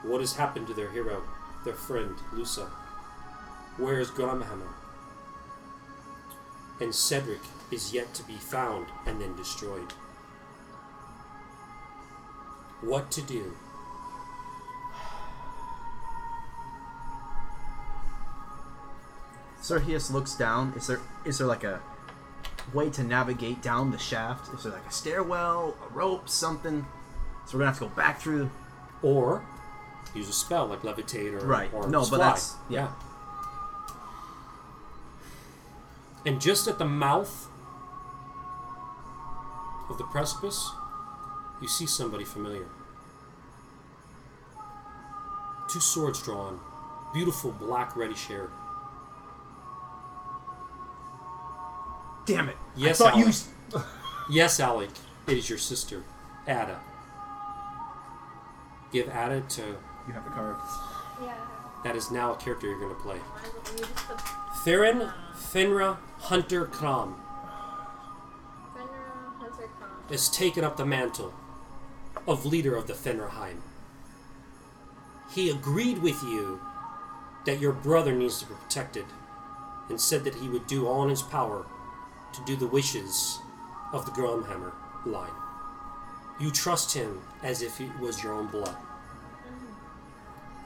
What 0.03 0.21
has 0.21 0.35
happened 0.37 0.67
to 0.69 0.75
their 0.75 0.91
hero, 0.91 1.23
their 1.65 1.75
friend, 1.75 2.15
Lusa? 2.33 2.69
Where 3.77 4.01
is 4.01 4.11
Gromhammer? 4.11 4.73
and 6.81 6.95
Cedric 6.95 7.41
is 7.71 7.93
yet 7.93 8.13
to 8.15 8.23
be 8.25 8.37
found 8.37 8.87
and 9.07 9.21
then 9.21 9.35
destroyed. 9.37 9.93
What 12.81 13.11
to 13.13 13.23
do? 13.23 13.57
Sergius 19.61 20.11
looks 20.11 20.35
down. 20.35 20.75
Is 20.77 20.87
there 20.87 21.01
is 21.25 21.39
there 21.39 21.47
like 21.47 21.65
a 21.65 21.81
way 22.75 22.91
to 22.91 23.03
navigate 23.03 23.63
down 23.63 23.91
the 23.91 23.99
shaft? 23.99 24.53
Is 24.55 24.65
there 24.65 24.73
like 24.73 24.87
a 24.87 24.93
stairwell, 24.93 25.77
a 25.89 25.93
rope, 25.95 26.29
something? 26.29 26.87
So 27.47 27.55
we're 27.55 27.61
gonna 27.61 27.71
have 27.71 27.79
to 27.79 27.87
go 27.87 27.91
back 27.95 28.21
through. 28.21 28.51
Or 29.03 29.45
use 30.15 30.29
a 30.29 30.33
spell 30.33 30.67
like 30.67 30.83
levitate 30.83 31.33
or, 31.41 31.45
Right. 31.47 31.71
or 31.73 31.87
No, 31.89 32.01
but 32.09 32.19
that's- 32.19 32.57
yeah. 32.69 32.89
And 36.25 36.41
just 36.41 36.67
at 36.67 36.79
the 36.79 36.85
mouth 36.87 37.47
of 39.89 39.99
the 39.99 40.05
precipice, 40.05 40.71
you 41.61 41.69
see 41.69 41.87
somebody 41.87 42.25
familiar. 42.25 42.67
Two 45.69 45.81
swords 45.81 46.21
drawn, 46.23 46.59
beautiful 47.13 47.53
black 47.53 47.95
reddish 47.97 48.27
hair. 48.27 48.49
Damn 52.27 52.49
it! 52.49 52.57
Yes, 52.77 53.01
I 53.01 53.11
thought 53.11 53.19
you. 53.19 53.25
Alec. 53.25 53.87
Yes, 54.29 54.59
Alec, 54.59 54.91
it 55.29 55.39
is 55.39 55.49
your 55.49 55.59
sister, 55.59 56.03
Ada. 56.49 56.81
Give 58.91 59.09
Ada 59.09 59.43
to. 59.49 59.63
You 60.09 60.13
have 60.13 60.25
the 60.25 60.31
card. 60.31 60.57
Yeah. 61.23 61.35
That 61.85 61.95
is 61.95 62.11
now 62.11 62.33
a 62.33 62.37
character 62.37 62.67
you're 62.67 62.81
going 62.81 62.95
to 62.95 63.01
play. 63.01 63.19
I 63.19 63.49
will 63.49 64.19
Theron 64.65 65.13
Finra 65.37 65.99
Hunter 66.19 66.67
Kram 66.67 67.15
Fenrir 68.75 69.13
Hunter 69.39 69.69
Khan. 69.79 69.89
has 70.11 70.29
taken 70.29 70.65
up 70.65 70.77
the 70.77 70.85
mantle 70.85 71.33
of 72.27 72.45
leader 72.45 72.75
of 72.75 72.89
the 72.89 72.95
Fenrheim. 72.95 73.59
He 75.31 75.51
agreed 75.51 75.99
with 75.99 76.21
you 76.25 76.61
that 77.45 77.61
your 77.61 77.73
brother 77.73 78.13
needs 78.13 78.41
to 78.41 78.47
be 78.47 78.55
protected 78.55 79.05
and 79.89 80.01
said 80.01 80.25
that 80.25 80.37
he 80.37 80.49
would 80.49 80.67
do 80.67 80.89
all 80.89 81.05
in 81.05 81.11
his 81.11 81.23
power 81.23 81.67
to 82.37 82.45
do 82.45 82.57
the 82.57 82.67
wishes 82.67 83.41
of 83.93 84.05
the 84.07 84.13
Gromhammer 84.13 84.73
line. 85.05 85.31
You 86.39 86.51
trust 86.51 86.93
him 86.95 87.21
as 87.43 87.63
if 87.63 87.81
it 87.81 87.99
was 87.99 88.23
your 88.23 88.35
own 88.35 88.47
blood. 88.49 88.77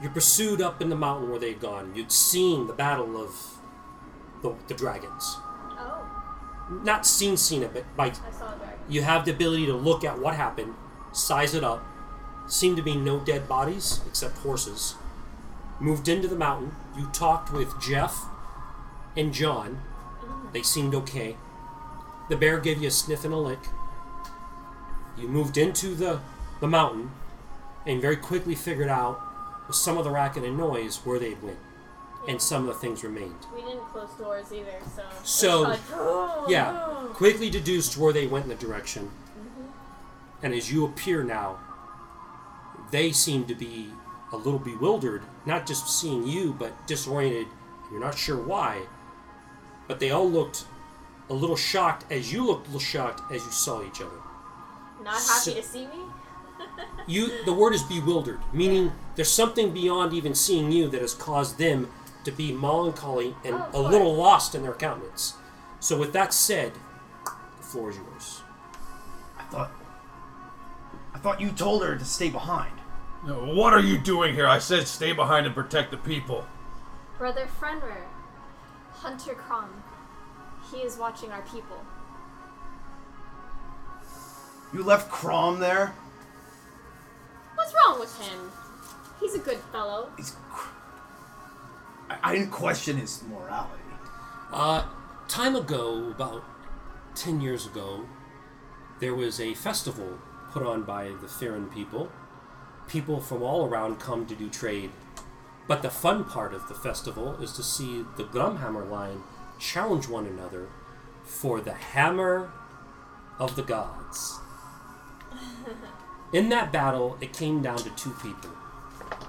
You're 0.01 0.11
pursued 0.11 0.61
up 0.61 0.81
in 0.81 0.89
the 0.89 0.95
mountain 0.95 1.29
where 1.29 1.39
they'd 1.39 1.59
gone. 1.59 1.93
You'd 1.95 2.11
seen 2.11 2.67
the 2.67 2.73
battle 2.73 3.21
of 3.21 3.59
the, 4.41 4.55
the 4.67 4.73
dragons. 4.73 5.37
Oh, 5.77 6.03
Not 6.83 7.05
seen 7.05 7.37
seen 7.37 7.61
it, 7.63 7.73
but 7.73 7.95
by 7.95 8.07
I 8.07 8.11
saw 8.31 8.53
a 8.53 8.57
dragon. 8.57 8.79
you 8.89 9.03
have 9.03 9.25
the 9.25 9.31
ability 9.31 9.67
to 9.67 9.73
look 9.75 10.03
at 10.03 10.17
what 10.19 10.35
happened, 10.35 10.73
size 11.13 11.53
it 11.53 11.63
up. 11.63 11.85
Seemed 12.47 12.77
to 12.77 12.83
be 12.83 12.95
no 12.95 13.19
dead 13.19 13.47
bodies 13.47 14.01
except 14.07 14.39
horses. 14.39 14.95
Moved 15.79 16.09
into 16.09 16.27
the 16.27 16.35
mountain. 16.35 16.75
You 16.97 17.05
talked 17.13 17.53
with 17.53 17.79
Jeff 17.79 18.25
and 19.15 19.31
John. 19.33 19.81
Mm-hmm. 20.21 20.51
They 20.51 20.63
seemed 20.63 20.95
okay. 20.95 21.37
The 22.31 22.37
bear 22.37 22.61
gave 22.61 22.81
you 22.81 22.87
a 22.87 22.91
sniff 22.91 23.25
and 23.25 23.33
a 23.33 23.37
lick. 23.37 23.59
You 25.17 25.27
moved 25.27 25.57
into 25.57 25.93
the, 25.93 26.21
the 26.61 26.67
mountain 26.67 27.11
and 27.85 28.01
very 28.01 28.15
quickly 28.15 28.55
figured 28.55 28.87
out 28.87 29.19
with 29.67 29.75
some 29.75 29.97
of 29.97 30.05
the 30.05 30.11
racket 30.11 30.45
and 30.45 30.55
noise 30.55 31.01
where 31.03 31.19
they 31.19 31.33
went. 31.33 31.57
And 32.29 32.41
some 32.41 32.61
of 32.61 32.67
the 32.67 32.79
things 32.79 33.03
remained. 33.03 33.35
We 33.53 33.63
didn't 33.63 33.83
close 33.87 34.11
doors 34.11 34.53
either, 34.53 34.79
so. 34.95 35.03
So, 35.25 35.61
like, 35.63 35.81
oh, 35.91 36.45
Yeah, 36.47 36.71
no. 36.71 37.09
quickly 37.09 37.49
deduced 37.49 37.97
where 37.97 38.13
they 38.13 38.27
went 38.27 38.45
in 38.45 38.49
the 38.49 38.55
direction. 38.55 39.11
Mm-hmm. 39.37 40.45
And 40.45 40.53
as 40.53 40.71
you 40.71 40.85
appear 40.85 41.25
now, 41.25 41.59
they 42.91 43.11
seem 43.11 43.43
to 43.47 43.55
be 43.55 43.91
a 44.31 44.37
little 44.37 44.57
bewildered, 44.57 45.23
not 45.45 45.67
just 45.67 45.99
seeing 45.99 46.25
you, 46.25 46.55
but 46.57 46.87
disoriented. 46.87 47.47
You're 47.91 47.99
not 47.99 48.17
sure 48.17 48.37
why. 48.37 48.83
But 49.89 49.99
they 49.99 50.11
all 50.11 50.29
looked 50.31 50.63
a 51.31 51.33
little 51.33 51.55
shocked 51.55 52.05
as 52.11 52.31
you 52.31 52.45
looked 52.45 52.65
a 52.67 52.71
little 52.71 52.79
shocked 52.81 53.21
as 53.31 53.43
you 53.45 53.51
saw 53.51 53.81
each 53.83 54.01
other. 54.01 54.19
Not 55.01 55.13
happy 55.13 55.51
So- 55.51 55.53
to 55.55 55.63
see 55.63 55.87
me? 55.87 56.01
You 57.07 57.43
the 57.45 57.53
word 57.53 57.73
is 57.73 57.81
bewildered, 57.81 58.39
meaning 58.53 58.91
there's 59.15 59.31
something 59.31 59.71
beyond 59.73 60.13
even 60.13 60.35
seeing 60.35 60.71
you 60.71 60.87
that 60.89 61.01
has 61.01 61.15
caused 61.15 61.57
them 61.57 61.89
to 62.23 62.31
be 62.31 62.51
melancholy 62.51 63.35
and 63.43 63.55
Oh, 63.55 63.63
of 63.69 63.73
a 63.73 63.79
little 63.89 64.13
lost 64.13 64.53
in 64.53 64.61
their 64.61 64.73
countenance. 64.73 65.33
So 65.79 65.97
with 65.97 66.13
that 66.13 66.33
said, 66.33 66.73
the 67.25 67.63
floor 67.63 67.89
is 67.89 67.97
yours. 67.97 68.41
I 69.39 69.43
thought. 69.45 69.71
I 71.15 71.17
thought 71.17 71.41
you 71.41 71.49
told 71.51 71.83
her 71.83 71.97
to 71.97 72.05
stay 72.05 72.29
behind. 72.29 72.73
No, 73.25 73.43
what 73.55 73.73
are 73.73 73.79
you 73.79 73.97
doing 73.97 74.35
here? 74.35 74.47
I 74.47 74.59
said 74.59 74.87
stay 74.87 75.13
behind 75.13 75.47
and 75.47 75.55
protect 75.55 75.89
the 75.89 75.97
people. 75.97 76.45
Brother 77.17 77.47
Fenrir, 77.59 78.05
Hunter 78.91 79.33
Kron. 79.33 79.69
He 80.71 80.77
is 80.79 80.97
watching 80.97 81.31
our 81.31 81.41
people. 81.41 81.77
You 84.73 84.83
left 84.83 85.11
Crom 85.11 85.59
there. 85.59 85.93
What's 87.55 87.73
wrong 87.73 87.99
with 87.99 88.17
him? 88.21 88.51
He's 89.19 89.35
a 89.35 89.39
good 89.39 89.59
fellow. 89.71 90.09
He's. 90.15 90.35
cr- 90.49 90.69
I, 92.09 92.17
I 92.23 92.35
didn't 92.35 92.51
question 92.51 92.97
his 92.97 93.21
morality. 93.23 93.83
Uh, 94.51 94.85
time 95.27 95.55
ago, 95.55 96.09
about 96.09 96.43
10 97.15 97.41
years 97.41 97.65
ago, 97.65 98.05
there 98.99 99.13
was 99.13 99.39
a 99.39 99.53
festival 99.53 100.19
put 100.51 100.63
on 100.63 100.83
by 100.83 101.11
the 101.21 101.27
Farron 101.27 101.67
people. 101.67 102.09
People 102.87 103.19
from 103.19 103.43
all 103.43 103.65
around 103.65 103.99
come 103.99 104.25
to 104.25 104.35
do 104.35 104.49
trade. 104.49 104.91
But 105.67 105.81
the 105.81 105.89
fun 105.89 106.23
part 106.25 106.53
of 106.53 106.67
the 106.67 106.73
festival 106.73 107.35
is 107.41 107.53
to 107.53 107.63
see 107.63 108.05
the 108.17 108.23
Grumhammer 108.23 108.89
line 108.89 109.23
challenge 109.61 110.09
one 110.09 110.25
another 110.25 110.67
for 111.23 111.61
the 111.61 111.73
Hammer 111.73 112.51
of 113.39 113.55
the 113.55 113.61
Gods. 113.61 114.39
In 116.33 116.49
that 116.49 116.71
battle, 116.71 117.17
it 117.21 117.31
came 117.31 117.61
down 117.61 117.77
to 117.77 117.89
two 117.91 118.11
people 118.21 118.51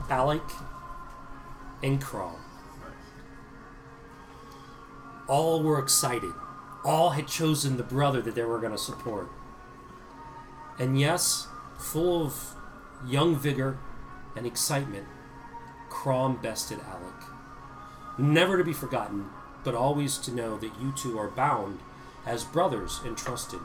Alec 0.09 0.43
and 1.83 2.01
Crawl. 2.01 2.39
All 5.29 5.63
were 5.63 5.79
excited. 5.79 6.33
All 6.85 7.11
had 7.11 7.29
chosen 7.29 7.77
the 7.77 7.83
brother 7.83 8.21
that 8.23 8.35
they 8.35 8.45
were 8.45 8.59
going 8.59 8.73
to 8.73 8.79
support. 8.79 9.29
And 10.79 10.99
yes, 10.99 11.47
full 11.79 12.27
of 12.27 12.55
young 13.07 13.37
vigor 13.37 13.79
and 14.37 14.47
excitement, 14.47 15.07
Crom 15.89 16.41
bested 16.43 16.81
Alec. 16.81 17.15
Never 18.19 18.59
to 18.59 18.65
be 18.65 18.73
forgotten, 18.73 19.31
but 19.65 19.75
always 19.75 20.19
to 20.19 20.35
know 20.35 20.57
that 20.59 20.81
you 20.81 20.93
two 20.97 21.19
are 21.19 21.29
bound 21.29 21.79
as 22.27 22.45
brothers 22.45 23.01
and 23.05 23.17
trusted. 23.17 23.61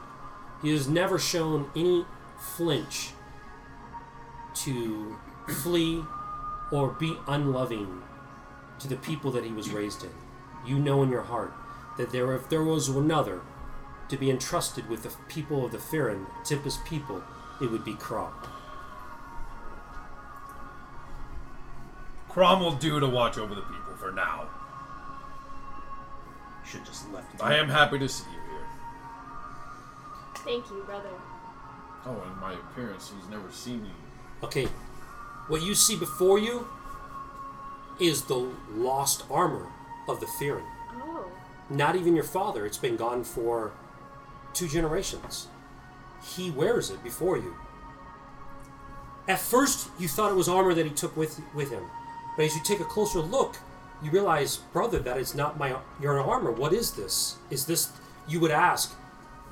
He 0.62 0.72
has 0.72 0.88
never 0.88 1.18
shown 1.18 1.70
any 1.76 2.04
flinch 2.38 3.10
to 4.54 5.16
flee 5.48 6.04
or 6.70 6.88
be 6.88 7.16
unloving 7.26 8.02
to 8.80 8.88
the 8.88 8.96
people 8.96 9.30
that 9.32 9.44
he 9.44 9.52
was 9.52 9.70
raised 9.70 10.02
in. 10.04 10.10
You 10.66 10.78
know 10.78 11.02
in 11.02 11.10
your 11.10 11.22
heart 11.22 11.52
that 11.96 12.12
there, 12.12 12.32
if 12.34 12.48
there 12.48 12.62
was 12.62 12.88
another 12.88 13.40
to 14.08 14.16
be 14.16 14.30
entrusted 14.30 14.88
with 14.88 15.02
the 15.02 15.12
people 15.28 15.64
of 15.64 15.72
the 15.72 15.78
Farron, 15.78 16.26
Tempest 16.44 16.84
people, 16.84 17.22
it 17.60 17.70
would 17.70 17.84
be 17.84 17.94
Krom. 17.94 18.32
Crom 22.28 22.60
will 22.60 22.72
do 22.72 23.00
to 23.00 23.08
watch 23.08 23.38
over 23.38 23.54
the 23.54 23.62
people 23.62 23.94
for 23.98 24.12
now. 24.12 24.48
Should 26.70 26.84
just 26.84 27.10
left. 27.12 27.32
him. 27.32 27.40
I 27.40 27.54
am 27.56 27.68
happy 27.68 27.98
to 27.98 28.08
see 28.08 28.24
you 28.30 28.38
here. 28.50 28.66
Thank 30.36 30.68
you, 30.70 30.82
brother. 30.84 31.08
Oh, 32.04 32.22
in 32.30 32.40
my 32.40 32.52
appearance, 32.52 33.12
he's 33.18 33.28
never 33.30 33.50
seen 33.50 33.82
me. 33.82 33.90
Okay, 34.42 34.66
what 35.48 35.62
you 35.62 35.74
see 35.74 35.96
before 35.96 36.38
you 36.38 36.68
is 37.98 38.22
the 38.22 38.50
lost 38.72 39.24
armor 39.30 39.66
of 40.08 40.20
the 40.20 40.26
Farron. 40.38 40.64
Oh, 40.96 41.30
Not 41.68 41.96
even 41.96 42.14
your 42.14 42.24
father. 42.24 42.64
It's 42.66 42.78
been 42.78 42.96
gone 42.96 43.24
for 43.24 43.72
two 44.54 44.68
generations. 44.68 45.48
He 46.22 46.50
wears 46.50 46.90
it 46.90 47.02
before 47.02 47.36
you. 47.36 47.54
At 49.26 49.38
first, 49.38 49.88
you 49.98 50.08
thought 50.08 50.30
it 50.32 50.36
was 50.36 50.48
armor 50.48 50.72
that 50.74 50.86
he 50.86 50.92
took 50.92 51.16
with 51.16 51.40
with 51.54 51.70
him, 51.70 51.84
but 52.36 52.44
as 52.46 52.54
you 52.54 52.62
take 52.62 52.80
a 52.80 52.84
closer 52.84 53.20
look, 53.20 53.56
you 54.02 54.10
realize, 54.10 54.56
brother, 54.56 54.98
that 55.00 55.16
it's 55.18 55.34
not 55.34 55.58
my 55.58 55.76
your 56.00 56.20
armor. 56.20 56.52
What 56.52 56.72
is 56.72 56.92
this? 56.92 57.36
Is 57.50 57.66
this? 57.66 57.90
You 58.28 58.40
would 58.40 58.50
ask, 58.50 58.94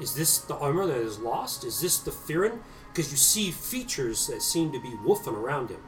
is 0.01 0.15
this 0.15 0.39
the 0.39 0.55
armor 0.57 0.87
that 0.87 0.97
is 0.99 1.19
lost? 1.19 1.65
Is 1.65 1.81
this 1.81 1.99
the 1.99 2.11
Firin? 2.11 2.61
Because 2.93 3.11
you 3.11 3.17
see 3.17 3.51
features 3.51 4.27
that 4.29 4.43
seem 4.43 4.73
to 4.73 4.81
be 4.81 4.91
woofing 5.05 5.35
around 5.37 5.71
him. 5.71 5.81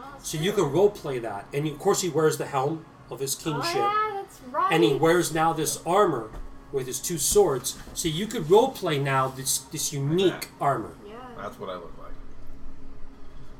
oh 0.00 0.04
So 0.22 0.38
you 0.38 0.52
can 0.52 0.70
role 0.72 0.90
play 0.90 1.18
that, 1.20 1.46
and 1.52 1.66
of 1.66 1.78
course 1.78 2.00
he 2.02 2.08
wears 2.08 2.38
the 2.38 2.46
helm 2.46 2.84
of 3.10 3.20
his 3.20 3.36
Oh, 3.40 3.44
kingship 3.44 3.74
yeah, 3.76 4.10
that's 4.14 4.40
right. 4.50 4.72
and 4.72 4.82
he 4.84 4.94
wears 4.94 5.32
now 5.32 5.52
this 5.52 5.80
armor 5.86 6.30
with 6.72 6.86
his 6.86 7.00
two 7.00 7.18
swords. 7.18 7.78
So 7.94 8.08
you 8.08 8.26
could 8.26 8.50
role 8.50 8.70
play 8.72 8.98
now 8.98 9.28
this 9.28 9.58
this 9.58 9.92
unique 9.92 10.48
armor. 10.60 10.94
Yeah. 11.06 11.14
That's 11.36 11.58
what 11.58 11.70
I 11.70 11.74
look 11.74 11.94
like. 11.98 12.12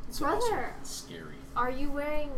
It's 0.09 0.19
Brother, 0.21 0.75
awesome. 0.81 0.85
Scary. 0.85 1.35
are 1.57 1.71
you 1.71 1.91
wearing. 1.91 2.31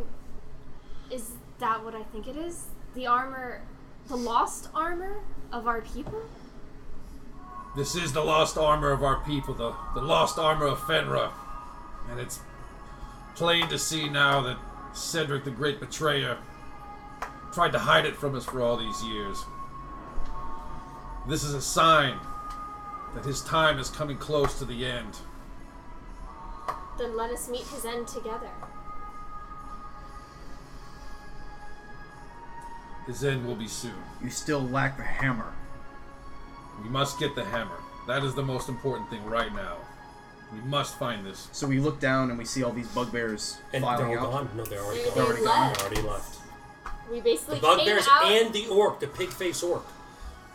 Is 1.11 1.33
that 1.61 1.85
what 1.85 1.95
I 1.95 2.03
think 2.03 2.27
it 2.27 2.37
is? 2.37 2.65
The 2.95 3.07
armor. 3.07 3.63
The 4.09 4.17
lost 4.17 4.69
armor 4.75 5.21
of 5.53 5.67
our 5.67 5.83
people? 5.83 6.23
This 7.77 7.95
is 7.95 8.13
the 8.13 8.25
lost 8.25 8.59
armor 8.59 8.91
of 8.91 9.05
our 9.05 9.23
people, 9.25 9.55
the, 9.55 9.73
the 9.95 10.01
lost 10.01 10.39
armor 10.39 10.67
of 10.67 10.79
Fenra. 10.79 11.31
And 12.11 12.19
it's 12.19 12.41
plain 13.37 13.69
to 13.69 13.79
see 13.79 14.09
now 14.09 14.41
that 14.41 14.59
Cedric 14.93 15.45
the 15.45 15.53
Great 15.53 15.79
Betrayer 15.79 16.39
tried 17.53 17.73
to 17.73 17.79
hide 17.79 18.07
it 18.07 18.17
from 18.17 18.35
us 18.35 18.45
for 18.45 18.61
all 18.61 18.77
these 18.77 19.05
years. 19.05 19.45
This 21.29 21.45
is 21.45 21.55
a 21.55 21.61
sign 21.61 22.19
that 23.15 23.25
his 23.25 23.43
time 23.43 23.79
is 23.79 23.89
coming 23.89 24.17
close 24.17 24.59
to 24.59 24.65
the 24.65 24.85
end. 24.85 25.19
Then 26.99 27.17
let 27.17 27.31
us 27.31 27.49
meet 27.49 27.67
his 27.67 27.85
end 27.85 28.09
together. 28.09 28.51
His 33.11 33.25
end 33.25 33.45
will 33.45 33.57
be 33.57 33.67
soon. 33.67 33.91
You 34.23 34.31
still 34.31 34.61
lack 34.61 34.97
the 34.97 35.03
hammer. 35.03 35.53
We 36.81 36.89
must 36.89 37.19
get 37.19 37.35
the 37.35 37.45
hammer. 37.45 37.75
That 38.07 38.23
is 38.23 38.37
the 38.37 38.43
most 38.45 38.69
important 38.69 39.11
thing 39.11 39.25
right 39.27 39.53
now. 39.53 39.79
We 40.53 40.61
must 40.61 40.97
find 40.97 41.27
this. 41.27 41.49
So 41.51 41.67
we 41.67 41.81
look 41.81 41.99
down 41.99 42.31
and 42.31 42.39
we 42.39 42.45
see 42.45 42.63
all 42.63 42.71
these 42.71 42.87
bugbears 42.87 43.59
And 43.73 43.83
they're 43.83 43.97
filing 43.97 44.17
all 44.17 44.27
out. 44.27 44.33
gone. 44.33 44.51
No, 44.57 44.65
they're 44.65 44.81
already 44.81 45.03
gone. 45.03 45.15
They're 45.17 45.25
already 45.27 45.45
gone. 45.45 45.69
left. 45.71 45.79
They 45.81 45.87
already 45.87 46.03
left. 46.03 46.39
We 47.11 47.17
The 47.17 47.23
basically 47.25 47.59
bugbears 47.59 48.07
out. 48.09 48.27
and 48.27 48.53
the 48.55 48.69
orc, 48.69 49.01
the 49.01 49.09
pig 49.09 49.31
face 49.31 49.61
orc, 49.65 49.85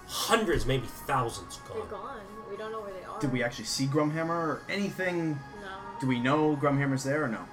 hundreds, 0.08 0.66
maybe 0.66 0.88
thousands 0.88 1.58
gone. 1.68 1.78
They're 1.78 1.86
gone. 1.88 2.02
gone. 2.04 2.20
We 2.50 2.56
don't 2.56 2.72
know 2.72 2.80
where 2.80 2.94
they 2.94 3.04
are. 3.04 3.20
Did 3.20 3.34
we 3.34 3.44
actually 3.44 3.66
see 3.66 3.86
Grumhammer 3.88 4.30
or 4.30 4.62
anything? 4.70 5.32
No. 5.62 5.68
Do 6.00 6.08
we 6.08 6.22
know 6.22 6.56
Grumhammer's 6.56 7.04
there 7.04 7.26
or 7.26 7.28
no? 7.28 7.44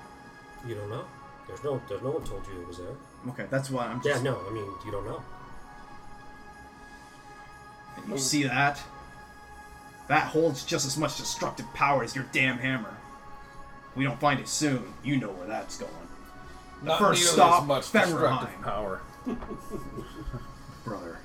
You 0.65 0.77
don't 0.77 0.91
know. 0.91 1.05
There's 1.49 1.65
no. 1.65 1.83
There's 1.89 2.03
no 2.03 2.11
one 2.11 2.23
told 2.23 2.47
you 2.47 2.61
it 2.63 2.69
was 2.69 2.79
there. 2.79 2.95
Okay, 3.29 3.47
that's 3.51 3.71
why 3.71 3.87
I'm 3.87 4.01
Yeah, 4.05 4.21
no. 4.23 4.41
I 4.49 4.53
mean, 4.53 4.67
you 4.85 4.91
don't 4.91 5.05
know. 5.05 5.23
And 7.97 8.11
you 8.11 8.19
see 8.19 8.43
that? 8.45 8.81
That 10.09 10.25
holds 10.25 10.65
just 10.65 10.87
as 10.87 10.97
much 10.97 11.17
destructive 11.17 11.67
power 11.75 12.03
as 12.03 12.15
your 12.17 12.27
damn 12.33 12.59
hammer. 12.59 12.97
If 13.91 13.97
we 13.97 14.05
don't 14.05 14.19
find 14.21 14.41
it 14.41 14.49
soon, 14.49 14.93
you 15.05 15.17
know 15.17 15.29
where 15.31 15.47
that's 15.47 15.79
going. 15.79 15.93
Not 16.83 16.99
first 16.99 17.23
nearly 17.23 17.35
stop, 17.35 17.63
as 17.63 17.69
much 17.69 17.85
Fenrirheim. 17.85 18.41
destructive 18.41 18.63
power. 18.63 19.01
Brother, 20.85 21.19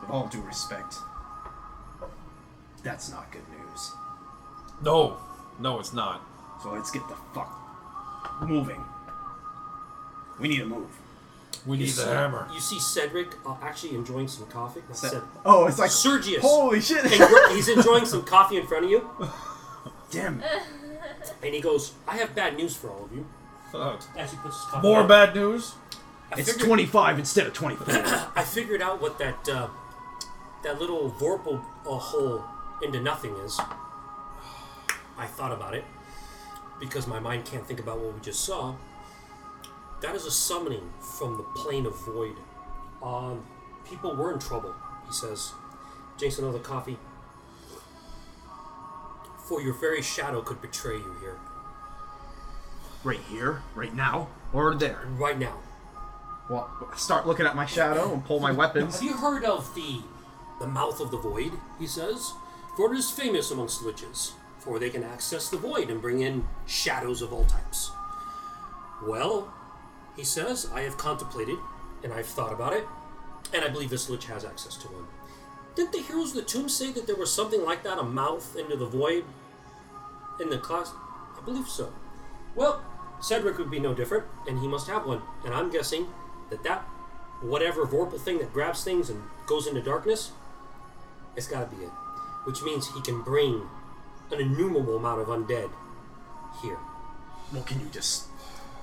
with 0.00 0.10
all 0.10 0.26
due 0.28 0.40
respect, 0.40 0.94
that's 2.82 3.10
not 3.10 3.30
good 3.30 3.42
news. 3.50 3.92
No, 4.82 5.18
no, 5.58 5.78
it's 5.78 5.92
not. 5.92 6.22
So 6.62 6.72
let's 6.72 6.90
get 6.90 7.06
the 7.08 7.16
fuck 7.34 7.58
moving. 8.42 8.82
We 10.40 10.48
need 10.48 10.58
to 10.58 10.66
move. 10.66 10.88
We 11.66 11.76
need 11.76 11.88
see, 11.88 12.04
the 12.04 12.12
hammer. 12.14 12.48
You 12.52 12.60
see 12.60 12.78
Cedric 12.80 13.34
uh, 13.46 13.54
actually 13.62 13.94
enjoying 13.94 14.26
some 14.28 14.46
coffee. 14.46 14.80
Not 14.88 14.96
Se- 14.96 15.08
Ced- 15.10 15.22
oh, 15.44 15.66
it's 15.66 15.78
like 15.78 15.90
Sergius. 15.90 16.42
Holy 16.42 16.80
shit! 16.80 17.04
And 17.04 17.52
he's 17.56 17.68
enjoying 17.68 18.04
some 18.04 18.24
coffee 18.24 18.56
in 18.56 18.66
front 18.66 18.84
of 18.86 18.90
you, 18.90 19.08
Damn. 20.10 20.42
and 21.42 21.54
he 21.54 21.60
goes, 21.60 21.92
"I 22.08 22.16
have 22.16 22.34
bad 22.34 22.56
news 22.56 22.74
for 22.76 22.90
all 22.90 23.04
of 23.04 23.12
you." 23.12 23.24
Fuck. 23.70 24.02
As 24.16 24.30
he 24.32 24.36
puts 24.38 24.56
his 24.56 24.64
coffee 24.66 24.86
More 24.86 24.98
down. 25.00 25.08
bad 25.08 25.34
news? 25.36 25.74
I 26.32 26.40
It's 26.40 26.50
figured- 26.52 26.66
25 26.68 27.18
instead 27.20 27.46
of 27.46 27.52
24. 27.54 27.86
I 28.36 28.42
figured 28.44 28.82
out 28.82 29.00
what 29.00 29.18
that 29.18 29.48
uh, 29.48 29.68
that 30.64 30.80
little 30.80 31.10
vorpal 31.12 31.62
uh, 31.86 31.90
hole 31.96 32.44
into 32.82 33.00
nothing 33.00 33.34
is. 33.36 33.60
I 35.16 35.26
thought 35.26 35.52
about 35.52 35.74
it 35.74 35.84
because 36.80 37.06
my 37.06 37.20
mind 37.20 37.44
can't 37.44 37.64
think 37.66 37.78
about 37.78 37.98
what 38.00 38.14
we 38.14 38.20
just 38.20 38.44
saw. 38.44 38.74
That 40.02 40.16
is 40.16 40.26
a 40.26 40.30
summoning 40.30 40.90
from 41.00 41.36
the 41.36 41.44
plane 41.54 41.86
of 41.86 41.96
void. 42.04 42.36
Um, 43.02 43.44
people 43.88 44.14
were 44.16 44.32
in 44.32 44.38
trouble, 44.40 44.74
he 45.06 45.12
says. 45.12 45.52
Drinks 46.18 46.38
another 46.38 46.58
coffee. 46.58 46.98
For 49.48 49.62
your 49.62 49.74
very 49.74 50.02
shadow 50.02 50.40
could 50.42 50.60
betray 50.60 50.96
you 50.96 51.16
here, 51.20 51.38
right 53.04 53.20
here, 53.28 53.62
right 53.74 53.94
now, 53.94 54.28
or 54.52 54.74
there. 54.74 55.02
right 55.16 55.38
now. 55.38 55.58
Well, 56.48 56.70
start 56.96 57.26
looking 57.26 57.46
at 57.46 57.54
my 57.54 57.66
shadow 57.66 58.12
and 58.12 58.24
pull 58.24 58.40
my 58.40 58.52
weapons. 58.52 58.94
Have 58.94 59.02
you 59.02 59.16
heard 59.16 59.44
of 59.44 59.74
the 59.74 60.00
the 60.60 60.66
mouth 60.66 61.00
of 61.00 61.10
the 61.10 61.16
void? 61.16 61.52
He 61.78 61.86
says, 61.86 62.32
for 62.76 62.92
it 62.92 62.98
is 62.98 63.10
famous 63.10 63.50
amongst 63.50 63.84
witches, 63.84 64.32
for 64.58 64.78
they 64.78 64.90
can 64.90 65.02
access 65.02 65.48
the 65.48 65.56
void 65.56 65.90
and 65.90 66.00
bring 66.00 66.20
in 66.20 66.46
shadows 66.66 67.20
of 67.20 67.32
all 67.32 67.44
types. 67.44 67.90
Well, 69.04 69.52
he 70.16 70.24
says, 70.24 70.68
I 70.72 70.82
have 70.82 70.98
contemplated 70.98 71.58
and 72.02 72.12
I've 72.12 72.26
thought 72.26 72.52
about 72.52 72.72
it, 72.72 72.86
and 73.54 73.64
I 73.64 73.68
believe 73.68 73.90
this 73.90 74.10
lich 74.10 74.26
has 74.26 74.44
access 74.44 74.76
to 74.78 74.88
one. 74.88 75.06
Didn't 75.74 75.92
the 75.92 76.02
heroes 76.02 76.30
of 76.30 76.36
the 76.36 76.42
tomb 76.42 76.68
say 76.68 76.92
that 76.92 77.06
there 77.06 77.16
was 77.16 77.32
something 77.32 77.62
like 77.64 77.82
that, 77.84 77.98
a 77.98 78.02
mouth 78.02 78.56
into 78.56 78.76
the 78.76 78.86
void 78.86 79.24
in 80.40 80.50
the 80.50 80.58
class? 80.58 80.92
I 81.38 81.44
believe 81.44 81.68
so. 81.68 81.92
Well, 82.54 82.82
Cedric 83.20 83.56
would 83.58 83.70
be 83.70 83.78
no 83.78 83.94
different, 83.94 84.24
and 84.46 84.58
he 84.58 84.68
must 84.68 84.88
have 84.88 85.06
one. 85.06 85.22
And 85.44 85.54
I'm 85.54 85.70
guessing 85.70 86.08
that 86.50 86.62
that 86.64 86.80
whatever 87.40 87.86
vorpal 87.86 88.20
thing 88.20 88.38
that 88.38 88.52
grabs 88.52 88.84
things 88.84 89.08
and 89.08 89.22
goes 89.46 89.66
into 89.66 89.80
darkness, 89.80 90.32
it's 91.36 91.46
got 91.46 91.70
to 91.70 91.76
be 91.76 91.84
it. 91.84 91.90
Which 92.44 92.62
means 92.62 92.92
he 92.92 93.00
can 93.00 93.22
bring 93.22 93.62
an 94.30 94.40
innumerable 94.40 94.96
amount 94.96 95.20
of 95.20 95.28
undead 95.28 95.70
here. 96.60 96.78
Well, 97.52 97.62
can 97.62 97.80
you 97.80 97.86
just 97.86 98.26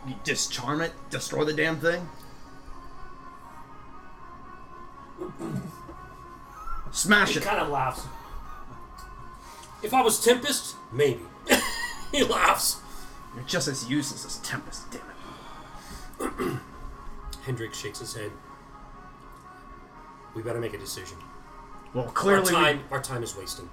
you 0.07 0.15
disarm 0.23 0.81
it, 0.81 0.93
destroy 1.09 1.43
the 1.45 1.53
damn 1.53 1.77
thing? 1.79 2.07
Smash 6.91 7.31
He 7.31 7.37
it. 7.39 7.43
kind 7.43 7.59
of 7.59 7.69
laughs. 7.69 8.05
If 9.83 9.93
I 9.93 10.01
was 10.01 10.23
Tempest, 10.23 10.75
maybe. 10.91 11.21
he 12.11 12.23
laughs. 12.23 12.77
You're 13.35 13.43
just 13.45 13.67
as 13.67 13.89
useless 13.89 14.25
as 14.25 14.37
Tempest. 14.37 14.83
Damn 14.91 15.01
it. 16.49 16.59
Hendrik 17.43 17.73
shakes 17.73 17.99
his 17.99 18.13
head. 18.13 18.31
We 20.35 20.41
better 20.41 20.59
make 20.59 20.73
a 20.73 20.77
decision. 20.77 21.17
Well, 21.93 22.05
clearly, 22.05 22.39
Our 22.39 22.45
clearly, 22.45 22.65
time, 22.65 22.77
we, 22.89 22.95
our 22.95 23.01
time 23.01 23.23
is 23.23 23.35
wasting. 23.35 23.69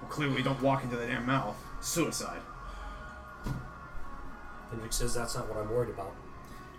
well, 0.00 0.10
clearly 0.10 0.34
we 0.34 0.42
don't 0.42 0.60
walk 0.62 0.84
into 0.84 0.96
the 0.96 1.06
damn 1.06 1.26
mouth. 1.26 1.56
Suicide. 1.80 2.40
Hendrik 4.70 4.92
says 4.92 5.14
that's 5.14 5.34
not 5.34 5.48
what 5.48 5.58
I'm 5.58 5.70
worried 5.70 5.90
about. 5.90 6.14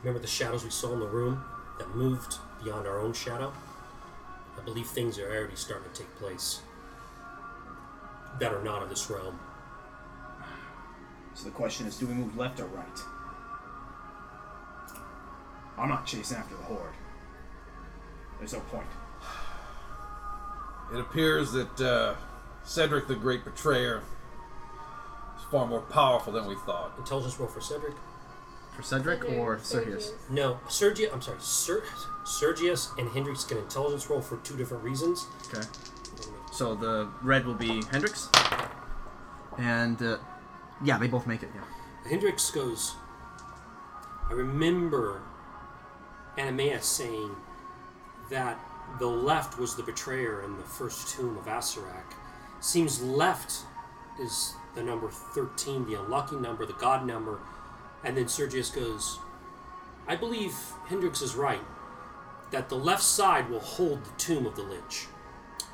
Remember 0.04 0.20
the 0.20 0.28
shadows 0.28 0.64
we 0.64 0.70
saw 0.70 0.94
in 0.94 1.00
the 1.00 1.08
room 1.08 1.44
that 1.78 1.90
moved 1.96 2.38
beyond 2.64 2.88
our 2.88 3.00
own 3.00 3.14
shadow? 3.14 3.52
I 4.58 4.62
believe 4.64 4.88
things 4.88 5.18
are 5.20 5.30
already 5.30 5.56
starting 5.56 5.90
to 5.92 5.98
take 5.98 6.14
place 6.18 6.62
that 8.40 8.54
are 8.54 8.64
not 8.64 8.84
of 8.84 8.90
this 8.90 9.10
realm. 9.10 9.40
So 11.34 11.46
the 11.46 11.52
question 11.52 11.88
is, 11.88 11.98
do 11.98 12.06
we 12.08 12.14
move 12.14 12.38
left 12.38 12.60
or 12.60 12.66
right? 12.66 13.00
I'm 15.78 15.90
not 15.90 16.06
chasing 16.06 16.38
after 16.38 16.56
the 16.56 16.64
horde. 16.64 16.94
There's 18.38 18.54
no 18.54 18.60
point. 18.62 18.88
It 20.94 21.00
appears 21.00 21.52
that 21.54 21.82
uh, 21.82 22.16
Cedric 22.64 23.08
the 23.08 23.16
Great 23.16 23.46
Betrayer 23.46 23.98
is 23.98 24.04
far 25.52 25.66
more 25.66 25.82
powerful 25.82 26.34
than 26.34 26.46
we 26.46 26.56
thought. 26.66 26.94
Intelligence 26.98 27.40
roll 27.40 27.50
for 27.50 27.62
Cedric. 27.62 27.94
For 28.76 28.84
Cedric 28.84 29.26
or 29.26 29.60
Sergius? 29.60 30.14
No, 30.30 30.60
Sergius. 30.70 31.12
I'm 31.14 31.22
sorry, 31.22 31.40
Ser- 31.42 31.84
Sergius 32.26 32.92
and 32.98 33.10
Hendrix 33.10 33.44
get 33.44 33.58
intelligence 33.58 34.10
roll 34.10 34.22
for 34.22 34.38
two 34.38 34.56
different 34.56 34.84
reasons. 34.84 35.26
Okay. 35.54 35.68
So 36.52 36.76
the 36.76 37.10
red 37.22 37.46
will 37.46 37.56
be 37.56 37.84
Hendrix. 37.92 38.30
And, 39.58 40.02
uh, 40.02 40.18
yeah, 40.84 40.98
they 40.98 41.08
both 41.08 41.28
make 41.28 41.44
it, 41.44 41.50
yeah. 41.54 42.10
Hendrix 42.10 42.50
goes, 42.52 42.96
I 44.30 44.34
remember 44.34 45.22
Anamea 46.38 46.82
saying 46.82 47.36
that 48.30 48.60
the 49.00 49.08
left 49.08 49.60
was 49.60 49.76
the 49.76 49.84
betrayer 49.84 50.44
in 50.44 50.56
the 50.58 50.64
first 50.64 51.10
tomb 51.10 51.38
of 51.38 51.46
Asarak. 51.46 52.14
Seems 52.62 53.02
left 53.02 53.64
is 54.20 54.54
the 54.80 54.86
number 54.86 55.10
13, 55.10 55.86
the 55.86 56.00
unlucky 56.00 56.38
number, 56.38 56.66
the 56.66 56.74
god 56.74 57.06
number. 57.06 57.40
And 58.04 58.16
then 58.16 58.30
Sergius 58.30 58.70
goes, 58.70 59.20
I 60.08 60.16
believe 60.16 60.56
Hendrix 60.88 61.22
is 61.22 61.36
right, 61.36 61.62
that 62.52 62.70
the 62.70 62.76
left 62.76 63.04
side 63.04 63.50
will 63.50 63.60
hold 63.60 64.06
the 64.06 64.12
tomb 64.18 64.46
of 64.46 64.56
the 64.56 64.64
Lich. 64.64 65.08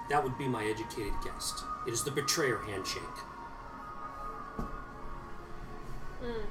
That 0.10 0.24
would 0.24 0.38
be 0.38 0.48
my 0.48 0.66
educated 0.66 1.14
guess. 1.24 1.64
It 1.88 1.94
is 1.94 2.04
the 2.04 2.12
betrayer 2.12 2.58
handshake. 2.58 3.02
Hmm. 6.20 6.46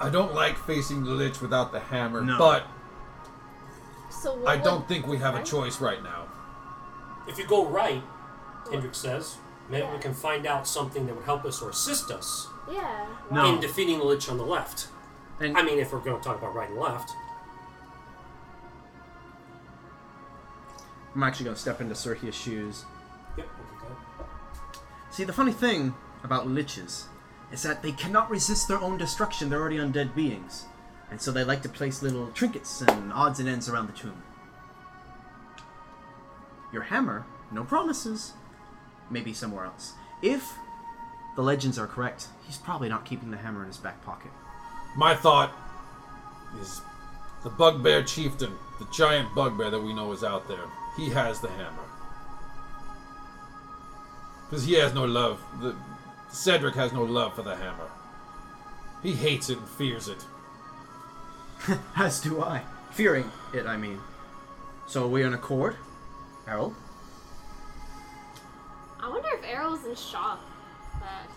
I 0.00 0.10
don't 0.10 0.34
like 0.34 0.56
facing 0.56 1.02
the 1.02 1.10
Lich 1.10 1.40
without 1.40 1.72
the 1.72 1.80
hammer, 1.80 2.20
No. 2.20 2.38
but 2.38 2.66
So 4.10 4.36
what 4.36 4.48
I 4.48 4.56
don't 4.56 4.86
think 4.86 5.08
we 5.08 5.18
have 5.18 5.34
a 5.34 5.42
choice 5.42 5.80
right 5.80 6.02
now. 6.02 6.26
If 7.26 7.38
you 7.38 7.46
go 7.46 7.66
right, 7.66 8.02
Hendrix 8.70 8.98
says, 8.98 9.36
maybe 9.68 9.86
we 9.92 9.98
can 9.98 10.14
find 10.14 10.46
out 10.46 10.66
something 10.66 11.06
that 11.06 11.14
would 11.14 11.24
help 11.24 11.44
us 11.44 11.60
or 11.62 11.70
assist 11.70 12.10
us 12.10 12.48
Yeah. 12.70 13.06
No. 13.30 13.54
in 13.54 13.60
defeating 13.60 13.98
the 13.98 14.04
Lich 14.04 14.28
on 14.28 14.36
the 14.38 14.44
left. 14.46 14.88
And 15.40 15.56
I 15.56 15.62
mean, 15.62 15.78
if 15.78 15.92
we're 15.92 16.00
going 16.00 16.16
to 16.18 16.22
talk 16.24 16.38
about 16.38 16.54
right 16.54 16.68
and 16.68 16.78
left. 16.78 17.10
I'm 21.14 21.22
actually 21.22 21.44
going 21.44 21.56
to 21.56 21.60
step 21.60 21.80
into 21.80 21.94
Sergius' 21.94 22.34
shoes. 22.36 22.84
Yep. 23.36 23.46
okay. 23.82 24.28
See, 25.10 25.24
the 25.24 25.32
funny 25.32 25.52
thing 25.52 25.94
about 26.22 26.46
liches 26.46 27.04
is 27.50 27.62
that 27.62 27.82
they 27.82 27.92
cannot 27.92 28.30
resist 28.30 28.68
their 28.68 28.80
own 28.80 28.98
destruction. 28.98 29.48
They're 29.48 29.60
already 29.60 29.78
undead 29.78 30.14
beings. 30.14 30.66
And 31.10 31.20
so 31.20 31.32
they 31.32 31.42
like 31.44 31.62
to 31.62 31.68
place 31.68 32.02
little 32.02 32.28
trinkets 32.32 32.82
and 32.82 33.12
odds 33.12 33.40
and 33.40 33.48
ends 33.48 33.68
around 33.68 33.86
the 33.86 33.94
tomb. 33.94 34.22
Your 36.72 36.82
hammer, 36.82 37.24
no 37.50 37.64
promises, 37.64 38.34
maybe 39.10 39.32
somewhere 39.32 39.64
else. 39.64 39.94
If 40.22 40.54
the 41.36 41.42
legends 41.42 41.78
are 41.78 41.86
correct, 41.86 42.26
he's 42.46 42.56
probably 42.58 42.88
not 42.88 43.04
keeping 43.04 43.30
the 43.30 43.36
hammer 43.36 43.62
in 43.62 43.68
his 43.68 43.76
back 43.76 44.04
pocket. 44.04 44.30
My 44.96 45.14
thought 45.14 45.52
is 46.60 46.80
the 47.44 47.50
bugbear 47.50 48.02
chieftain, 48.02 48.52
the 48.78 48.86
giant 48.92 49.34
bugbear 49.34 49.70
that 49.70 49.80
we 49.80 49.94
know 49.94 50.12
is 50.12 50.24
out 50.24 50.48
there. 50.48 50.66
He 50.96 51.10
has 51.10 51.40
the 51.40 51.48
hammer. 51.48 51.84
Because 54.48 54.64
he 54.64 54.74
has 54.74 54.94
no 54.94 55.04
love. 55.04 55.40
The, 55.60 55.76
Cedric 56.30 56.74
has 56.74 56.92
no 56.92 57.04
love 57.04 57.34
for 57.34 57.42
the 57.42 57.56
hammer. 57.56 57.88
He 59.02 59.12
hates 59.12 59.50
it 59.50 59.58
and 59.58 59.68
fears 59.68 60.08
it. 60.08 60.24
As 61.96 62.20
do 62.20 62.42
I. 62.42 62.62
Fearing 62.90 63.30
it, 63.54 63.66
I 63.66 63.76
mean. 63.76 64.00
So 64.86 65.04
are 65.04 65.08
we 65.08 65.22
in 65.22 65.34
accord? 65.34 65.76
Harold? 66.46 66.74
I 69.08 69.10
wonder 69.10 69.28
if 69.32 69.44
Errol's 69.44 69.84
in 69.86 69.94
shock 69.94 70.38
that 71.00 71.28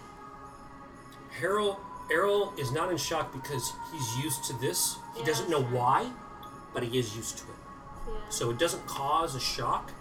Harold, 1.39 1.77
Errol 2.11 2.53
is 2.57 2.71
not 2.71 2.91
in 2.91 2.97
shock 2.97 3.31
because 3.31 3.71
he's 3.93 4.17
used 4.23 4.43
to 4.45 4.53
this. 4.59 4.97
He 5.13 5.21
Yeah, 5.21 5.25
doesn't 5.27 5.49
know 5.49 5.61
sure. 5.61 5.69
why, 5.69 6.11
but 6.73 6.83
he 6.83 6.99
is 6.99 7.15
used 7.15 7.37
to 7.37 7.43
it. 7.45 7.49
yeah. 8.07 8.13
So 8.29 8.49
it 8.49 8.59
doesn't 8.59 8.85
cause 8.87 9.35
a 9.35 9.39
shock. 9.39 9.91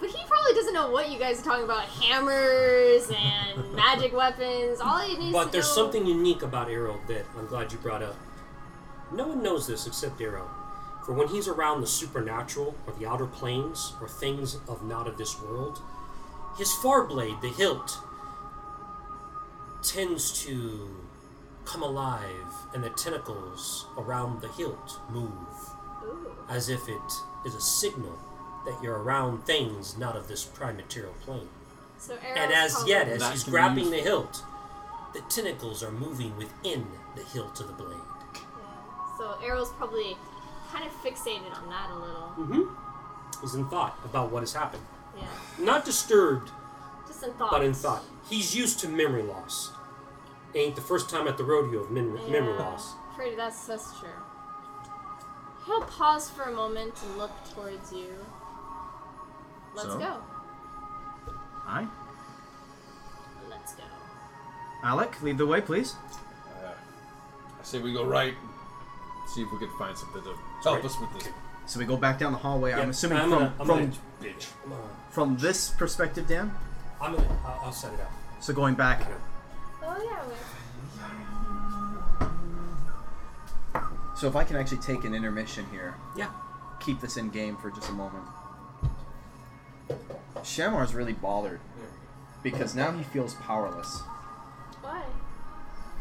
But 0.00 0.08
he 0.10 0.24
probably 0.26 0.54
doesn't 0.54 0.74
know 0.74 0.90
what 0.90 1.10
you 1.10 1.18
guys 1.18 1.40
are 1.40 1.44
talking 1.44 1.64
about. 1.64 1.82
Hammers 1.84 3.08
and 3.10 3.72
magic 3.76 4.12
weapons. 4.12 4.80
All 4.80 4.98
he 4.98 5.16
needs 5.16 5.32
But 5.32 5.52
there's 5.52 5.68
know- 5.68 5.82
something 5.84 6.06
unique 6.06 6.42
about 6.42 6.68
Errol 6.70 6.98
that 7.06 7.24
I'm 7.38 7.46
glad 7.46 7.70
you 7.70 7.78
brought 7.78 8.02
up. 8.02 8.16
No 9.12 9.28
one 9.28 9.42
knows 9.42 9.66
this 9.68 9.86
except 9.86 10.20
Errol. 10.20 10.48
For 11.04 11.12
when 11.12 11.28
he's 11.28 11.46
around 11.48 11.80
the 11.82 11.86
supernatural 11.86 12.74
or 12.86 12.92
the 12.98 13.06
outer 13.06 13.26
planes 13.26 13.92
or 14.00 14.08
things 14.08 14.56
of 14.68 14.82
not 14.82 15.06
of 15.06 15.16
this 15.18 15.40
world, 15.40 15.80
his 16.60 16.74
far 16.74 17.04
blade, 17.04 17.40
the 17.40 17.48
hilt, 17.48 17.98
tends 19.82 20.44
to 20.44 20.90
come 21.64 21.82
alive 21.82 22.52
and 22.74 22.84
the 22.84 22.90
tentacles 22.90 23.86
around 23.96 24.42
the 24.42 24.48
hilt 24.48 25.00
move 25.08 25.30
Ooh. 26.04 26.32
as 26.50 26.68
if 26.68 26.86
it 26.86 27.12
is 27.46 27.54
a 27.54 27.60
signal 27.62 28.18
that 28.66 28.78
you're 28.82 29.02
around 29.02 29.46
things 29.46 29.96
not 29.96 30.14
of 30.16 30.28
this 30.28 30.44
prime 30.44 30.76
material 30.76 31.14
plane. 31.22 31.48
So 31.96 32.12
Errol's 32.22 32.38
And 32.38 32.52
as 32.52 32.84
yet, 32.86 33.08
as 33.08 33.26
he's 33.30 33.44
grabbing 33.44 33.86
useful. 33.86 33.96
the 33.96 34.02
hilt, 34.02 34.44
the 35.14 35.22
tentacles 35.30 35.82
are 35.82 35.90
moving 35.90 36.36
within 36.36 36.86
the 37.16 37.22
hilt 37.22 37.58
of 37.60 37.68
the 37.68 37.72
blade. 37.72 37.96
Yeah. 38.34 38.40
So 39.16 39.38
Errol's 39.42 39.72
probably 39.78 40.14
kind 40.70 40.84
of 40.84 40.92
fixated 41.02 41.56
on 41.56 41.70
that 41.70 41.90
a 41.90 41.94
little. 41.94 42.32
Mm-hmm. 42.36 43.40
He's 43.40 43.54
in 43.54 43.66
thought 43.68 43.98
about 44.04 44.30
what 44.30 44.40
has 44.40 44.52
happened. 44.52 44.84
Yeah. 45.20 45.64
Not 45.64 45.84
disturbed, 45.84 46.50
Just 47.06 47.22
in 47.22 47.32
thought. 47.34 47.50
but 47.50 47.62
in 47.64 47.74
thought. 47.74 48.02
He's 48.28 48.54
used 48.56 48.78
to 48.80 48.88
memory 48.88 49.22
loss. 49.22 49.72
Ain't 50.54 50.74
the 50.74 50.82
first 50.82 51.08
time 51.10 51.28
at 51.28 51.36
the 51.36 51.44
rodeo 51.44 51.80
of 51.80 51.90
mem- 51.90 52.14
memory 52.30 52.54
Yeah. 52.54 52.58
loss. 52.70 52.94
Pretty, 53.14 53.36
that's, 53.36 53.66
that's 53.66 53.98
true. 53.98 54.08
He'll 55.66 55.82
pause 55.82 56.30
for 56.30 56.44
a 56.44 56.52
moment 56.52 56.94
and 57.04 57.18
look 57.18 57.30
towards 57.54 57.92
you. 57.92 58.08
Let's 59.74 59.88
So? 59.92 59.98
go. 59.98 60.16
Aye. 61.66 61.86
Let's 63.48 63.74
go. 63.74 63.82
Alec, 64.82 65.20
lead 65.22 65.38
the 65.38 65.46
way, 65.46 65.60
please. 65.60 65.94
Uh, 66.64 66.68
I 67.60 67.62
say 67.62 67.78
we 67.78 67.92
go 67.92 68.04
right. 68.04 68.34
See 69.34 69.42
if 69.42 69.52
we 69.52 69.58
can 69.58 69.70
find 69.78 69.96
something 69.96 70.22
to 70.22 70.34
help 70.62 70.76
right. 70.76 70.84
us 70.84 70.98
with 70.98 71.12
this. 71.14 71.28
So 71.70 71.78
we 71.78 71.86
go 71.86 71.96
back 71.96 72.18
down 72.18 72.32
the 72.32 72.38
hallway. 72.38 72.72
I'm 72.72 72.90
assuming 72.90 73.18
I'm 73.18 73.30
from 73.30 73.38
gonna- 73.38 73.54
I'm 73.60 73.66
from 73.68 73.78
gonna- 73.78 73.92
Bitch. 74.20 74.48
I'm 74.64 74.70
gonna, 74.70 74.82
from 75.10 75.36
this 75.36 75.70
perspective, 75.70 76.26
Dan. 76.26 76.52
I'm 77.00 77.14
gonna 77.14 77.28
I'll, 77.46 77.60
I'll 77.66 77.72
set 77.72 77.94
it 77.94 78.00
up. 78.00 78.10
So 78.40 78.52
going 78.52 78.74
back. 78.74 79.06
Oh 79.80 79.96
yeah. 82.20 82.28
So 84.16 84.26
if 84.26 84.34
I 84.34 84.42
can 84.42 84.56
actually 84.56 84.78
take 84.78 85.04
an 85.04 85.14
intermission 85.14 85.64
here, 85.70 85.94
Yeah. 86.16 86.30
keep 86.80 87.00
this 87.00 87.16
in 87.16 87.30
game 87.30 87.56
for 87.56 87.70
just 87.70 87.88
a 87.88 87.92
moment. 87.92 88.24
Shamar's 90.42 90.92
really 90.92 91.12
bothered 91.12 91.60
because 92.42 92.74
now 92.74 92.90
he 92.90 93.04
feels 93.04 93.34
powerless. 93.34 94.00
Why? 94.82 95.04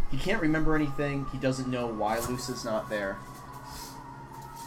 He 0.09 0.17
can't 0.17 0.41
remember 0.41 0.75
anything. 0.75 1.27
He 1.31 1.37
doesn't 1.37 1.67
know 1.69 1.85
why 1.85 2.17
Lusa's 2.17 2.65
not 2.65 2.89
there. 2.89 3.17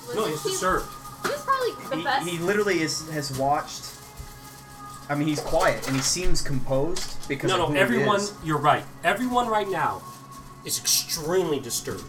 Was 0.09 0.17
No, 0.17 0.25
he's 0.27 0.43
he- 0.43 0.51
disturbed. 0.51 0.87
He 1.23 1.29
was 1.29 1.43
probably 1.43 1.71
the 1.91 1.97
He, 1.97 2.03
best. 2.05 2.29
he 2.29 2.39
literally 2.39 2.81
is, 2.83 3.09
has 3.11 3.37
watched. 3.39 3.85
I 5.09 5.15
mean, 5.15 5.29
he's 5.29 5.41
quiet 5.41 5.87
and 5.87 5.97
he 5.97 6.03
seems 6.03 6.41
composed 6.41 7.29
because 7.29 7.51
No, 7.51 7.55
of 7.55 7.61
no, 7.61 7.67
who 7.69 7.73
he 7.75 7.81
everyone, 7.81 8.17
is. 8.21 8.33
you're 8.45 8.59
right. 8.59 8.85
Everyone 9.05 9.49
right 9.49 9.69
now 9.69 10.03
is 10.65 10.79
extremely 10.79 11.61
disturbed. 11.61 12.05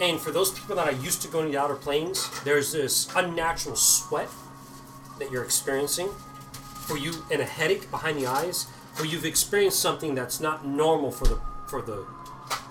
And 0.00 0.18
for 0.18 0.30
those 0.30 0.50
people 0.50 0.76
that 0.76 0.86
are 0.88 0.96
used 0.96 1.20
to 1.22 1.28
going 1.28 1.46
to 1.46 1.52
the 1.52 1.60
outer 1.60 1.74
planes, 1.74 2.28
there's 2.42 2.72
this 2.72 3.08
unnatural 3.14 3.76
sweat 3.76 4.28
that 5.18 5.30
you're 5.30 5.44
experiencing 5.44 6.08
for 6.86 6.96
you 6.96 7.12
and 7.30 7.42
a 7.42 7.44
headache 7.44 7.90
behind 7.90 8.18
the 8.18 8.26
eyes 8.26 8.64
where 8.96 9.06
you've 9.06 9.26
experienced 9.26 9.78
something 9.80 10.14
that's 10.14 10.40
not 10.40 10.66
normal 10.66 11.10
for 11.10 11.26
the 11.26 11.38
for 11.68 11.82
the 11.82 12.06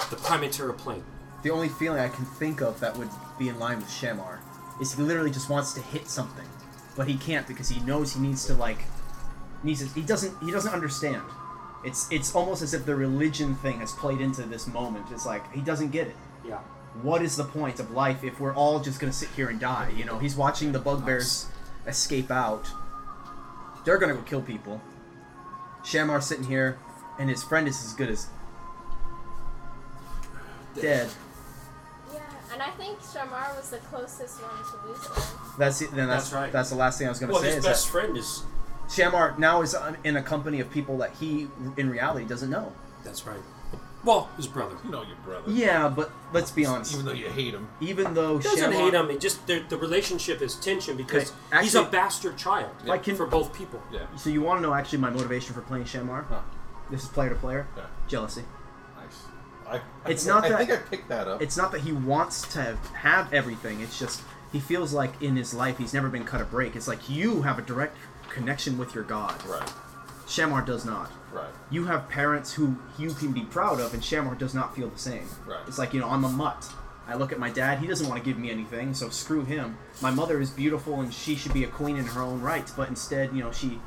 the 0.09 0.15
prime 0.15 0.41
material 0.41 0.75
plane. 0.75 1.03
The 1.43 1.51
only 1.51 1.69
feeling 1.69 1.99
I 1.99 2.09
can 2.09 2.25
think 2.25 2.61
of 2.61 2.79
that 2.79 2.97
would 2.97 3.09
be 3.39 3.49
in 3.49 3.57
line 3.57 3.77
with 3.77 3.87
Shamar 3.87 4.39
is 4.79 4.93
he 4.93 5.01
literally 5.01 5.31
just 5.31 5.49
wants 5.49 5.73
to 5.73 5.81
hit 5.81 6.07
something, 6.07 6.47
but 6.95 7.07
he 7.07 7.17
can't 7.17 7.47
because 7.47 7.69
he 7.69 7.79
knows 7.81 8.13
he 8.13 8.19
needs 8.19 8.45
to 8.45 8.53
like 8.53 8.79
needs 9.63 9.85
to, 9.85 9.99
he 9.99 10.05
doesn't 10.05 10.35
he 10.43 10.51
doesn't 10.51 10.73
understand. 10.73 11.23
It's 11.83 12.11
it's 12.11 12.35
almost 12.35 12.61
as 12.61 12.73
if 12.73 12.85
the 12.85 12.95
religion 12.95 13.55
thing 13.55 13.79
has 13.79 13.91
played 13.93 14.21
into 14.21 14.43
this 14.43 14.67
moment. 14.67 15.07
It's 15.11 15.25
like 15.25 15.51
he 15.53 15.61
doesn't 15.61 15.91
get 15.91 16.07
it. 16.07 16.15
Yeah. 16.45 16.59
What 17.01 17.21
is 17.21 17.35
the 17.35 17.43
point 17.43 17.79
of 17.79 17.91
life 17.91 18.23
if 18.23 18.39
we're 18.39 18.53
all 18.53 18.79
just 18.79 18.99
gonna 18.99 19.13
sit 19.13 19.29
here 19.29 19.49
and 19.49 19.59
die? 19.59 19.91
You 19.95 20.05
know, 20.05 20.19
he's 20.19 20.35
watching 20.35 20.71
the 20.71 20.79
bugbears 20.79 21.47
escape 21.87 22.31
out. 22.31 22.67
They're 23.85 23.97
gonna 23.97 24.15
go 24.15 24.21
kill 24.21 24.41
people. 24.41 24.81
Shamar's 25.83 26.25
sitting 26.25 26.43
here, 26.43 26.77
and 27.17 27.29
his 27.29 27.43
friend 27.43 27.67
is 27.67 27.83
as 27.85 27.93
good 27.93 28.09
as 28.09 28.27
dead. 30.75 31.09
Yeah, 32.59 32.65
and 32.65 32.73
I 32.73 32.77
think 32.77 32.99
Shamar 32.99 33.55
was 33.57 33.69
the 33.69 33.77
closest 33.77 34.41
one 34.41 34.51
to 34.51 34.87
losing. 34.87 35.23
That's 35.57 35.81
it. 35.81 35.91
Then 35.91 36.07
that's 36.07 36.25
That's 36.25 36.33
right. 36.33 36.51
That's 36.51 36.69
the 36.69 36.75
last 36.75 36.97
thing 36.97 37.07
I 37.07 37.09
was 37.09 37.19
gonna 37.19 37.31
Well, 37.33 37.41
say. 37.41 37.47
Well, 37.47 37.55
his 37.55 37.65
Is 37.65 37.69
best 37.69 37.85
that 37.85 37.91
friend 37.91 38.17
is. 38.17 38.43
Shamar 38.87 39.37
now 39.37 39.61
is 39.61 39.75
in 40.03 40.17
a 40.17 40.21
company 40.23 40.59
of 40.59 40.71
people 40.71 40.97
that 40.97 41.11
he, 41.19 41.47
in 41.77 41.89
reality, 41.89 42.25
doesn't 42.25 42.49
know. 42.49 42.73
That's 43.03 43.25
right. 43.25 43.39
Well, 44.03 44.29
his 44.37 44.47
brother. 44.47 44.77
You 44.83 44.91
know 44.91 45.03
your 45.03 45.17
brother. 45.25 45.51
Yeah, 45.51 45.89
but 45.89 46.09
let's 46.31 46.51
be 46.51 46.65
honest. 46.65 46.93
Even 46.93 47.05
though 47.05 47.11
you 47.13 47.29
hate 47.29 47.53
him. 47.53 47.67
Even 47.81 48.13
though 48.13 48.37
He 48.37 48.43
doesn't 48.43 48.71
Shamar, 48.71 48.85
hate 48.85 48.93
him. 48.93 49.09
It 49.09 49.19
just 49.19 49.45
the, 49.45 49.59
the 49.59 49.77
relationship 49.77 50.41
is 50.41 50.55
tension 50.55 50.95
because 50.95 51.33
Okay, 51.51 51.63
he's 51.63 51.75
a 51.75 51.83
bastard 51.83 52.37
child 52.37 52.71
Like, 52.85 53.03
can- 53.03 53.15
for 53.15 53.25
both 53.25 53.53
people. 53.53 53.81
Yeah. 53.91 54.05
So 54.15 54.29
you 54.29 54.41
want 54.41 54.59
to 54.59 54.61
know 54.61 54.73
actually 54.73 54.99
my 54.99 55.09
motivation 55.09 55.53
for 55.53 55.61
playing 55.61 55.83
Shamar? 55.83 56.25
Huh. 56.27 56.39
This 56.89 57.03
is 57.03 57.09
player 57.09 57.29
to 57.29 57.35
player. 57.35 57.67
Yeah. 57.75 57.83
Jealousy. 58.07 58.43
I, 59.69 59.75
I 60.05 60.09
It's 60.09 60.25
not 60.25 60.45
I 60.45 60.49
that- 60.49 60.55
I 60.59 60.65
think 60.65 60.79
I 60.79 60.83
picked 60.89 61.09
that 61.09 61.27
up. 61.27 61.41
It's 61.41 61.57
not 61.57 61.71
that 61.71 61.81
he 61.81 61.91
wants 61.91 62.41
to 62.53 62.61
have, 62.61 62.85
have 62.95 63.33
everything. 63.33 63.81
It's 63.81 63.97
just 63.99 64.21
he 64.51 64.59
feels 64.59 64.93
like 64.93 65.21
in 65.21 65.35
his 65.35 65.53
life 65.53 65.77
he's 65.77 65.93
never 65.93 66.09
been 66.09 66.25
cut 66.25 66.41
a 66.41 66.45
break. 66.45 66.75
It's 66.75 66.87
like 66.87 67.09
you 67.09 67.43
have 67.43 67.59
a 67.59 67.61
direct 67.61 67.95
connection 68.29 68.77
with 68.77 68.95
your 68.95 69.03
god. 69.03 69.35
Right. 69.45 69.71
Shamar 70.25 70.65
does 70.65 70.85
not. 70.85 71.11
Right. 71.31 71.49
You 71.69 71.85
have 71.85 72.09
parents 72.09 72.53
who 72.53 72.75
you 72.97 73.13
can 73.13 73.31
be 73.31 73.41
proud 73.41 73.79
of, 73.79 73.93
and 73.93 74.01
Shamar 74.03 74.37
does 74.37 74.53
not 74.53 74.75
feel 74.75 74.89
the 74.89 74.99
same. 74.99 75.27
Right. 75.45 75.59
It's 75.67 75.77
like, 75.77 75.93
you 75.93 75.99
know, 75.99 76.09
I'm 76.09 76.23
a 76.23 76.29
mutt. 76.29 76.67
I 77.07 77.15
look 77.15 77.31
at 77.31 77.39
my 77.39 77.49
dad, 77.49 77.79
he 77.79 77.87
doesn't 77.87 78.07
want 78.07 78.23
to 78.23 78.25
give 78.29 78.37
me 78.37 78.51
anything, 78.51 78.93
so 78.93 79.09
screw 79.09 79.43
him. 79.43 79.77
My 79.99 80.11
mother 80.11 80.39
is 80.39 80.51
beautiful 80.51 81.01
and 81.01 81.11
she 81.11 81.35
should 81.35 81.53
be 81.53 81.63
a 81.63 81.67
queen 81.67 81.97
in 81.97 82.05
her 82.05 82.21
own 82.21 82.39
right, 82.41 82.71
but 82.77 82.87
instead, 82.87 83.33
you 83.35 83.41
know, 83.43 83.51
she 83.51 83.79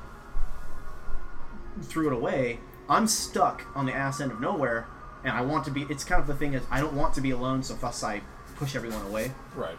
threw 1.83 2.09
it 2.09 2.13
away. 2.13 2.59
I'm 2.89 3.07
stuck 3.07 3.65
on 3.77 3.87
the 3.87 3.93
ass 3.93 4.21
end 4.21 4.33
of 4.33 4.41
nowhere, 4.41 4.89
and 5.25 5.33
I 5.33 5.43
want 5.43 5.65
to 5.65 5.71
be. 5.71 5.87
It's 5.89 6.05
kind 6.05 6.21
of 6.21 6.27
the 6.27 6.35
thing 6.35 6.55
is, 6.55 6.63
I 6.71 6.81
don't 6.81 6.95
want 6.95 7.15
to 7.15 7.21
be 7.21 7.31
alone, 7.31 7.63
so 7.63 7.75
thus 7.75 8.03
I 8.03 8.23
push 8.57 8.75
everyone 8.77 9.05
away. 9.07 9.33
Right. 9.55 9.79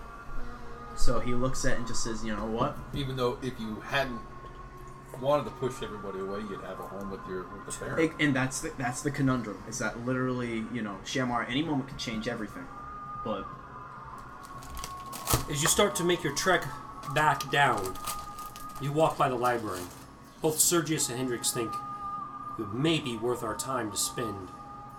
So 0.95 1.19
he 1.19 1.33
looks 1.33 1.65
at 1.65 1.73
it 1.73 1.77
and 1.79 1.87
just 1.87 2.03
says, 2.03 2.23
you 2.23 2.35
know 2.35 2.45
what? 2.45 2.77
Even 2.93 3.15
though 3.15 3.37
if 3.41 3.59
you 3.59 3.81
hadn't 3.81 4.19
wanted 5.21 5.45
to 5.45 5.51
push 5.51 5.81
everybody 5.81 6.19
away, 6.19 6.39
you'd 6.49 6.61
have 6.61 6.79
a 6.79 6.83
home 6.83 7.09
with 7.09 7.21
your 7.27 7.43
with 7.43 7.65
the 7.65 7.85
parent. 7.85 8.13
And 8.19 8.35
that's 8.35 8.61
the, 8.61 8.71
that's 8.77 9.01
the 9.01 9.11
conundrum. 9.11 9.63
Is 9.67 9.79
that 9.79 10.05
literally, 10.05 10.65
you 10.73 10.81
know, 10.81 10.97
Shamar 11.05 11.49
any 11.49 11.63
moment 11.63 11.87
could 11.87 11.97
change 11.97 12.27
everything, 12.27 12.65
but 13.23 13.45
As 15.49 15.61
you 15.61 15.67
start 15.67 15.93
to 15.95 16.03
make 16.03 16.23
your 16.23 16.33
trek 16.35 16.63
back 17.13 17.51
down, 17.51 17.95
you 18.81 18.91
walk 18.91 19.17
by 19.17 19.27
the 19.27 19.35
library. 19.35 19.81
Both 20.41 20.59
Sergius 20.59 21.09
and 21.09 21.17
Hendrix 21.17 21.51
think 21.51 21.71
it 22.57 22.73
may 22.73 22.99
be 22.99 23.17
worth 23.17 23.43
our 23.43 23.55
time 23.55 23.91
to 23.91 23.97
spend 23.97 24.49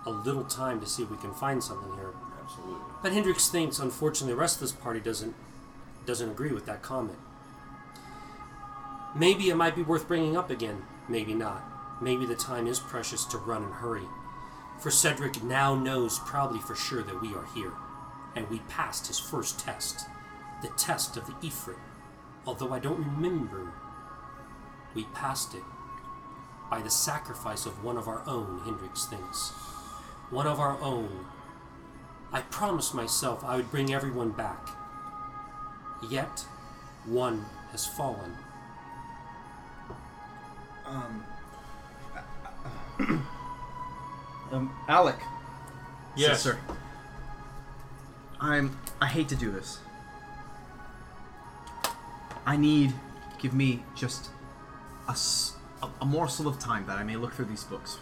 a 0.05 0.11
little 0.11 0.43
time 0.43 0.79
to 0.79 0.87
see 0.87 1.03
if 1.03 1.09
we 1.09 1.17
can 1.17 1.33
find 1.33 1.63
something 1.63 1.93
here. 1.95 2.13
Absolutely. 2.43 2.75
But 3.01 3.13
Hendrix 3.13 3.49
thinks, 3.49 3.79
unfortunately, 3.79 4.33
the 4.33 4.39
rest 4.39 4.57
of 4.57 4.61
this 4.61 4.71
party 4.71 4.99
doesn't 4.99 5.35
doesn't 6.05 6.29
agree 6.29 6.51
with 6.51 6.67
that 6.67 6.83
comment. 6.83 7.17
Maybe 9.15 9.49
it 9.49 9.55
might 9.55 9.75
be 9.75 9.81
worth 9.81 10.07
bringing 10.07 10.37
up 10.37 10.51
again. 10.51 10.83
Maybe 11.09 11.33
not. 11.33 11.63
Maybe 12.01 12.25
the 12.25 12.35
time 12.35 12.67
is 12.67 12.79
precious 12.79 13.25
to 13.25 13.37
run 13.37 13.63
and 13.63 13.73
hurry. 13.73 14.07
For 14.79 14.91
Cedric 14.91 15.41
now 15.41 15.73
knows 15.73 16.19
probably 16.19 16.59
for 16.59 16.75
sure 16.75 17.01
that 17.01 17.21
we 17.21 17.33
are 17.33 17.47
here, 17.55 17.71
and 18.35 18.49
we 18.49 18.59
passed 18.67 19.07
his 19.07 19.17
first 19.17 19.59
test, 19.59 20.05
the 20.61 20.67
test 20.77 21.15
of 21.15 21.25
the 21.25 21.47
Ifrit. 21.47 21.79
Although 22.45 22.73
I 22.73 22.79
don't 22.79 22.99
remember, 22.99 23.71
we 24.93 25.05
passed 25.05 25.55
it 25.55 25.63
by 26.69 26.81
the 26.81 26.89
sacrifice 26.89 27.65
of 27.65 27.83
one 27.83 27.97
of 27.97 28.07
our 28.07 28.21
own. 28.27 28.61
Hendrix 28.65 29.05
thinks, 29.05 29.53
one 30.29 30.47
of 30.47 30.59
our 30.59 30.79
own. 30.81 31.25
I 32.31 32.41
promised 32.41 32.93
myself 32.93 33.43
I 33.43 33.55
would 33.55 33.71
bring 33.71 33.93
everyone 33.93 34.31
back. 34.31 34.69
Yet, 36.09 36.45
one 37.05 37.45
has 37.71 37.85
fallen. 37.85 38.35
um, 40.85 41.23
um, 44.51 44.71
Alec. 44.87 45.17
Yes. 46.15 46.41
sir. 46.41 46.57
I'm. 48.39 48.77
I 49.01 49.07
hate 49.07 49.27
to 49.29 49.35
do 49.35 49.51
this. 49.51 49.79
I 52.45 52.57
need. 52.57 52.93
Give 53.39 53.53
me 53.53 53.83
just 53.95 54.29
a, 55.07 55.11
s- 55.11 55.53
a- 55.83 55.89
a 56.01 56.05
morsel 56.05 56.47
of 56.47 56.57
time 56.59 56.85
that 56.87 56.97
I 56.97 57.03
may 57.03 57.15
look 57.15 57.33
through 57.33 57.45
these 57.45 57.63
books. 57.63 57.97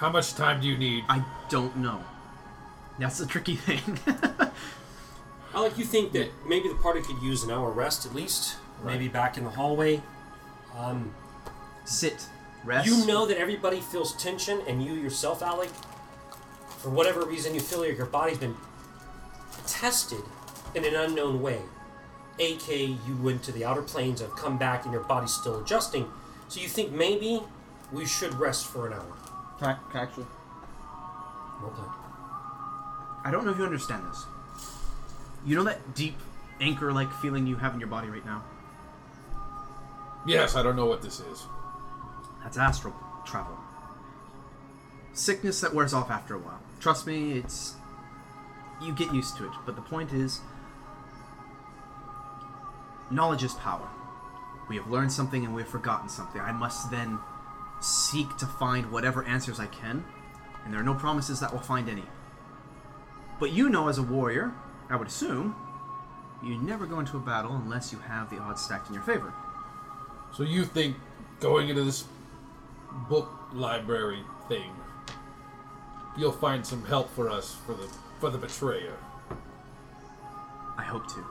How 0.00 0.08
much 0.08 0.32
time 0.32 0.62
do 0.62 0.66
you 0.66 0.78
need? 0.78 1.04
I 1.10 1.22
don't 1.50 1.76
know. 1.76 2.02
That's 2.98 3.18
the 3.18 3.26
tricky 3.26 3.56
thing. 3.56 3.98
I 5.54 5.60
like 5.60 5.76
you 5.76 5.84
think 5.84 6.12
that 6.12 6.30
maybe 6.48 6.68
the 6.68 6.74
party 6.76 7.02
could 7.02 7.20
use 7.20 7.44
an 7.44 7.50
hour 7.50 7.70
rest 7.70 8.06
at 8.06 8.14
least. 8.14 8.56
Maybe 8.82 9.08
back 9.08 9.36
in 9.36 9.44
the 9.44 9.50
hallway. 9.50 10.00
Um, 10.74 11.14
Sit. 11.84 12.26
Rest. 12.64 12.86
you 12.86 13.06
know 13.06 13.26
that 13.26 13.36
everybody 13.36 13.82
feels 13.82 14.16
tension, 14.16 14.62
and 14.66 14.82
you 14.82 14.94
yourself, 14.94 15.42
Alec, 15.42 15.68
for 16.78 16.88
whatever 16.88 17.26
reason, 17.26 17.54
you 17.54 17.60
feel 17.60 17.80
like 17.80 17.98
your 17.98 18.06
body's 18.06 18.38
been 18.38 18.56
tested 19.66 20.22
in 20.74 20.86
an 20.86 20.94
unknown 20.94 21.42
way. 21.42 21.60
AK, 22.38 22.70
you 22.70 23.18
went 23.20 23.42
to 23.42 23.52
the 23.52 23.66
outer 23.66 23.82
planes 23.82 24.22
and 24.22 24.30
have 24.30 24.38
come 24.38 24.56
back, 24.56 24.84
and 24.84 24.94
your 24.94 25.02
body's 25.02 25.34
still 25.34 25.60
adjusting. 25.60 26.06
So 26.48 26.58
you 26.58 26.68
think 26.68 26.90
maybe 26.90 27.42
we 27.92 28.06
should 28.06 28.32
rest 28.40 28.66
for 28.66 28.86
an 28.86 28.94
hour. 28.94 29.16
Can 29.60 29.68
I, 29.68 29.76
can 29.92 30.00
actually. 30.00 30.26
Okay. 31.62 31.82
I 33.24 33.30
don't 33.30 33.44
know 33.44 33.50
if 33.50 33.58
you 33.58 33.64
understand 33.64 34.06
this. 34.08 34.24
You 35.44 35.54
know 35.54 35.64
that 35.64 35.94
deep 35.94 36.16
anchor 36.60 36.92
like 36.92 37.12
feeling 37.12 37.46
you 37.46 37.56
have 37.56 37.74
in 37.74 37.80
your 37.80 37.88
body 37.88 38.08
right 38.08 38.24
now? 38.24 38.42
Yes, 40.26 40.56
I 40.56 40.62
don't 40.62 40.76
know 40.76 40.86
what 40.86 41.02
this 41.02 41.20
is. 41.20 41.44
That's 42.42 42.56
astral 42.56 42.94
travel. 43.26 43.56
Sickness 45.12 45.60
that 45.60 45.74
wears 45.74 45.92
off 45.92 46.10
after 46.10 46.34
a 46.34 46.38
while. 46.38 46.60
Trust 46.80 47.06
me, 47.06 47.32
it's. 47.32 47.74
You 48.82 48.94
get 48.94 49.12
used 49.12 49.36
to 49.36 49.44
it. 49.44 49.52
But 49.66 49.76
the 49.76 49.82
point 49.82 50.12
is. 50.14 50.40
Knowledge 53.10 53.44
is 53.44 53.52
power. 53.54 53.88
We 54.70 54.76
have 54.76 54.88
learned 54.88 55.12
something 55.12 55.44
and 55.44 55.54
we 55.54 55.60
have 55.60 55.70
forgotten 55.70 56.08
something. 56.08 56.40
I 56.40 56.52
must 56.52 56.90
then 56.90 57.18
seek 57.80 58.36
to 58.38 58.46
find 58.46 58.90
whatever 58.90 59.24
answers 59.24 59.58
I 59.58 59.66
can, 59.66 60.04
and 60.64 60.72
there 60.72 60.80
are 60.80 60.84
no 60.84 60.94
promises 60.94 61.40
that 61.40 61.52
we'll 61.52 61.62
find 61.62 61.88
any. 61.88 62.04
But 63.38 63.52
you 63.52 63.70
know, 63.70 63.88
as 63.88 63.98
a 63.98 64.02
warrior, 64.02 64.52
I 64.88 64.96
would 64.96 65.08
assume, 65.08 65.56
you 66.42 66.56
never 66.58 66.86
go 66.86 67.00
into 67.00 67.16
a 67.16 67.20
battle 67.20 67.54
unless 67.54 67.92
you 67.92 67.98
have 67.98 68.30
the 68.30 68.38
odds 68.38 68.62
stacked 68.62 68.88
in 68.88 68.94
your 68.94 69.02
favor. 69.02 69.32
So 70.32 70.42
you 70.42 70.64
think 70.64 70.96
going 71.40 71.68
into 71.68 71.82
this 71.82 72.04
book 73.08 73.30
library 73.52 74.22
thing, 74.48 74.70
you'll 76.16 76.32
find 76.32 76.64
some 76.64 76.84
help 76.84 77.14
for 77.14 77.30
us 77.30 77.56
for 77.66 77.74
the 77.74 77.88
for 78.18 78.30
the 78.30 78.38
betrayer. 78.38 78.96
I 80.76 80.82
hope 80.82 81.08
to. 81.08 81.24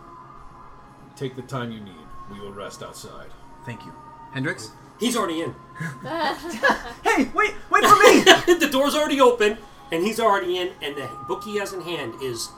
Take 1.16 1.36
the 1.36 1.42
time 1.44 1.72
you 1.72 1.80
need. 1.80 1.94
We 2.32 2.40
will 2.40 2.54
rest 2.54 2.82
outside. 2.82 3.28
Thank 3.66 3.86
you. 3.86 3.94
Hendrix? 4.32 4.72
He's 5.00 5.16
already 5.16 5.42
in. 5.42 5.56
Hey, 7.04 7.30
wait, 7.34 7.54
wait 7.70 7.84
for 7.86 7.96
me! 7.98 8.24
the 8.60 8.70
door's 8.72 8.96
already 8.96 9.20
open. 9.22 9.58
And 9.92 10.04
he's 10.06 10.20
already 10.20 10.58
in, 10.58 10.72
and 10.84 10.96
the 10.96 11.10
book 11.28 11.44
he 11.44 11.58
has 11.58 11.74
in 11.74 11.82
hand 11.82 12.14
is 12.22 12.50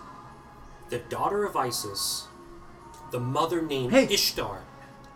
The 0.90 1.00
Daughter 1.00 1.46
of 1.46 1.56
Isis, 1.56 2.28
the 3.12 3.20
mother 3.22 3.62
named 3.62 3.94
Hey. 3.94 4.14
Ishtar. 4.14 4.64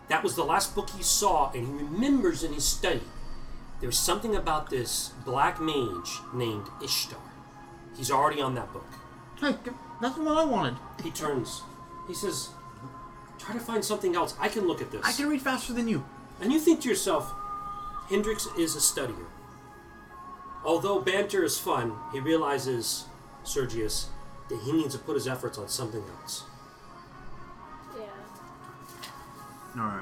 That 0.08 0.22
was 0.22 0.34
the 0.34 0.44
last 0.44 0.74
book 0.74 0.88
he 0.90 1.02
saw, 1.02 1.50
and 1.52 1.66
he 1.66 1.72
remembers 1.84 2.42
in 2.42 2.54
his 2.54 2.64
study 2.64 3.02
there's 3.80 3.98
something 3.98 4.34
about 4.34 4.70
this 4.70 5.12
black 5.26 5.60
mage 5.60 6.20
named 6.32 6.66
Ishtar. 6.82 7.18
He's 7.96 8.10
already 8.10 8.40
on 8.40 8.54
that 8.54 8.72
book. 8.72 8.86
Hey, 9.38 9.56
that's 10.00 10.16
what 10.16 10.38
I 10.38 10.44
wanted. 10.44 10.76
He 11.02 11.10
turns, 11.10 11.62
he 12.08 12.14
says, 12.14 12.50
Try 13.38 13.52
to 13.54 13.60
find 13.60 13.84
something 13.84 14.16
else. 14.16 14.34
I 14.40 14.48
can 14.48 14.66
look 14.66 14.80
at 14.80 14.90
this. 14.90 15.02
I 15.04 15.12
can 15.12 15.28
read 15.28 15.42
faster 15.42 15.74
than 15.74 15.86
you. 15.88 16.04
And 16.40 16.52
you 16.52 16.58
think 16.58 16.80
to 16.80 16.88
yourself, 16.88 17.34
Hendrix 18.08 18.46
is 18.58 18.76
a 18.76 18.78
studier. 18.78 19.26
Although 20.64 21.00
banter 21.00 21.44
is 21.44 21.58
fun, 21.58 21.92
he 22.12 22.20
realizes, 22.20 23.06
Sergius, 23.44 24.08
that 24.48 24.60
he 24.60 24.72
needs 24.72 24.94
to 24.94 25.00
put 25.00 25.14
his 25.14 25.28
efforts 25.28 25.58
on 25.58 25.68
something 25.68 26.02
else. 26.20 26.44
Yeah. 27.96 29.80
All 29.80 30.00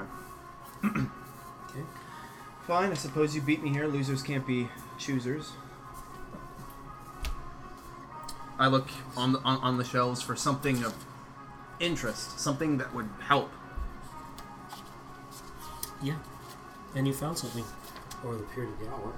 right. 0.83 1.07
Okay. 1.69 1.83
Fine. 2.67 2.91
I 2.91 2.93
suppose 2.93 3.35
you 3.35 3.41
beat 3.41 3.61
me 3.61 3.69
here. 3.69 3.85
Losers 3.85 4.21
can't 4.21 4.47
be 4.47 4.69
choosers. 4.97 5.51
I 8.57 8.67
look 8.67 8.87
on 9.17 9.33
the 9.33 9.39
on, 9.39 9.59
on 9.59 9.77
the 9.77 9.83
shelves 9.83 10.21
for 10.21 10.37
something 10.37 10.85
of 10.85 10.95
interest, 11.81 12.39
something 12.39 12.77
that 12.77 12.93
would 12.93 13.09
help. 13.19 13.51
Yeah. 16.01 16.15
And 16.95 17.05
you 17.07 17.13
found 17.13 17.37
something. 17.37 17.65
Over 18.23 18.37
the 18.37 18.43
period 18.43 18.73
of 18.73 18.79
the 18.79 18.87
hour. 18.87 19.13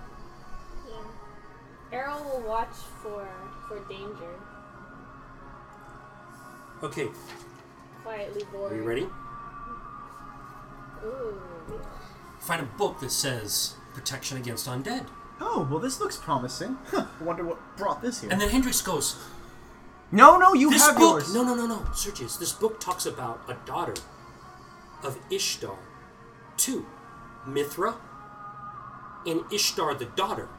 Yeah. 0.90 1.98
Errol 1.98 2.24
will 2.24 2.48
watch 2.48 2.74
for 3.02 3.28
for 3.68 3.80
danger. 3.88 4.34
Okay, 6.84 7.08
Quietly 8.04 8.44
bored. 8.52 8.72
are 8.72 8.76
you 8.76 8.84
ready? 8.84 9.08
Ooh. 11.04 11.42
Find 12.40 12.62
a 12.62 12.66
book 12.78 13.00
that 13.00 13.12
says 13.12 13.76
protection 13.94 14.38
against 14.38 14.68
undead. 14.68 15.08
Oh 15.40 15.68
well, 15.70 15.80
this 15.80 16.00
looks 16.00 16.18
promising. 16.18 16.78
Huh, 16.92 17.06
I 17.20 17.24
wonder 17.24 17.44
what 17.44 17.58
brought 17.78 18.02
this 18.02 18.22
here. 18.22 18.30
And 18.32 18.40
then 18.40 18.50
Hendrix 18.50 18.82
goes, 18.82 19.16
no, 20.12 20.38
no, 20.38 20.54
you 20.54 20.70
This 20.70 20.86
have 20.86 20.96
book, 20.98 21.22
yours. 21.24 21.34
no, 21.34 21.44
no, 21.44 21.54
no, 21.56 21.66
no, 21.68 21.86
Sergius, 21.94 22.38
this 22.38 22.54
book 22.54 22.80
talks 22.80 23.06
about 23.06 23.42
a 23.50 23.56
daughter 23.66 23.94
of 25.04 25.18
Ishtar, 25.30 25.76
two, 26.58 26.86
Mithra, 27.46 27.96
and 29.28 29.42
Ishtar 29.52 29.94
the 29.94 30.06
daughter. 30.06 30.50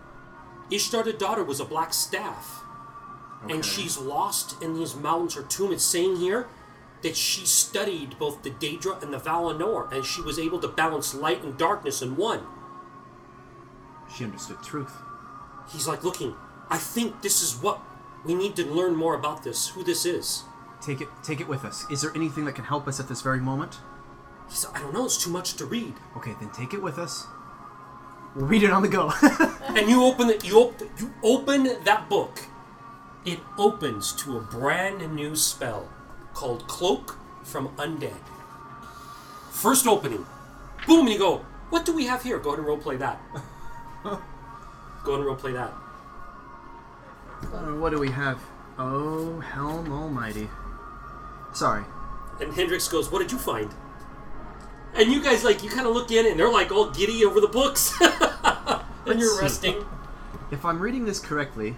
Ishtar 0.71 1.03
the 1.03 1.13
daughter 1.13 1.43
was 1.43 1.59
a 1.59 1.65
black 1.65 1.95
staff, 1.95 2.63
and 3.49 3.65
she's 3.65 3.97
lost 3.97 4.63
in 4.63 4.75
these 4.75 4.95
mountains. 4.95 5.35
Her 5.35 5.43
tomb 5.43 5.73
is 5.73 5.83
saying 5.83 6.17
here 6.17 6.47
that 7.03 7.17
she 7.17 7.47
studied 7.47 8.19
both 8.19 8.43
the 8.43 8.51
Daedra 8.51 9.03
and 9.03 9.13
the 9.13 9.19
Valinor, 9.19 9.91
and 9.91 10.05
she 10.05 10.21
was 10.21 10.39
able 10.39 10.59
to 10.61 10.69
balance 10.69 11.15
light 11.15 11.43
and 11.43 11.57
darkness 11.57 12.03
in 12.03 12.17
one. 12.17 12.47
She 14.15 14.25
understood 14.25 14.63
truth. 14.63 14.93
He's 15.71 15.87
like, 15.87 16.05
looking, 16.05 16.35
I 16.71 16.79
think 16.79 17.23
this 17.23 17.43
is 17.43 17.63
what 17.63 17.81
we 18.25 18.35
need 18.35 18.57
to 18.57 18.65
learn 18.67 18.97
more 18.97 19.15
about 19.15 19.45
this, 19.45 19.69
who 19.69 19.85
this 19.85 20.05
is. 20.05 20.43
Take 20.81 21.01
it, 21.01 21.09
take 21.23 21.41
it 21.41 21.49
with 21.49 21.65
us. 21.65 21.85
Is 21.91 22.03
there 22.03 22.13
anything 22.15 22.45
that 22.45 22.55
can 22.55 22.65
help 22.65 22.87
us 22.89 23.01
at 23.01 23.09
this 23.09 23.23
very 23.23 23.41
moment? 23.41 23.79
He's, 24.49 24.67
I 24.75 24.81
don't 24.81 24.93
know, 24.93 25.05
it's 25.05 25.23
too 25.23 25.31
much 25.31 25.55
to 25.55 25.65
read. 25.65 25.95
Okay, 26.17 26.35
then 26.41 26.51
take 26.51 26.75
it 26.75 26.83
with 26.83 26.99
us. 26.99 27.27
We'll 28.39 28.47
read 28.47 28.63
it 28.63 28.71
on 28.71 28.83
the 28.83 28.89
go. 28.89 29.13
and 29.67 29.91
you 29.91 30.05
open 30.05 30.31
it. 30.31 30.45
You 30.45 30.61
open. 30.61 30.89
You 30.97 31.13
open 31.25 31.65
that 31.83 32.09
book. 32.09 32.39
It 33.25 33.41
opens 33.59 34.13
to 34.23 34.39
a 34.39 34.41
brand 34.41 35.13
new 35.13 35.35
spell 35.35 35.89
called 36.35 36.69
Cloak 36.69 37.19
from 37.43 37.71
Undead. 37.71 38.21
First 39.51 39.89
opening, 39.89 40.25
boom, 40.87 41.01
and 41.01 41.09
you 41.09 41.19
go. 41.19 41.39
What 41.71 41.85
do 41.85 41.93
we 41.93 42.07
have 42.07 42.23
here? 42.23 42.39
Go 42.39 42.51
ahead 42.51 42.65
and 42.65 42.69
roleplay 42.69 42.97
that. 43.01 43.21
go 44.05 44.11
ahead 44.13 44.21
and 45.05 45.25
roleplay 45.25 45.55
that. 45.55 45.73
Uh, 47.53 47.75
what 47.75 47.91
do 47.91 47.99
we 47.99 48.13
have? 48.13 48.39
Oh, 48.79 49.41
Helm 49.41 49.93
Almighty. 49.93 50.49
Sorry. 51.53 51.83
And 52.41 52.53
Hendrix 52.55 52.87
goes, 52.87 53.11
"What 53.11 53.19
did 53.19 53.33
you 53.33 53.39
find?" 53.39 53.75
And 54.95 55.13
you 55.13 55.23
guys 55.23 55.45
like 55.45 55.63
you 55.63 55.71
kind 55.71 55.87
of 55.87 55.95
look 55.95 56.11
in, 56.11 56.27
and 56.27 56.39
they're 56.39 56.51
like 56.51 56.73
all 56.73 56.91
giddy 56.91 57.25
over 57.25 57.41
the 57.41 57.49
books, 57.49 57.95
and 59.07 59.21
you're 59.21 59.41
resting. 59.41 59.85
If 60.51 60.65
I'm 60.65 60.81
reading 60.81 61.05
this 61.05 61.21
correctly, 61.21 61.77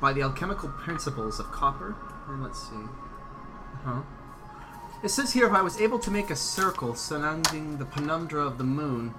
by 0.00 0.12
the 0.12 0.22
alchemical 0.22 0.68
principles 0.68 1.38
of 1.38 1.50
copper, 1.52 1.94
and 2.28 2.42
let's 2.42 2.62
see. 2.62 2.76
Huh? 3.84 4.02
It 5.02 5.08
says 5.08 5.32
here 5.32 5.46
if 5.46 5.52
I 5.52 5.62
was 5.62 5.80
able 5.80 5.98
to 5.98 6.10
make 6.10 6.30
a 6.30 6.36
circle 6.36 6.94
surrounding 6.94 7.78
the 7.78 7.86
penumbra 7.86 8.44
of 8.44 8.58
the 8.58 8.64
moon 8.64 9.14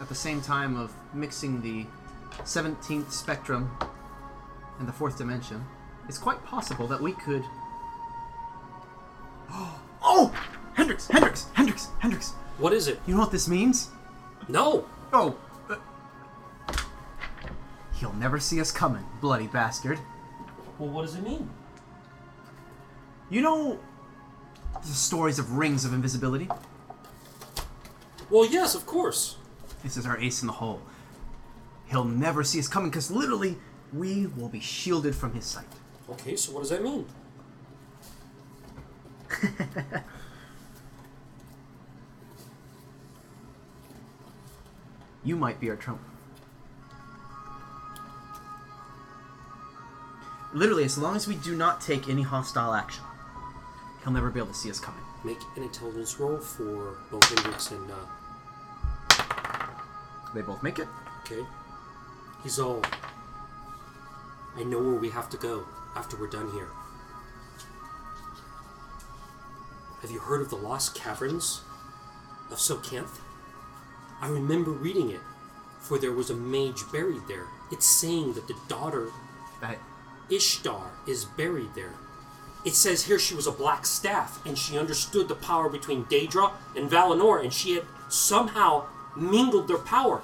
at 0.00 0.08
the 0.08 0.14
same 0.14 0.40
time 0.40 0.76
of 0.76 0.92
mixing 1.12 1.60
the 1.60 1.86
17th 2.44 3.12
spectrum 3.12 3.70
and 4.78 4.88
the 4.88 4.92
fourth 4.92 5.18
dimension, 5.18 5.64
it's 6.08 6.18
quite 6.18 6.42
possible 6.44 6.86
that 6.86 7.00
we 7.00 7.12
could. 7.12 7.44
Oh! 10.02 10.34
Hendrix! 10.72 11.08
Hendrix! 11.08 11.46
Hendrix! 11.52 11.88
Hendrix! 11.98 12.32
What 12.60 12.74
is 12.74 12.88
it? 12.88 13.00
You 13.06 13.14
know 13.14 13.20
what 13.20 13.30
this 13.32 13.48
means? 13.48 13.88
No. 14.46 14.86
Oh! 15.14 15.34
uh, 15.70 15.76
he'll 17.94 18.12
never 18.12 18.38
see 18.38 18.60
us 18.60 18.70
coming, 18.70 19.04
bloody 19.22 19.46
bastard. 19.46 19.98
Well, 20.78 20.90
what 20.90 21.06
does 21.06 21.14
it 21.14 21.22
mean? 21.22 21.48
You 23.30 23.40
know 23.40 23.80
the 24.82 24.88
stories 24.88 25.38
of 25.38 25.52
rings 25.52 25.86
of 25.86 25.94
invisibility? 25.94 26.48
Well, 28.28 28.44
yes, 28.44 28.74
of 28.74 28.84
course. 28.84 29.36
This 29.82 29.96
is 29.96 30.04
our 30.04 30.18
ace 30.18 30.42
in 30.42 30.46
the 30.46 30.52
hole. 30.52 30.82
He'll 31.86 32.04
never 32.04 32.44
see 32.44 32.58
us 32.58 32.68
coming 32.68 32.90
because 32.90 33.10
literally 33.10 33.56
we 33.92 34.26
will 34.26 34.48
be 34.50 34.60
shielded 34.60 35.14
from 35.14 35.32
his 35.32 35.46
sight. 35.46 35.66
Okay, 36.10 36.36
so 36.36 36.52
what 36.52 36.60
does 36.60 36.70
that 36.70 36.84
mean? 36.84 37.06
You 45.22 45.36
might 45.36 45.60
be 45.60 45.68
our 45.70 45.76
trump. 45.76 46.00
Literally, 50.52 50.84
as 50.84 50.98
long 50.98 51.14
as 51.14 51.28
we 51.28 51.36
do 51.36 51.54
not 51.54 51.80
take 51.80 52.08
any 52.08 52.22
hostile 52.22 52.74
action, 52.74 53.04
he'll 54.02 54.12
never 54.12 54.30
be 54.30 54.40
able 54.40 54.48
to 54.48 54.54
see 54.54 54.70
us 54.70 54.80
coming. 54.80 55.00
Make 55.22 55.38
an 55.56 55.62
intelligence 55.62 56.18
roll 56.18 56.38
for 56.38 56.96
both 57.10 57.24
Hendrix 57.28 57.70
and, 57.70 57.90
uh, 57.90 57.94
They 60.34 60.42
both 60.42 60.62
make 60.62 60.78
it. 60.78 60.88
okay? 61.24 61.44
He's 62.42 62.58
all, 62.58 62.82
I 64.56 64.62
know 64.64 64.78
where 64.78 64.94
we 64.98 65.10
have 65.10 65.28
to 65.30 65.36
go 65.36 65.66
after 65.94 66.16
we're 66.16 66.28
done 66.28 66.50
here. 66.52 66.68
Have 70.00 70.10
you 70.10 70.18
heard 70.18 70.40
of 70.40 70.48
the 70.48 70.56
Lost 70.56 70.94
Caverns 70.94 71.60
of 72.50 72.56
Socanth? 72.58 73.20
I 74.20 74.28
remember 74.28 74.70
reading 74.70 75.10
it, 75.10 75.20
for 75.80 75.98
there 75.98 76.12
was 76.12 76.30
a 76.30 76.34
mage 76.34 76.82
buried 76.92 77.22
there. 77.28 77.46
It's 77.70 77.86
saying 77.86 78.34
that 78.34 78.48
the 78.48 78.56
daughter 78.68 79.10
That 79.60 79.78
Ishtar 80.30 80.90
is 81.06 81.24
buried 81.24 81.74
there. 81.74 81.94
It 82.64 82.74
says 82.74 83.04
here 83.04 83.18
she 83.18 83.34
was 83.34 83.46
a 83.46 83.52
black 83.52 83.86
staff 83.86 84.44
and 84.44 84.56
she 84.58 84.78
understood 84.78 85.28
the 85.28 85.34
power 85.34 85.68
between 85.68 86.04
Daedra 86.04 86.52
and 86.76 86.90
Valinor 86.90 87.42
and 87.42 87.52
she 87.52 87.74
had 87.74 87.84
somehow 88.08 88.84
mingled 89.16 89.68
their 89.68 89.78
power. 89.78 90.22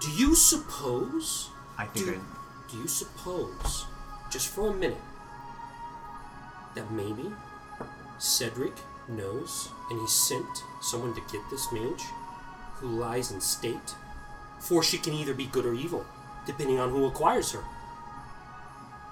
Do 0.00 0.10
you 0.10 0.34
suppose? 0.34 1.50
I 1.76 1.86
think 1.86 2.06
Do, 2.06 2.12
I, 2.12 2.70
do 2.72 2.78
you 2.78 2.88
suppose, 2.88 3.86
just 4.30 4.48
for 4.48 4.70
a 4.70 4.74
minute, 4.74 5.00
that 6.74 6.90
maybe 6.90 7.32
Cedric 8.18 8.74
knows 9.08 9.70
and 9.90 10.00
he 10.00 10.06
sent 10.06 10.64
someone 10.80 11.14
to 11.14 11.20
get 11.32 11.40
this 11.50 11.70
mage 11.72 12.04
who 12.80 12.88
lies 12.88 13.30
in 13.30 13.40
state? 13.40 13.94
For 14.58 14.82
she 14.82 14.98
can 14.98 15.12
either 15.12 15.34
be 15.34 15.46
good 15.46 15.66
or 15.66 15.74
evil, 15.74 16.04
depending 16.46 16.78
on 16.78 16.90
who 16.90 17.06
acquires 17.06 17.52
her. 17.52 17.64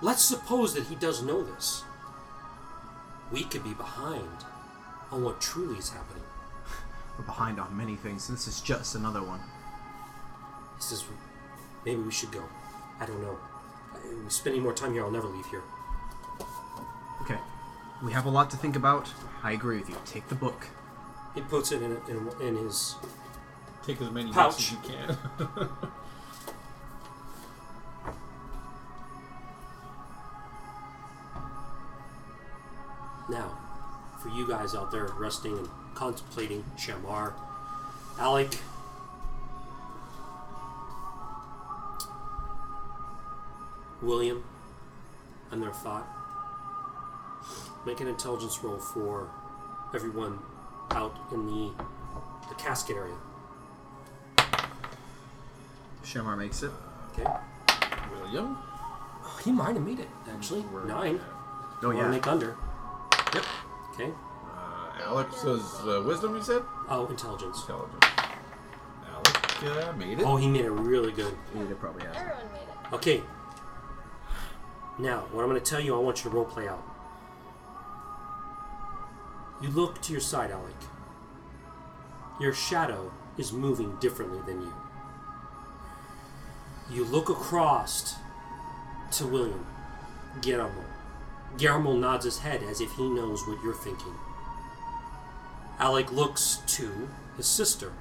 Let's 0.03 0.23
suppose 0.23 0.75
that 0.75 0.85
he 0.85 0.95
does 0.95 1.23
know 1.23 1.43
this. 1.43 1.83
We 3.33 3.45
could 3.45 3.65
be 3.65 3.75
behind 3.75 4.45
on 5.11 5.25
what 5.25 5.41
truly 5.41 5.79
is 5.79 5.91
happening. 5.91 6.23
we're 7.19 7.25
behind 7.25 7.59
on 7.59 7.77
many 7.77 7.97
things. 7.97 8.29
And 8.29 8.37
this 8.37 8.47
is 8.47 8.61
just 8.61 8.95
another 8.95 9.23
one. 9.23 9.41
He 10.77 10.83
says, 10.83 11.05
maybe 11.85 12.01
we 12.03 12.13
should 12.13 12.31
go. 12.31 12.43
I 13.01 13.07
don't 13.07 13.21
know. 13.23 13.39
If 13.95 14.25
we 14.25 14.31
spend 14.31 14.55
any 14.55 14.63
more 14.63 14.73
time 14.73 14.93
here, 14.93 15.05
I'll 15.05 15.11
never 15.11 15.29
leave 15.29 15.47
here. 15.47 15.63
Okay. 17.23 17.39
We 18.05 18.13
have 18.13 18.27
a 18.27 18.31
lot 18.31 18.51
to 18.51 18.57
think 18.57 18.77
about. 18.77 19.11
I 19.43 19.53
agree 19.53 19.79
with 19.79 19.89
you. 19.89 19.97
Take 20.05 20.29
the 20.29 20.35
book. 20.35 20.67
He 21.35 21.41
puts 21.41 21.73
it 21.73 21.83
in, 21.83 21.97
in, 22.09 22.31
in 22.41 22.57
his. 22.57 22.97
Take 23.87 24.03
as 24.03 24.11
many 24.11 24.33
Pouch. 24.33 24.59
as 24.59 24.73
you 24.73 24.79
can. 24.79 25.17
now, 33.31 33.57
for 34.21 34.29
you 34.31 34.49
guys 34.49 34.75
out 34.75 34.91
there 34.91 35.07
resting 35.17 35.57
and 35.57 35.69
contemplating 35.95 36.65
Shamar, 36.77 37.35
Alec, 38.19 38.59
William, 44.03 44.43
and 45.53 45.63
their 45.63 45.73
thought, 45.73 46.09
make 47.87 48.01
an 48.01 48.09
intelligence 48.09 48.59
roll 48.65 48.79
for 48.79 49.31
everyone 49.95 50.41
out 50.91 51.17
in 51.31 51.47
the, 51.47 51.71
the 52.49 52.55
casket 52.57 52.97
area. 52.97 53.15
Shamar 56.07 56.39
makes 56.39 56.63
it. 56.63 56.71
Okay. 57.13 57.29
William? 58.13 58.57
Oh, 59.25 59.41
he 59.45 59.51
might 59.51 59.75
have 59.75 59.85
made 59.85 59.99
it 59.99 60.09
actually. 60.31 60.65
Nine. 60.87 61.21
Oh 61.83 61.89
Wanna 61.89 61.99
yeah. 61.99 62.09
Make 62.09 62.27
under. 62.29 62.57
Yep. 63.35 63.45
Okay. 63.93 64.11
Uh, 64.45 65.03
Alex 65.05 65.37
says 65.37 65.61
uh, 65.85 66.03
wisdom, 66.07 66.37
you 66.37 66.43
said? 66.43 66.63
Oh, 66.89 67.07
intelligence. 67.07 67.61
Intelligence. 67.63 68.07
Alec 69.11 69.65
uh, 69.65 69.93
made 69.95 70.21
it. 70.21 70.25
Oh, 70.25 70.37
he 70.37 70.47
made 70.47 70.65
it 70.65 70.71
really 70.71 71.11
good. 71.11 71.37
Yeah, 71.55 71.65
they 71.65 71.75
probably 71.75 72.07
have. 72.07 72.15
Everyone 72.15 72.53
made 72.53 72.61
it. 72.61 72.95
Okay. 72.95 73.23
Now, 74.99 75.27
what 75.33 75.43
I'm 75.43 75.51
going 75.51 75.61
to 75.61 75.71
tell 75.71 75.81
you, 75.81 75.95
I 75.95 75.99
want 75.99 76.25
you 76.25 76.31
to 76.31 76.37
role 76.37 76.45
play 76.45 76.69
out. 76.69 76.83
You 79.61 79.71
look 79.71 80.01
to 80.03 80.13
your 80.13 80.21
side, 80.21 80.51
Alec. 80.51 80.75
Your 82.41 82.55
shadow 82.55 83.13
is 83.37 83.53
moving 83.53 83.97
differently 83.97 84.41
than 84.47 84.63
you. 84.63 84.73
You 86.91 87.05
look 87.05 87.29
across 87.29 88.17
to 89.13 89.27
William, 89.27 89.67
Guillermo. 90.41 90.85
Guillermo 91.59 91.95
nods 91.95 92.25
his 92.25 92.39
head 92.39 92.63
as 92.63 92.81
if 92.81 92.93
he 92.93 93.09
knows 93.09 93.47
what 93.47 93.63
you're 93.63 93.75
thinking. 93.75 94.15
Alec 95.79 96.13
looks 96.13 96.63
to 96.69 97.09
his 97.37 97.47
sister, 97.47 97.93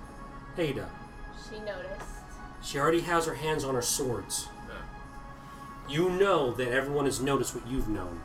Ada. 0.58 0.90
She 1.50 1.60
noticed. 1.60 2.10
She 2.64 2.78
already 2.80 3.02
has 3.02 3.26
her 3.26 3.36
hands 3.36 3.64
on 3.64 3.76
her 3.76 3.82
swords. 3.82 4.48
You 5.88 6.10
know 6.10 6.52
that 6.54 6.72
everyone 6.72 7.06
has 7.06 7.22
noticed 7.22 7.54
what 7.54 7.68
you've 7.68 7.88
known. 7.88 8.22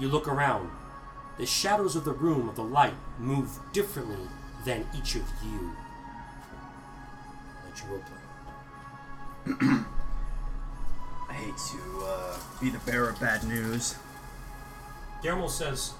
You 0.00 0.08
look 0.08 0.26
around. 0.26 0.70
The 1.38 1.46
shadows 1.46 1.94
of 1.94 2.04
the 2.04 2.12
room 2.12 2.48
of 2.48 2.56
the 2.56 2.64
light 2.64 2.94
move 3.18 3.58
differently 3.72 4.26
than 4.64 4.86
each 4.96 5.14
of 5.14 5.22
you. 5.44 5.72
Let 7.64 7.78
you 7.78 7.86
roleplay. 9.46 9.86
I 11.36 11.38
hate 11.40 11.56
to 11.58 12.04
uh, 12.06 12.38
be 12.62 12.70
the 12.70 12.78
bearer 12.90 13.10
of 13.10 13.20
bad 13.20 13.44
news. 13.44 13.96
Guillermo 15.22 15.48
says, 15.48 15.92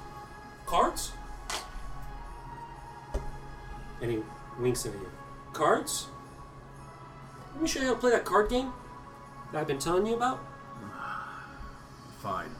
Cards? 0.64 1.12
And 4.00 4.10
he 4.10 4.22
winks 4.58 4.86
at 4.86 4.92
you. 4.92 5.10
Cards? 5.52 6.06
Let 7.52 7.62
me 7.62 7.68
show 7.68 7.80
you 7.80 7.86
how 7.88 7.94
to 7.94 8.00
play 8.00 8.10
that 8.12 8.24
card 8.24 8.48
game 8.48 8.72
that 9.52 9.60
I've 9.60 9.66
been 9.66 9.78
telling 9.78 10.06
you 10.06 10.14
about. 10.14 10.40
Fine. 12.22 12.50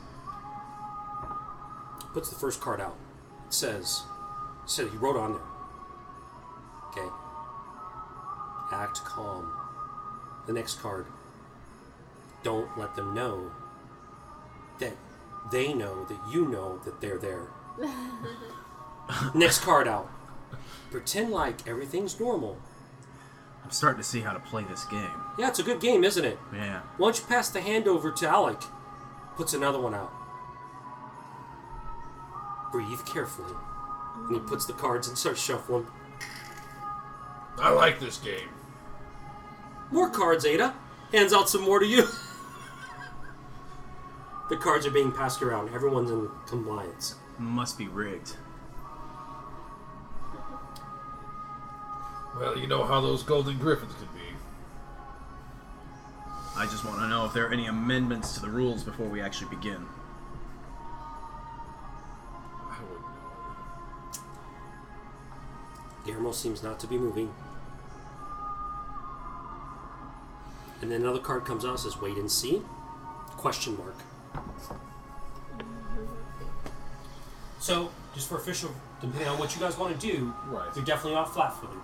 puts 2.12 2.28
the 2.28 2.36
first 2.36 2.60
card 2.60 2.80
out. 2.80 2.96
It 3.46 3.54
says, 3.54 4.02
said 4.66 4.88
he 4.88 4.98
wrote 4.98 5.16
on 5.16 5.32
there. 5.32 5.42
Okay. 6.90 7.08
Act 8.70 9.02
calm. 9.04 9.50
The 10.46 10.52
next 10.52 10.80
card. 10.80 11.06
Don't 12.46 12.78
let 12.78 12.94
them 12.94 13.12
know 13.12 13.50
that 14.78 14.96
they 15.50 15.74
know 15.74 16.04
that 16.04 16.16
you 16.30 16.46
know 16.46 16.78
that 16.84 17.00
they're 17.00 17.18
there. 17.18 17.48
next 19.34 19.62
card 19.62 19.88
out. 19.88 20.08
Pretend 20.92 21.32
like 21.32 21.66
everything's 21.66 22.20
normal. 22.20 22.56
I'm 23.64 23.72
starting 23.72 24.00
to 24.00 24.08
see 24.08 24.20
how 24.20 24.32
to 24.32 24.38
play 24.38 24.62
this 24.62 24.84
game. 24.84 25.10
Yeah, 25.36 25.48
it's 25.48 25.58
a 25.58 25.64
good 25.64 25.80
game, 25.80 26.04
isn't 26.04 26.24
it? 26.24 26.38
Yeah. 26.54 26.82
Once 26.98 27.18
you 27.18 27.26
pass 27.26 27.50
the 27.50 27.60
hand 27.60 27.88
over 27.88 28.12
to 28.12 28.28
Alec, 28.28 28.62
puts 29.34 29.52
another 29.52 29.80
one 29.80 29.92
out. 29.92 30.12
Breathe 32.70 33.04
carefully. 33.06 33.54
And 34.28 34.36
he 34.36 34.40
puts 34.40 34.66
the 34.66 34.72
cards 34.72 35.08
and 35.08 35.18
starts 35.18 35.42
shuffling. 35.42 35.88
I 37.58 37.70
like 37.70 37.98
this 37.98 38.18
game. 38.18 38.50
More 39.90 40.10
cards, 40.10 40.44
Ada. 40.46 40.76
Hands 41.10 41.32
out 41.32 41.48
some 41.48 41.62
more 41.62 41.80
to 41.80 41.86
you. 41.86 42.06
the 44.48 44.56
cards 44.56 44.86
are 44.86 44.90
being 44.90 45.12
passed 45.12 45.42
around. 45.42 45.74
Everyone's 45.74 46.10
in 46.10 46.28
compliance. 46.46 47.16
Must 47.38 47.76
be 47.76 47.88
rigged. 47.88 48.36
Well, 52.38 52.56
you 52.56 52.66
know 52.66 52.84
how 52.84 53.00
those 53.00 53.22
golden 53.22 53.58
griffins 53.58 53.94
can 53.94 54.08
be. 54.14 54.36
I 56.56 56.66
just 56.66 56.84
want 56.84 56.98
to 57.00 57.08
know 57.08 57.24
if 57.24 57.32
there 57.32 57.46
are 57.46 57.52
any 57.52 57.66
amendments 57.66 58.34
to 58.34 58.40
the 58.40 58.48
rules 58.48 58.82
before 58.82 59.06
we 59.06 59.20
actually 59.20 59.54
begin. 59.54 59.86
I 62.70 62.78
wouldn't 62.82 63.00
know. 63.00 64.22
Guillermo 66.04 66.32
seems 66.32 66.62
not 66.62 66.78
to 66.80 66.86
be 66.86 66.98
moving. 66.98 67.32
And 70.82 70.92
then 70.92 71.00
another 71.02 71.20
card 71.20 71.44
comes 71.44 71.64
out 71.64 71.80
says 71.80 72.00
wait 72.00 72.16
and 72.16 72.30
see. 72.30 72.62
Question 73.36 73.76
mark. 73.76 73.96
So, 77.58 77.90
just 78.14 78.28
for 78.28 78.36
official, 78.36 78.70
depending 79.00 79.28
on 79.28 79.38
what 79.38 79.54
you 79.54 79.60
guys 79.60 79.76
want 79.76 79.98
to 79.98 80.06
do, 80.06 80.32
Right. 80.46 80.68
you're 80.76 80.84
definitely 80.84 81.14
not 81.14 81.32
flat 81.32 81.54
footed. 81.54 81.78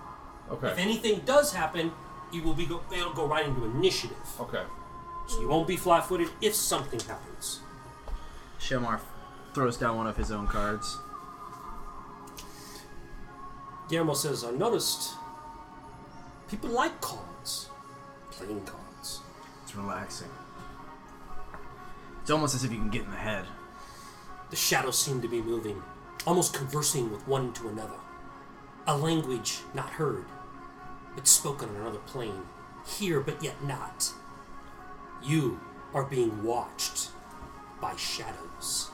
Okay. 0.49 0.67
If 0.67 0.73
Okay. 0.73 0.81
anything 0.81 1.19
does 1.25 1.53
happen, 1.53 1.91
you 2.31 2.41
will 2.43 2.53
be 2.53 2.65
go, 2.65 2.81
it'll 2.91 3.13
go 3.13 3.25
right 3.27 3.45
into 3.45 3.65
initiative. 3.65 4.17
Okay. 4.39 4.63
So 5.27 5.39
you 5.41 5.47
won't 5.47 5.67
be 5.67 5.77
flat 5.77 6.05
footed 6.05 6.29
if 6.41 6.55
something 6.55 6.99
happens. 7.01 7.59
Shamar 8.59 8.99
throws 9.53 9.77
down 9.77 9.97
one 9.97 10.07
of 10.07 10.15
his 10.17 10.31
own 10.31 10.47
cards. 10.47 10.97
Guillermo 13.89 14.13
says, 14.13 14.43
I 14.43 14.51
noticed 14.51 15.13
people 16.49 16.69
like 16.69 16.99
cards. 17.01 17.69
Playing 18.31 18.65
cards. 18.65 19.19
It's 19.63 19.75
relaxing. 19.75 20.29
It's 22.23 22.31
almost 22.31 22.55
as 22.55 22.63
if 22.63 22.71
you 22.71 22.77
can 22.77 22.89
get 22.89 23.03
in 23.03 23.11
the 23.11 23.17
head. 23.17 23.43
The 24.49 24.55
shadows 24.55 24.97
seem 24.97 25.21
to 25.21 25.27
be 25.27 25.41
moving, 25.41 25.83
almost 26.25 26.53
conversing 26.53 27.11
with 27.11 27.27
one 27.27 27.51
to 27.51 27.67
another. 27.67 27.99
A 28.87 28.95
language 28.95 29.59
not 29.73 29.89
heard, 29.89 30.23
but 31.15 31.27
spoken 31.27 31.67
on 31.67 31.75
another 31.75 31.99
plane. 31.99 32.43
Here, 32.85 33.19
but 33.19 33.43
yet 33.43 33.61
not. 33.65 34.13
You 35.21 35.59
are 35.93 36.05
being 36.05 36.45
watched 36.45 37.09
by 37.81 37.93
shadows. 37.97 38.89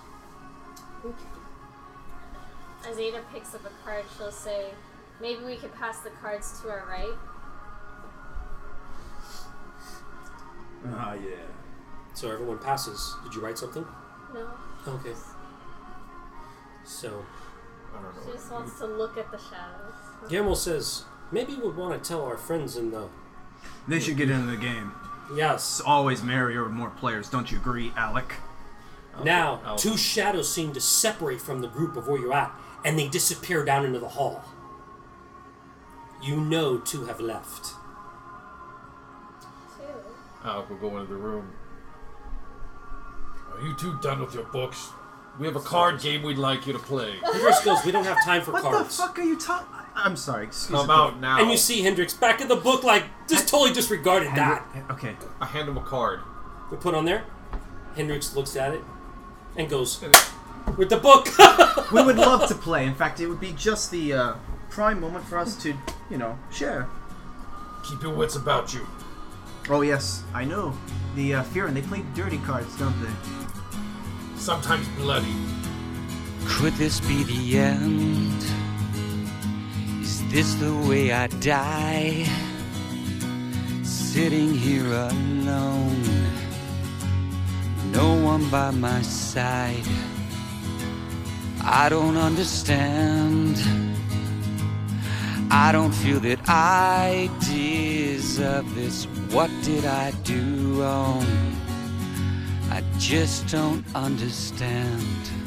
Okay. 1.05 1.15
As 2.89 2.97
Ada 2.97 3.21
picks 3.32 3.53
up 3.53 3.61
a 3.63 3.86
card, 3.86 4.05
she'll 4.17 4.32
say, 4.32 4.71
Maybe 5.21 5.43
we 5.43 5.57
could 5.57 5.75
pass 5.75 5.99
the 5.99 6.09
cards 6.09 6.59
to 6.61 6.69
our 6.69 6.84
right. 6.89 7.13
Ah, 10.88 11.13
yeah. 11.13 11.59
So 12.14 12.32
everyone 12.32 12.57
passes. 12.60 13.16
Did 13.24 13.36
you 13.36 13.41
write 13.41 13.57
something? 13.57 13.86
No. 14.34 14.47
Okay. 14.88 15.14
So 16.86 17.24
I 17.91 18.01
don't 18.01 18.03
know. 18.16 18.22
She 18.26 18.32
just 18.34 18.51
wants 18.51 18.78
to 18.80 18.86
look 18.86 19.18
at 19.18 19.32
the 19.32 19.38
shadows. 19.38 19.93
Guillermo 20.30 20.53
says, 20.55 21.03
maybe 21.32 21.53
we'd 21.55 21.76
want 21.76 22.01
to 22.01 22.07
tell 22.07 22.24
our 22.26 22.38
friends 22.38 22.76
in 22.76 22.91
the. 22.91 23.07
They 23.88 23.99
should 23.99 24.18
get 24.18 24.30
into 24.30 24.47
the 24.51 24.57
game. 24.57 24.91
Yes. 25.34 25.80
It's 25.80 25.82
always 25.82 26.24
merrier 26.24 26.64
with 26.64 26.74
more 26.74 26.89
players, 26.89 27.30
don't 27.30 27.51
you 27.51 27.57
agree, 27.57 27.93
Alec? 27.95 28.34
Now, 29.24 29.62
I'll- 29.66 29.78
two 29.78 29.97
shadows 29.97 30.51
seem 30.51 30.74
to 30.74 30.82
separate 30.82 31.41
from 31.41 31.62
the 31.62 31.68
group 31.68 31.95
of 31.97 32.07
where 32.07 32.20
you're 32.20 32.34
at, 32.34 32.51
and 32.86 32.97
they 32.97 33.07
disappear 33.07 33.64
down 33.66 33.86
into 33.86 33.99
the 33.99 34.07
hall. 34.10 34.43
You 36.22 36.39
know 36.41 36.78
two 36.78 37.05
have 37.05 37.20
left. 37.20 37.74
Two. 39.78 39.84
Alec 40.43 40.70
will 40.70 40.78
go 40.78 40.97
into 40.97 41.14
the 41.14 41.20
room. 41.20 41.51
Are 43.60 43.66
you 43.66 43.74
two 43.74 43.97
done 44.01 44.20
with 44.20 44.34
your 44.34 44.43
books? 44.45 44.89
We 45.39 45.45
have 45.47 45.55
a 45.55 45.60
card 45.62 46.01
game 46.01 46.24
we'd 46.24 46.38
like 46.38 46.66
you 46.68 46.74
to 46.74 46.80
play. 46.80 47.18
Hendrix 47.24 47.64
goes, 47.64 47.84
we 47.86 47.91
don't 47.91 48.05
have 48.05 48.24
time 48.24 48.41
for 48.41 48.51
cards. 48.51 48.64
What 48.66 48.74
cards. 48.74 48.97
the 48.97 49.03
fuck 49.03 49.20
are 49.20 49.24
you 49.24 49.38
talking? 49.38 49.68
I'm 49.95 50.16
sorry. 50.16 50.45
Excuse 50.45 50.80
Come 50.80 50.88
me. 50.88 50.93
out 50.93 51.20
now. 51.20 51.39
And 51.41 51.49
you 51.51 51.57
see 51.57 51.82
Hendrix 51.82 52.14
back 52.14 52.41
in 52.41 52.47
the 52.47 52.55
book, 52.55 52.84
like, 52.84 53.03
just 53.28 53.47
totally 53.47 53.74
disregarded 53.74 54.30
that. 54.36 54.66
Hendri- 54.74 54.91
Okay. 54.93 55.16
I 55.41 55.45
hand 55.45 55.68
him 55.70 55.78
a 55.78 55.82
card. 55.82 56.22
We 56.72 56.78
put 56.78 56.95
on 56.95 57.05
there. 57.05 57.24
Hendrix 57.95 58.36
looks 58.36 58.55
at 58.55 58.74
it 58.74 58.82
and 59.57 59.70
goes, 59.70 60.01
with 60.78 60.89
the 60.89 60.97
book. 60.97 61.28
We 61.91 62.03
would 62.03 62.18
love 62.18 62.47
to 62.49 62.53
play. 62.55 62.86
In 62.86 62.93
fact, 62.93 63.20
it 63.20 63.26
would 63.26 63.39
be 63.39 63.51
just 63.53 63.89
the 63.89 64.14
uh, 64.14 64.34
prime 64.70 65.01
moment 65.01 65.26
for 65.26 65.39
us 65.39 65.55
to, 65.64 65.74
you 66.12 66.20
know, 66.20 66.38
share. 66.51 66.88
Keep 67.84 68.03
your 68.03 68.14
wits 68.14 68.36
about 68.36 68.76
you. 68.76 68.86
Oh 69.70 69.82
yes, 69.82 70.24
I 70.32 70.45
know. 70.45 70.78
The 71.16 71.34
uh, 71.36 71.43
Fearin, 71.45 71.74
they 71.74 71.82
play 71.82 72.03
dirty 72.14 72.38
cards, 72.39 72.78
don't 72.78 72.93
they? 73.01 73.10
Sometimes 74.39 74.87
bloody. 74.97 75.35
Could 76.47 76.73
this 76.75 77.01
be 77.01 77.23
the 77.23 77.59
end? 77.59 78.41
Is 80.01 80.27
this 80.31 80.55
the 80.55 80.73
way 80.87 81.11
I 81.11 81.27
die? 81.27 82.25
Sitting 83.83 84.53
here 84.53 84.85
alone, 84.85 86.03
no 87.91 88.15
one 88.23 88.49
by 88.49 88.71
my 88.71 89.01
side. 89.01 89.83
I 91.61 91.89
don't 91.89 92.17
understand. 92.17 93.57
I 95.51 95.71
don't 95.71 95.91
feel 95.91 96.19
that 96.21 96.39
I 96.47 97.29
deserve 97.41 98.73
this. 98.73 99.05
What 99.31 99.51
did 99.63 99.85
I 99.85 100.11
do 100.23 100.81
wrong? 100.81 101.25
I 102.72 102.84
just 102.97 103.47
don't 103.47 103.84
understand. 103.95 105.38